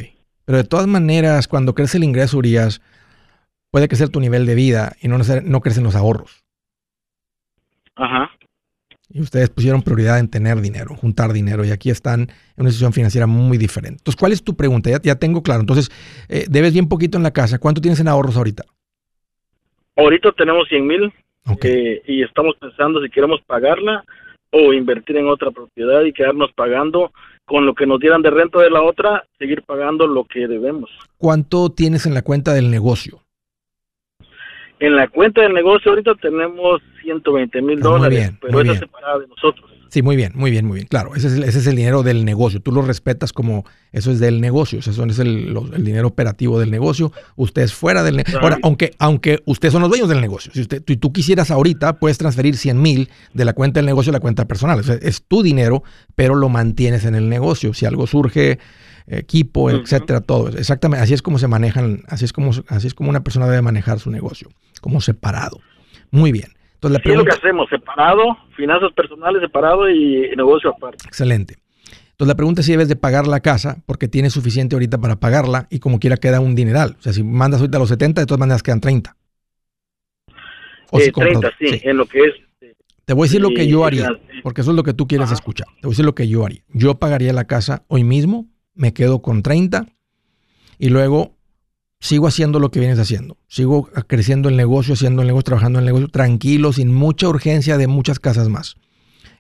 Pero 0.44 0.58
de 0.58 0.64
todas 0.64 0.86
maneras, 0.86 1.48
cuando 1.48 1.74
crece 1.74 1.98
el 1.98 2.04
ingreso, 2.04 2.38
Urias, 2.38 2.82
puede 3.70 3.88
crecer 3.88 4.08
tu 4.08 4.20
nivel 4.20 4.44
de 4.46 4.54
vida 4.54 4.92
y 5.00 5.08
no, 5.08 5.18
no 5.18 5.60
crecen 5.60 5.84
los 5.84 5.96
ahorros. 5.96 6.44
Ajá. 7.96 8.30
Y 9.14 9.22
ustedes 9.22 9.48
pusieron 9.48 9.82
prioridad 9.82 10.18
en 10.18 10.28
tener 10.28 10.60
dinero, 10.60 10.96
juntar 10.96 11.32
dinero, 11.32 11.64
y 11.64 11.70
aquí 11.70 11.88
están 11.88 12.22
en 12.22 12.28
una 12.56 12.70
situación 12.70 12.92
financiera 12.92 13.28
muy 13.28 13.58
diferente. 13.58 13.98
Entonces, 14.00 14.18
¿cuál 14.18 14.32
es 14.32 14.42
tu 14.42 14.56
pregunta? 14.56 14.90
Ya, 14.90 15.00
ya 15.00 15.14
tengo 15.14 15.44
claro. 15.44 15.60
Entonces, 15.60 15.88
eh, 16.28 16.46
debes 16.50 16.72
bien 16.72 16.88
poquito 16.88 17.16
en 17.16 17.22
la 17.22 17.30
casa. 17.30 17.60
¿Cuánto 17.60 17.80
tienes 17.80 18.00
en 18.00 18.08
ahorros 18.08 18.36
ahorita? 18.36 18.64
Ahorita 19.96 20.32
tenemos 20.32 20.66
100 20.68 20.86
mil 20.86 21.12
eh, 21.62 22.02
y 22.08 22.24
estamos 22.24 22.56
pensando 22.56 23.00
si 23.00 23.08
queremos 23.08 23.40
pagarla 23.46 24.04
o 24.50 24.72
invertir 24.72 25.16
en 25.16 25.28
otra 25.28 25.52
propiedad 25.52 26.02
y 26.02 26.12
quedarnos 26.12 26.50
pagando 26.52 27.12
con 27.44 27.66
lo 27.66 27.74
que 27.74 27.86
nos 27.86 28.00
dieran 28.00 28.22
de 28.22 28.30
renta 28.30 28.58
de 28.58 28.70
la 28.70 28.82
otra, 28.82 29.24
seguir 29.38 29.62
pagando 29.62 30.08
lo 30.08 30.24
que 30.24 30.48
debemos. 30.48 30.90
¿Cuánto 31.18 31.70
tienes 31.70 32.06
en 32.06 32.14
la 32.14 32.22
cuenta 32.22 32.52
del 32.52 32.68
negocio? 32.68 33.20
En 34.84 34.96
la 34.96 35.08
cuenta 35.08 35.40
del 35.40 35.54
negocio 35.54 35.92
ahorita 35.92 36.14
tenemos 36.16 36.82
120 37.02 37.62
mil 37.62 37.78
ah, 37.78 37.82
dólares, 37.82 38.32
pero 38.40 38.60
esa 38.60 38.74
separada 38.74 39.18
de 39.20 39.28
nosotros. 39.28 39.70
Sí, 39.88 40.02
muy 40.02 40.16
bien, 40.16 40.32
muy 40.34 40.50
bien, 40.50 40.66
muy 40.66 40.74
bien. 40.74 40.88
Claro, 40.88 41.14
ese 41.14 41.28
es, 41.28 41.34
el, 41.34 41.44
ese 41.44 41.60
es 41.60 41.66
el 41.68 41.76
dinero 41.76 42.02
del 42.02 42.24
negocio. 42.24 42.60
Tú 42.60 42.70
lo 42.72 42.82
respetas 42.82 43.32
como 43.32 43.64
eso 43.92 44.10
es 44.10 44.18
del 44.18 44.40
negocio. 44.40 44.80
Eso 44.80 44.90
es 44.90 45.18
el, 45.20 45.56
el 45.72 45.84
dinero 45.84 46.08
operativo 46.08 46.58
del 46.58 46.70
negocio. 46.70 47.12
Usted 47.36 47.62
es 47.62 47.72
fuera 47.72 48.02
del 48.02 48.16
negocio. 48.16 48.40
Ahora, 48.40 48.58
aunque, 48.62 48.90
aunque 48.98 49.40
ustedes 49.46 49.72
son 49.72 49.82
los 49.82 49.90
dueños 49.90 50.08
del 50.08 50.20
negocio. 50.20 50.52
Si 50.52 50.60
usted, 50.62 50.82
tú, 50.82 50.96
tú 50.96 51.12
quisieras 51.12 51.50
ahorita, 51.50 51.98
puedes 52.00 52.18
transferir 52.18 52.56
100 52.56 52.82
mil 52.82 53.08
de 53.32 53.44
la 53.44 53.52
cuenta 53.52 53.78
del 53.78 53.86
negocio 53.86 54.10
a 54.10 54.14
la 54.14 54.20
cuenta 54.20 54.46
personal. 54.46 54.82
es 55.00 55.22
tu 55.28 55.42
dinero, 55.44 55.84
pero 56.16 56.34
lo 56.34 56.48
mantienes 56.48 57.04
en 57.04 57.14
el 57.14 57.28
negocio. 57.30 57.72
Si 57.72 57.86
algo 57.86 58.06
surge, 58.06 58.58
equipo, 59.06 59.70
etcétera, 59.70 60.20
todo. 60.20 60.48
Exactamente, 60.48 61.02
así 61.02 61.14
es 61.14 61.22
como 61.22 61.38
se 61.38 61.48
manejan, 61.48 62.02
así 62.08 62.24
es 62.24 62.32
como, 62.32 62.50
así 62.68 62.86
es 62.86 62.94
como 62.94 63.10
una 63.10 63.22
persona 63.22 63.46
debe 63.46 63.62
manejar 63.62 63.98
su 63.98 64.10
negocio, 64.10 64.48
como 64.80 65.00
separado. 65.00 65.60
Muy 66.10 66.32
bien. 66.32 66.48
Entonces, 66.74 66.98
la 66.98 67.02
pregunta, 67.02 67.24
lo 67.24 67.30
que 67.30 67.46
hacemos? 67.46 67.68
Separado, 67.70 68.22
finanzas 68.56 68.92
personales 68.92 69.42
separado 69.42 69.88
y 69.88 70.30
negocio 70.36 70.70
aparte. 70.70 71.06
Excelente. 71.06 71.56
Entonces 72.14 72.28
la 72.28 72.36
pregunta 72.36 72.60
es 72.60 72.66
si 72.66 72.72
debes 72.72 72.88
de 72.88 72.94
pagar 72.94 73.26
la 73.26 73.40
casa 73.40 73.82
porque 73.86 74.06
tienes 74.06 74.32
suficiente 74.32 74.76
ahorita 74.76 74.98
para 74.98 75.16
pagarla 75.16 75.66
y 75.68 75.80
como 75.80 75.98
quiera 75.98 76.16
queda 76.16 76.38
un 76.38 76.54
dineral. 76.54 76.94
O 76.96 77.02
sea, 77.02 77.12
si 77.12 77.24
mandas 77.24 77.60
ahorita 77.60 77.76
los 77.80 77.88
70, 77.88 78.20
de 78.20 78.26
todas 78.26 78.38
maneras 78.38 78.62
quedan 78.62 78.80
30. 78.80 79.16
O 80.92 81.00
si 81.00 81.10
30, 81.10 81.50
sí, 81.58 81.80
en 81.82 81.96
lo 81.96 82.06
que 82.06 82.20
es. 82.20 82.34
Te 83.04 83.14
voy 83.14 83.24
a 83.24 83.26
decir 83.26 83.40
lo 83.40 83.50
que 83.50 83.66
yo 83.66 83.84
haría, 83.84 84.10
porque 84.44 84.60
eso 84.60 84.70
es 84.70 84.76
lo 84.76 84.84
que 84.84 84.94
tú 84.94 85.08
quieres 85.08 85.32
escuchar. 85.32 85.66
Te 85.80 85.88
voy 85.88 85.90
a 85.90 85.94
decir 85.94 86.04
lo 86.04 86.14
que 86.14 86.28
yo 86.28 86.46
haría. 86.46 86.62
Yo 86.72 86.94
pagaría 87.00 87.32
la 87.32 87.46
casa 87.46 87.82
hoy 87.88 88.04
mismo 88.04 88.46
me 88.74 88.92
quedo 88.92 89.22
con 89.22 89.42
30 89.42 89.86
y 90.78 90.88
luego 90.88 91.34
sigo 92.00 92.26
haciendo 92.26 92.58
lo 92.58 92.70
que 92.70 92.80
vienes 92.80 92.98
haciendo. 92.98 93.38
Sigo 93.48 93.88
creciendo 94.06 94.48
el 94.48 94.56
negocio, 94.56 94.94
haciendo 94.94 95.22
el 95.22 95.28
negocio, 95.28 95.44
trabajando 95.44 95.78
en 95.78 95.84
el 95.84 95.86
negocio, 95.86 96.08
tranquilo, 96.08 96.72
sin 96.72 96.92
mucha 96.92 97.28
urgencia 97.28 97.78
de 97.78 97.86
muchas 97.86 98.18
casas 98.18 98.48
más. 98.48 98.76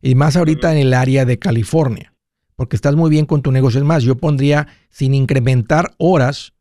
Y 0.00 0.14
más 0.14 0.36
ahorita 0.36 0.72
en 0.72 0.78
el 0.78 0.94
área 0.94 1.24
de 1.24 1.38
California, 1.38 2.14
porque 2.56 2.76
estás 2.76 2.96
muy 2.96 3.10
bien 3.10 3.26
con 3.26 3.42
tu 3.42 3.52
negocio. 3.52 3.80
Es 3.80 3.86
más, 3.86 4.02
yo 4.02 4.16
pondría, 4.16 4.68
sin 4.88 5.14
incrementar 5.14 5.94
horas, 5.98 6.54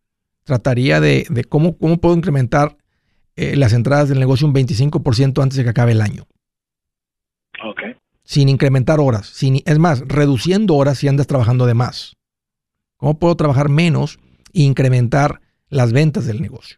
trataría 0.44 1.00
de, 1.00 1.26
cómo, 1.48 1.78
cómo 1.78 1.98
puedo 1.98 2.16
incrementar 2.16 2.78
eh, 3.36 3.56
las 3.56 3.74
entradas 3.74 4.10
del 4.10 4.20
negocio 4.20 4.46
un 4.46 4.54
25% 4.54 5.42
antes 5.42 5.58
de 5.58 5.64
que 5.64 5.70
acabe 5.70 5.94
el 5.94 6.02
año. 6.02 6.28
Ok. 7.64 7.82
Sin 8.24 8.50
incrementar 8.50 9.00
horas. 9.00 9.28
Sin, 9.28 9.62
es 9.66 9.80
más, 9.80 10.04
reduciendo 10.08 10.76
horas 10.76 10.98
si 10.98 11.08
andas 11.08 11.28
trabajando 11.28 11.66
de 11.66 11.74
más. 11.74 12.18
¿Cómo 13.04 13.20
puedo 13.20 13.36
trabajar 13.36 13.68
menos 13.68 14.18
e 14.54 14.62
incrementar 14.62 15.41
las 15.68 15.91
ventas 15.91 16.26
del 16.26 16.41
negocio? 16.41 16.78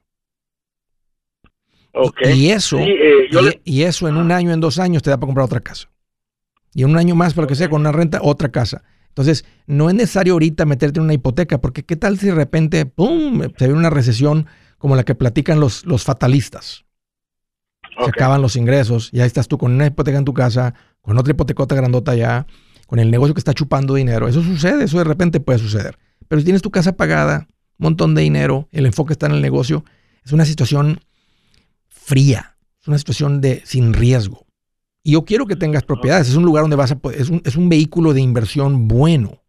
Y 2.23 2.49
eso, 2.49 2.79
eh, 2.79 3.61
y, 3.63 3.83
eso 3.83 4.07
en 4.07 4.17
un 4.17 4.31
año, 4.31 4.51
en 4.51 4.59
dos 4.59 4.79
años 4.79 5.03
te 5.03 5.11
da 5.11 5.17
para 5.17 5.27
comprar 5.27 5.45
otra 5.45 5.59
casa. 5.59 5.87
Y 6.73 6.81
en 6.81 6.89
un 6.89 6.97
año 6.97 7.13
más, 7.13 7.35
para 7.35 7.45
que 7.45 7.53
sea 7.53 7.69
con 7.69 7.81
una 7.81 7.91
renta, 7.91 8.21
otra 8.23 8.49
casa. 8.49 8.83
Entonces, 9.09 9.45
no 9.67 9.87
es 9.87 9.95
necesario 9.95 10.33
ahorita 10.33 10.65
meterte 10.65 10.97
en 10.97 11.03
una 11.03 11.13
hipoteca, 11.13 11.61
porque 11.61 11.83
¿qué 11.83 11.95
tal 11.95 12.17
si 12.17 12.25
de 12.25 12.33
repente, 12.33 12.87
¡pum!, 12.87 13.41
se 13.55 13.65
viene 13.65 13.77
una 13.77 13.91
recesión 13.91 14.47
como 14.79 14.95
la 14.95 15.03
que 15.03 15.13
platican 15.13 15.59
los, 15.59 15.85
los 15.85 16.05
fatalistas? 16.05 16.85
Se 17.99 18.09
acaban 18.09 18.41
los 18.41 18.55
ingresos 18.55 19.11
y 19.13 19.19
ahí 19.19 19.27
estás 19.27 19.47
tú 19.47 19.59
con 19.59 19.73
una 19.73 19.85
hipoteca 19.85 20.17
en 20.17 20.25
tu 20.25 20.33
casa, 20.33 20.73
con 21.01 21.19
otra 21.19 21.29
hipotecota 21.29 21.75
grandota 21.75 22.13
allá, 22.13 22.47
con 22.87 22.97
el 22.97 23.11
negocio 23.11 23.35
que 23.35 23.39
está 23.41 23.53
chupando 23.53 23.93
dinero. 23.93 24.27
Eso 24.27 24.41
sucede, 24.41 24.85
eso 24.85 24.97
de 24.97 25.03
repente 25.03 25.39
puede 25.39 25.59
suceder. 25.59 25.99
Pero 26.27 26.39
si 26.39 26.45
tienes 26.45 26.61
tu 26.61 26.71
casa 26.71 26.95
pagada, 26.95 27.47
un 27.77 27.85
montón 27.85 28.15
de 28.15 28.21
dinero, 28.21 28.67
el 28.71 28.85
enfoque 28.85 29.13
está 29.13 29.25
en 29.27 29.33
el 29.33 29.41
negocio, 29.41 29.83
es 30.23 30.31
una 30.31 30.45
situación 30.45 30.99
fría, 31.87 32.57
es 32.81 32.87
una 32.87 32.97
situación 32.97 33.41
de 33.41 33.61
sin 33.65 33.93
riesgo. 33.93 34.45
Y 35.03 35.11
yo 35.11 35.25
quiero 35.25 35.45
que 35.45 35.55
tengas 35.55 35.83
propiedades, 35.83 36.29
es 36.29 36.35
un 36.35 36.45
lugar 36.45 36.63
donde 36.63 36.75
vas 36.77 36.91
a 36.91 36.99
es 37.13 37.29
un, 37.29 37.41
es 37.45 37.55
un 37.55 37.69
vehículo 37.69 38.13
de 38.13 38.21
inversión 38.21 38.87
bueno, 38.87 39.43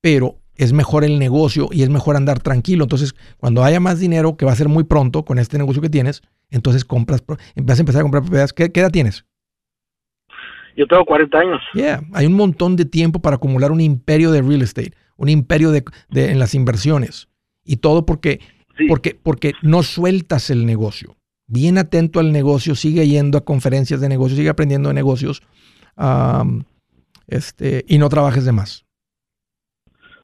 pero 0.00 0.40
es 0.56 0.72
mejor 0.72 1.04
el 1.04 1.18
negocio 1.18 1.68
y 1.70 1.82
es 1.82 1.88
mejor 1.88 2.16
andar 2.16 2.40
tranquilo. 2.40 2.84
Entonces, 2.84 3.14
cuando 3.38 3.64
haya 3.64 3.80
más 3.80 3.98
dinero, 3.98 4.36
que 4.36 4.44
va 4.44 4.52
a 4.52 4.56
ser 4.56 4.68
muy 4.68 4.84
pronto 4.84 5.24
con 5.24 5.38
este 5.38 5.56
negocio 5.56 5.80
que 5.80 5.88
tienes, 5.88 6.22
entonces 6.50 6.84
compras, 6.84 7.24
vas 7.56 7.78
a 7.78 7.82
empezar 7.82 8.00
a 8.00 8.02
comprar 8.02 8.22
propiedades. 8.22 8.52
¿Qué, 8.52 8.70
qué 8.70 8.80
edad 8.80 8.90
tienes? 8.90 9.24
Yo 10.76 10.86
tengo 10.86 11.04
40 11.04 11.38
años. 11.38 11.60
Yeah, 11.74 12.02
hay 12.12 12.26
un 12.26 12.34
montón 12.34 12.76
de 12.76 12.84
tiempo 12.84 13.20
para 13.20 13.36
acumular 13.36 13.72
un 13.72 13.80
imperio 13.80 14.30
de 14.32 14.42
real 14.42 14.62
estate, 14.62 14.92
un 15.20 15.28
imperio 15.28 15.70
de, 15.70 15.84
en 16.14 16.38
las 16.38 16.54
inversiones. 16.54 17.28
Y 17.62 17.76
todo 17.76 18.06
porque, 18.06 18.40
porque, 18.88 19.14
porque 19.22 19.52
no 19.60 19.82
sueltas 19.82 20.48
el 20.48 20.64
negocio. 20.64 21.14
Bien 21.46 21.76
atento 21.76 22.20
al 22.20 22.32
negocio, 22.32 22.74
sigue 22.74 23.06
yendo 23.06 23.36
a 23.36 23.44
conferencias 23.44 24.00
de 24.00 24.08
negocios, 24.08 24.38
sigue 24.38 24.48
aprendiendo 24.48 24.88
de 24.88 24.94
negocios 24.94 25.42
este, 27.28 27.84
y 27.86 27.98
no 27.98 28.08
trabajes 28.08 28.46
de 28.46 28.52
más. 28.52 28.86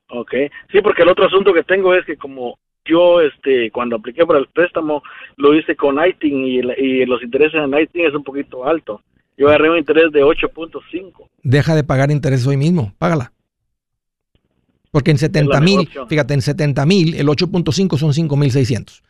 Ok, 0.09 0.33
sí, 0.73 0.81
porque 0.81 1.03
el 1.03 1.09
otro 1.09 1.27
asunto 1.27 1.53
que 1.53 1.63
tengo 1.63 1.95
es 1.95 2.07
que 2.07 2.17
como 2.17 2.59
yo 2.87 3.21
este 3.21 3.71
cuando 3.73 3.97
apliqué 3.97 4.25
para 4.25 4.39
el 4.39 4.47
préstamo 4.47 5.03
lo 5.37 5.53
hice 5.55 5.77
con 5.77 5.99
ITIN 6.03 6.47
y, 6.47 6.59
y 6.59 7.05
los 7.05 7.23
intereses 7.23 7.61
en 7.63 7.79
ITIN 7.79 8.07
es 8.07 8.15
un 8.15 8.25
poquito 8.25 8.67
alto. 8.67 9.03
Yo 9.37 9.49
agarré 9.49 9.69
un 9.69 9.77
interés 9.77 10.11
de 10.13 10.25
8.5. 10.25 11.29
Deja 11.43 11.75
de 11.75 11.85
pagar 11.85 12.11
interés 12.11 12.47
hoy 12.47 12.57
mismo, 12.57 12.95
págala. 12.99 13.33
Porque 14.97 15.11
en 15.11 15.19
70 15.19 15.61
mil, 15.61 15.91
fíjate, 16.09 16.33
en 16.33 16.41
70 16.41 16.87
mil, 16.87 17.17
el 17.17 17.29
8.5 17.29 17.99
son 17.99 18.15
5.600. 18.15 19.03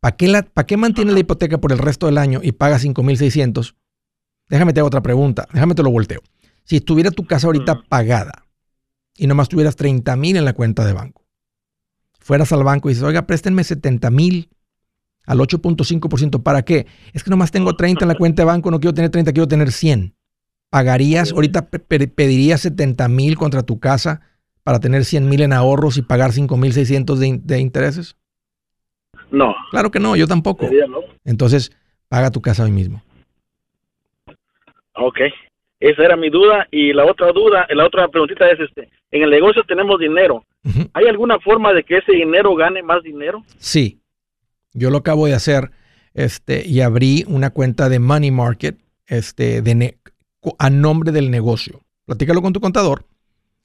¿Para 0.00 0.16
qué, 0.16 0.26
la, 0.26 0.42
¿Para 0.42 0.66
qué 0.66 0.76
mantiene 0.76 1.12
la 1.12 1.20
hipoteca 1.20 1.58
por 1.58 1.70
el 1.70 1.78
resto 1.78 2.06
del 2.06 2.18
año 2.18 2.40
y 2.42 2.50
paga 2.50 2.76
5.600? 2.80 3.76
Déjame 4.48 4.72
te 4.72 4.80
hago 4.80 4.88
otra 4.88 5.00
pregunta, 5.00 5.46
déjame 5.52 5.76
te 5.76 5.84
lo 5.84 5.92
volteo. 5.92 6.22
Si 6.64 6.74
estuviera 6.74 7.12
tu 7.12 7.24
casa 7.24 7.46
ahorita 7.46 7.84
pagada 7.88 8.46
y 9.16 9.28
nomás 9.28 9.48
tuvieras 9.48 9.76
30 9.76 10.16
mil 10.16 10.36
en 10.36 10.44
la 10.44 10.54
cuenta 10.54 10.84
de 10.84 10.92
banco, 10.92 11.24
fueras 12.18 12.50
al 12.50 12.64
banco 12.64 12.88
y 12.90 12.94
dices, 12.94 13.04
oiga, 13.04 13.24
préstenme 13.28 13.62
70 13.62 14.10
mil 14.10 14.50
al 15.24 15.38
8.5%. 15.38 16.42
¿Para 16.42 16.62
qué? 16.62 16.88
Es 17.12 17.22
que 17.22 17.30
nomás 17.30 17.52
tengo 17.52 17.76
30 17.76 18.04
en 18.04 18.08
la 18.08 18.16
cuenta 18.16 18.42
de 18.42 18.46
banco, 18.46 18.72
no 18.72 18.80
quiero 18.80 18.92
tener 18.92 19.12
30, 19.12 19.32
quiero 19.32 19.46
tener 19.46 19.70
100. 19.70 20.16
¿Pagarías, 20.68 21.30
ahorita 21.30 21.68
pedirías 21.70 22.60
70 22.62 23.06
mil 23.06 23.36
contra 23.36 23.62
tu 23.62 23.78
casa 23.78 24.22
para 24.68 24.80
tener 24.80 25.06
100 25.06 25.26
mil 25.26 25.40
en 25.40 25.54
ahorros 25.54 25.96
y 25.96 26.02
pagar 26.02 26.32
5.600 26.32 27.14
de, 27.14 27.40
de 27.42 27.58
intereses? 27.58 28.18
No. 29.30 29.54
Claro 29.70 29.90
que 29.90 29.98
no, 29.98 30.14
yo 30.14 30.26
tampoco. 30.26 30.68
Entonces, 31.24 31.72
paga 32.06 32.30
tu 32.30 32.42
casa 32.42 32.64
hoy 32.64 32.70
mismo. 32.70 33.02
Ok. 34.92 35.20
Esa 35.80 36.04
era 36.04 36.16
mi 36.16 36.28
duda. 36.28 36.68
Y 36.70 36.92
la 36.92 37.06
otra 37.06 37.32
duda, 37.32 37.66
la 37.70 37.86
otra 37.86 38.08
preguntita 38.08 38.46
es 38.50 38.60
este. 38.60 38.90
En 39.10 39.22
el 39.22 39.30
negocio 39.30 39.62
tenemos 39.66 39.98
dinero. 39.98 40.44
¿Hay 40.92 41.06
alguna 41.06 41.38
forma 41.38 41.72
de 41.72 41.82
que 41.82 41.96
ese 41.96 42.12
dinero 42.12 42.54
gane 42.54 42.82
más 42.82 43.02
dinero? 43.02 43.42
Sí. 43.56 44.02
Yo 44.74 44.90
lo 44.90 44.98
acabo 44.98 45.24
de 45.24 45.32
hacer 45.32 45.70
este, 46.12 46.68
y 46.68 46.82
abrí 46.82 47.24
una 47.26 47.48
cuenta 47.54 47.88
de 47.88 48.00
Money 48.00 48.32
Market 48.32 48.76
este, 49.06 49.62
de 49.62 49.96
a 50.58 50.68
nombre 50.68 51.10
del 51.10 51.30
negocio. 51.30 51.80
Platícalo 52.04 52.42
con 52.42 52.52
tu 52.52 52.60
contador 52.60 53.06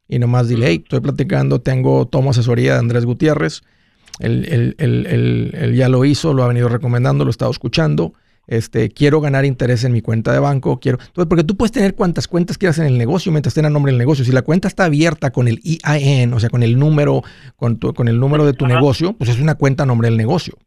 y 0.08 0.20
nomás 0.20 0.48
dile, 0.48 0.68
hey, 0.68 0.82
estoy 0.84 1.00
platicando, 1.00 1.62
tengo, 1.62 2.08
tomo 2.08 2.32
asesoría 2.32 2.74
de 2.74 2.80
Andrés 2.80 3.06
Gutiérrez. 3.06 3.62
Él, 4.20 4.76
él, 4.78 5.74
ya 5.76 5.90
lo 5.90 6.06
hizo, 6.06 6.34
lo 6.34 6.44
ha 6.44 6.48
venido 6.48 6.70
recomendando, 6.70 7.24
lo 7.24 7.30
he 7.30 7.32
estado 7.32 7.52
escuchando. 7.52 8.14
Este, 8.46 8.90
quiero 8.90 9.22
ganar 9.22 9.46
interés 9.46 9.86
en 9.86 9.94
mi 9.94 10.02
cuenta 10.02 10.34
de 10.34 10.40
banco, 10.40 10.80
quiero. 10.80 11.00
Entonces, 11.00 11.28
porque 11.30 11.44
tú 11.44 11.56
puedes 11.56 11.72
tener 11.72 11.96
cuantas 11.96 12.28
cuentas 12.28 12.58
quieras 12.58 12.78
en 12.78 12.86
el 12.86 12.98
negocio 12.98 13.32
mientras 13.32 13.52
estén 13.52 13.66
a 13.66 13.70
nombre 13.70 13.92
del 13.92 13.98
negocio. 13.98 14.26
Si 14.26 14.32
la 14.32 14.42
cuenta 14.42 14.68
está 14.68 14.86
abierta 14.86 15.32
con 15.32 15.48
el 15.48 15.62
EIN, 15.64 16.34
o 16.34 16.40
sea, 16.40 16.50
con 16.50 16.62
el 16.62 16.78
número, 16.78 17.24
con, 17.56 17.78
con 17.78 18.08
el 18.08 18.20
número 18.20 18.46
de 18.46 18.54
tu 18.54 18.68
negocio, 18.68 19.14
pues 19.14 19.30
es 19.30 19.40
una 19.40 19.56
cuenta 19.56 19.84
a 19.84 19.86
nombre 19.86 20.10
del 20.10 20.18
negocio. 20.18 20.58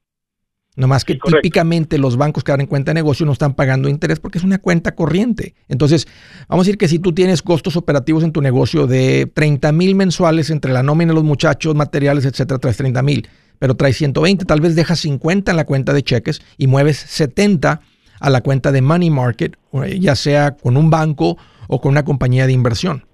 No 0.76 0.86
más 0.88 1.06
que 1.06 1.14
típicamente 1.14 1.96
los 1.96 2.18
bancos 2.18 2.44
que 2.44 2.52
dan 2.52 2.66
cuenta 2.66 2.90
de 2.90 2.96
negocio 2.96 3.24
no 3.24 3.32
están 3.32 3.54
pagando 3.54 3.88
interés 3.88 4.20
porque 4.20 4.36
es 4.36 4.44
una 4.44 4.58
cuenta 4.58 4.94
corriente. 4.94 5.54
Entonces, 5.68 6.06
vamos 6.48 6.64
a 6.64 6.66
decir 6.66 6.76
que 6.76 6.86
si 6.86 6.98
tú 6.98 7.14
tienes 7.14 7.40
costos 7.40 7.76
operativos 7.76 8.22
en 8.22 8.32
tu 8.32 8.42
negocio 8.42 8.86
de 8.86 9.30
30 9.32 9.72
mil 9.72 9.94
mensuales 9.94 10.50
entre 10.50 10.74
la 10.74 10.82
nómina 10.82 11.12
de 11.12 11.14
los 11.14 11.24
muchachos, 11.24 11.74
materiales, 11.74 12.26
etcétera, 12.26 12.58
traes 12.58 12.76
30 12.76 13.02
mil, 13.02 13.26
pero 13.58 13.74
traes 13.74 13.96
120, 13.96 14.44
tal 14.44 14.60
vez 14.60 14.74
dejas 14.74 15.00
50 15.00 15.50
en 15.50 15.56
la 15.56 15.64
cuenta 15.64 15.94
de 15.94 16.02
cheques 16.02 16.42
y 16.58 16.66
mueves 16.66 16.98
70 16.98 17.80
a 18.20 18.30
la 18.30 18.42
cuenta 18.42 18.70
de 18.70 18.82
money 18.82 19.08
market, 19.08 19.56
ya 19.98 20.14
sea 20.14 20.56
con 20.56 20.76
un 20.76 20.90
banco 20.90 21.38
o 21.68 21.80
con 21.80 21.92
una 21.92 22.04
compañía 22.04 22.46
de 22.46 22.52
inversión. 22.52 23.06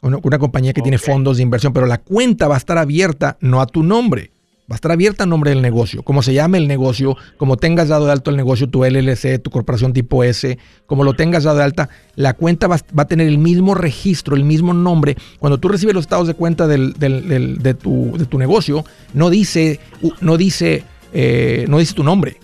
Una, 0.00 0.18
una 0.22 0.38
compañía 0.38 0.72
que 0.72 0.82
tiene 0.82 0.96
fondos 0.96 1.36
de 1.36 1.42
inversión, 1.42 1.74
pero 1.74 1.84
la 1.84 1.98
cuenta 1.98 2.48
va 2.48 2.54
a 2.54 2.58
estar 2.58 2.78
abierta 2.78 3.36
no 3.40 3.60
a 3.60 3.66
tu 3.66 3.82
nombre 3.82 4.33
Va 4.70 4.76
a 4.76 4.76
estar 4.76 4.92
abierta 4.92 5.24
a 5.24 5.26
nombre 5.26 5.50
del 5.50 5.60
negocio, 5.60 6.02
como 6.02 6.22
se 6.22 6.32
llame 6.32 6.56
el 6.56 6.66
negocio, 6.66 7.18
como 7.36 7.58
tengas 7.58 7.88
dado 7.88 8.06
de 8.06 8.12
alto 8.12 8.30
el 8.30 8.36
negocio, 8.38 8.66
tu 8.66 8.82
LLC, 8.82 9.38
tu 9.42 9.50
corporación 9.50 9.92
tipo 9.92 10.24
S, 10.24 10.56
como 10.86 11.04
lo 11.04 11.12
tengas 11.12 11.44
dado 11.44 11.58
de 11.58 11.64
alta, 11.64 11.90
la 12.16 12.32
cuenta 12.32 12.66
va, 12.66 12.76
a 12.96 13.04
tener 13.04 13.28
el 13.28 13.36
mismo 13.36 13.74
registro, 13.74 14.34
el 14.34 14.44
mismo 14.44 14.72
nombre. 14.72 15.16
Cuando 15.38 15.58
tú 15.58 15.68
recibes 15.68 15.94
los 15.94 16.04
estados 16.04 16.28
de 16.28 16.32
cuenta 16.32 16.66
de, 16.66 17.76
tu, 17.78 18.38
negocio, 18.38 18.86
no 19.12 19.28
dice, 19.28 19.80
no 20.22 20.38
dice, 20.38 20.82
eh, 21.12 21.66
no 21.68 21.76
dice 21.76 21.92
tu 21.92 22.02
nombre, 22.02 22.38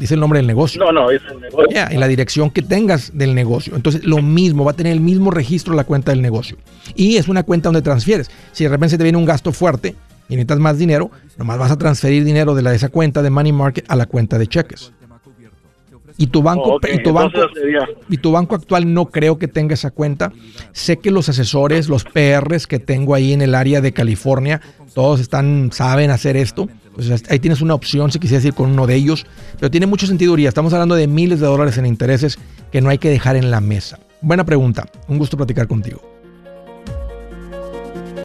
dice 0.00 0.14
el 0.14 0.20
nombre 0.20 0.40
del 0.40 0.48
negocio. 0.48 0.84
No, 0.84 0.90
no, 0.90 1.08
es 1.12 1.22
el 1.30 1.40
negocio. 1.40 1.86
y 1.88 1.96
la 1.98 2.08
dirección 2.08 2.50
que 2.50 2.62
tengas 2.62 3.16
del 3.16 3.32
negocio. 3.32 3.76
Entonces, 3.76 4.02
lo 4.02 4.20
mismo, 4.20 4.64
va 4.64 4.72
a 4.72 4.74
tener 4.74 4.92
el 4.92 5.00
mismo 5.00 5.30
registro 5.30 5.74
la 5.74 5.84
cuenta 5.84 6.10
del 6.10 6.20
negocio. 6.20 6.56
Y 6.96 7.14
es 7.16 7.28
una 7.28 7.44
cuenta 7.44 7.68
donde 7.68 7.82
transfieres. 7.82 8.28
Si 8.50 8.64
de 8.64 8.70
repente 8.70 8.98
te 8.98 9.04
viene 9.04 9.18
un 9.18 9.24
gasto 9.24 9.52
fuerte, 9.52 9.94
y 10.30 10.36
necesitas 10.36 10.60
más 10.60 10.78
dinero, 10.78 11.10
nomás 11.36 11.58
vas 11.58 11.72
a 11.72 11.76
transferir 11.76 12.24
dinero 12.24 12.54
de, 12.54 12.62
la, 12.62 12.70
de 12.70 12.76
esa 12.76 12.88
cuenta 12.88 13.20
de 13.20 13.30
money 13.30 13.52
market 13.52 13.84
a 13.88 13.96
la 13.96 14.06
cuenta 14.06 14.38
de 14.38 14.46
cheques. 14.46 14.92
Y 16.16 16.26
tu 16.26 16.42
banco, 16.42 16.78
y, 16.92 17.02
tu 17.02 17.14
banco 17.14 17.38
y 18.10 18.18
tu 18.18 18.30
banco 18.30 18.54
actual 18.54 18.92
no 18.92 19.06
creo 19.06 19.38
que 19.38 19.48
tenga 19.48 19.72
esa 19.72 19.90
cuenta. 19.90 20.30
Sé 20.72 20.98
que 20.98 21.10
los 21.10 21.30
asesores, 21.30 21.88
los 21.88 22.04
PRs 22.04 22.66
que 22.66 22.78
tengo 22.78 23.14
ahí 23.14 23.32
en 23.32 23.40
el 23.40 23.54
área 23.54 23.80
de 23.80 23.92
California, 23.92 24.60
todos 24.94 25.18
están, 25.18 25.70
saben 25.72 26.10
hacer 26.10 26.36
esto. 26.36 26.68
Pues 26.94 27.10
ahí 27.30 27.38
tienes 27.38 27.62
una 27.62 27.72
opción 27.72 28.12
si 28.12 28.18
quisieras 28.18 28.44
ir 28.44 28.52
con 28.52 28.70
uno 28.70 28.86
de 28.86 28.96
ellos. 28.96 29.24
Pero 29.58 29.70
tiene 29.70 29.86
mucho 29.86 30.06
sentido, 30.06 30.36
Estamos 30.36 30.74
hablando 30.74 30.94
de 30.94 31.06
miles 31.06 31.40
de 31.40 31.46
dólares 31.46 31.78
en 31.78 31.86
intereses 31.86 32.38
que 32.70 32.82
no 32.82 32.90
hay 32.90 32.98
que 32.98 33.08
dejar 33.08 33.36
en 33.36 33.50
la 33.50 33.62
mesa. 33.62 33.98
Buena 34.20 34.44
pregunta. 34.44 34.86
Un 35.08 35.16
gusto 35.16 35.38
platicar 35.38 35.66
contigo. 35.68 36.19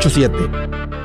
8-7 0.00 0.99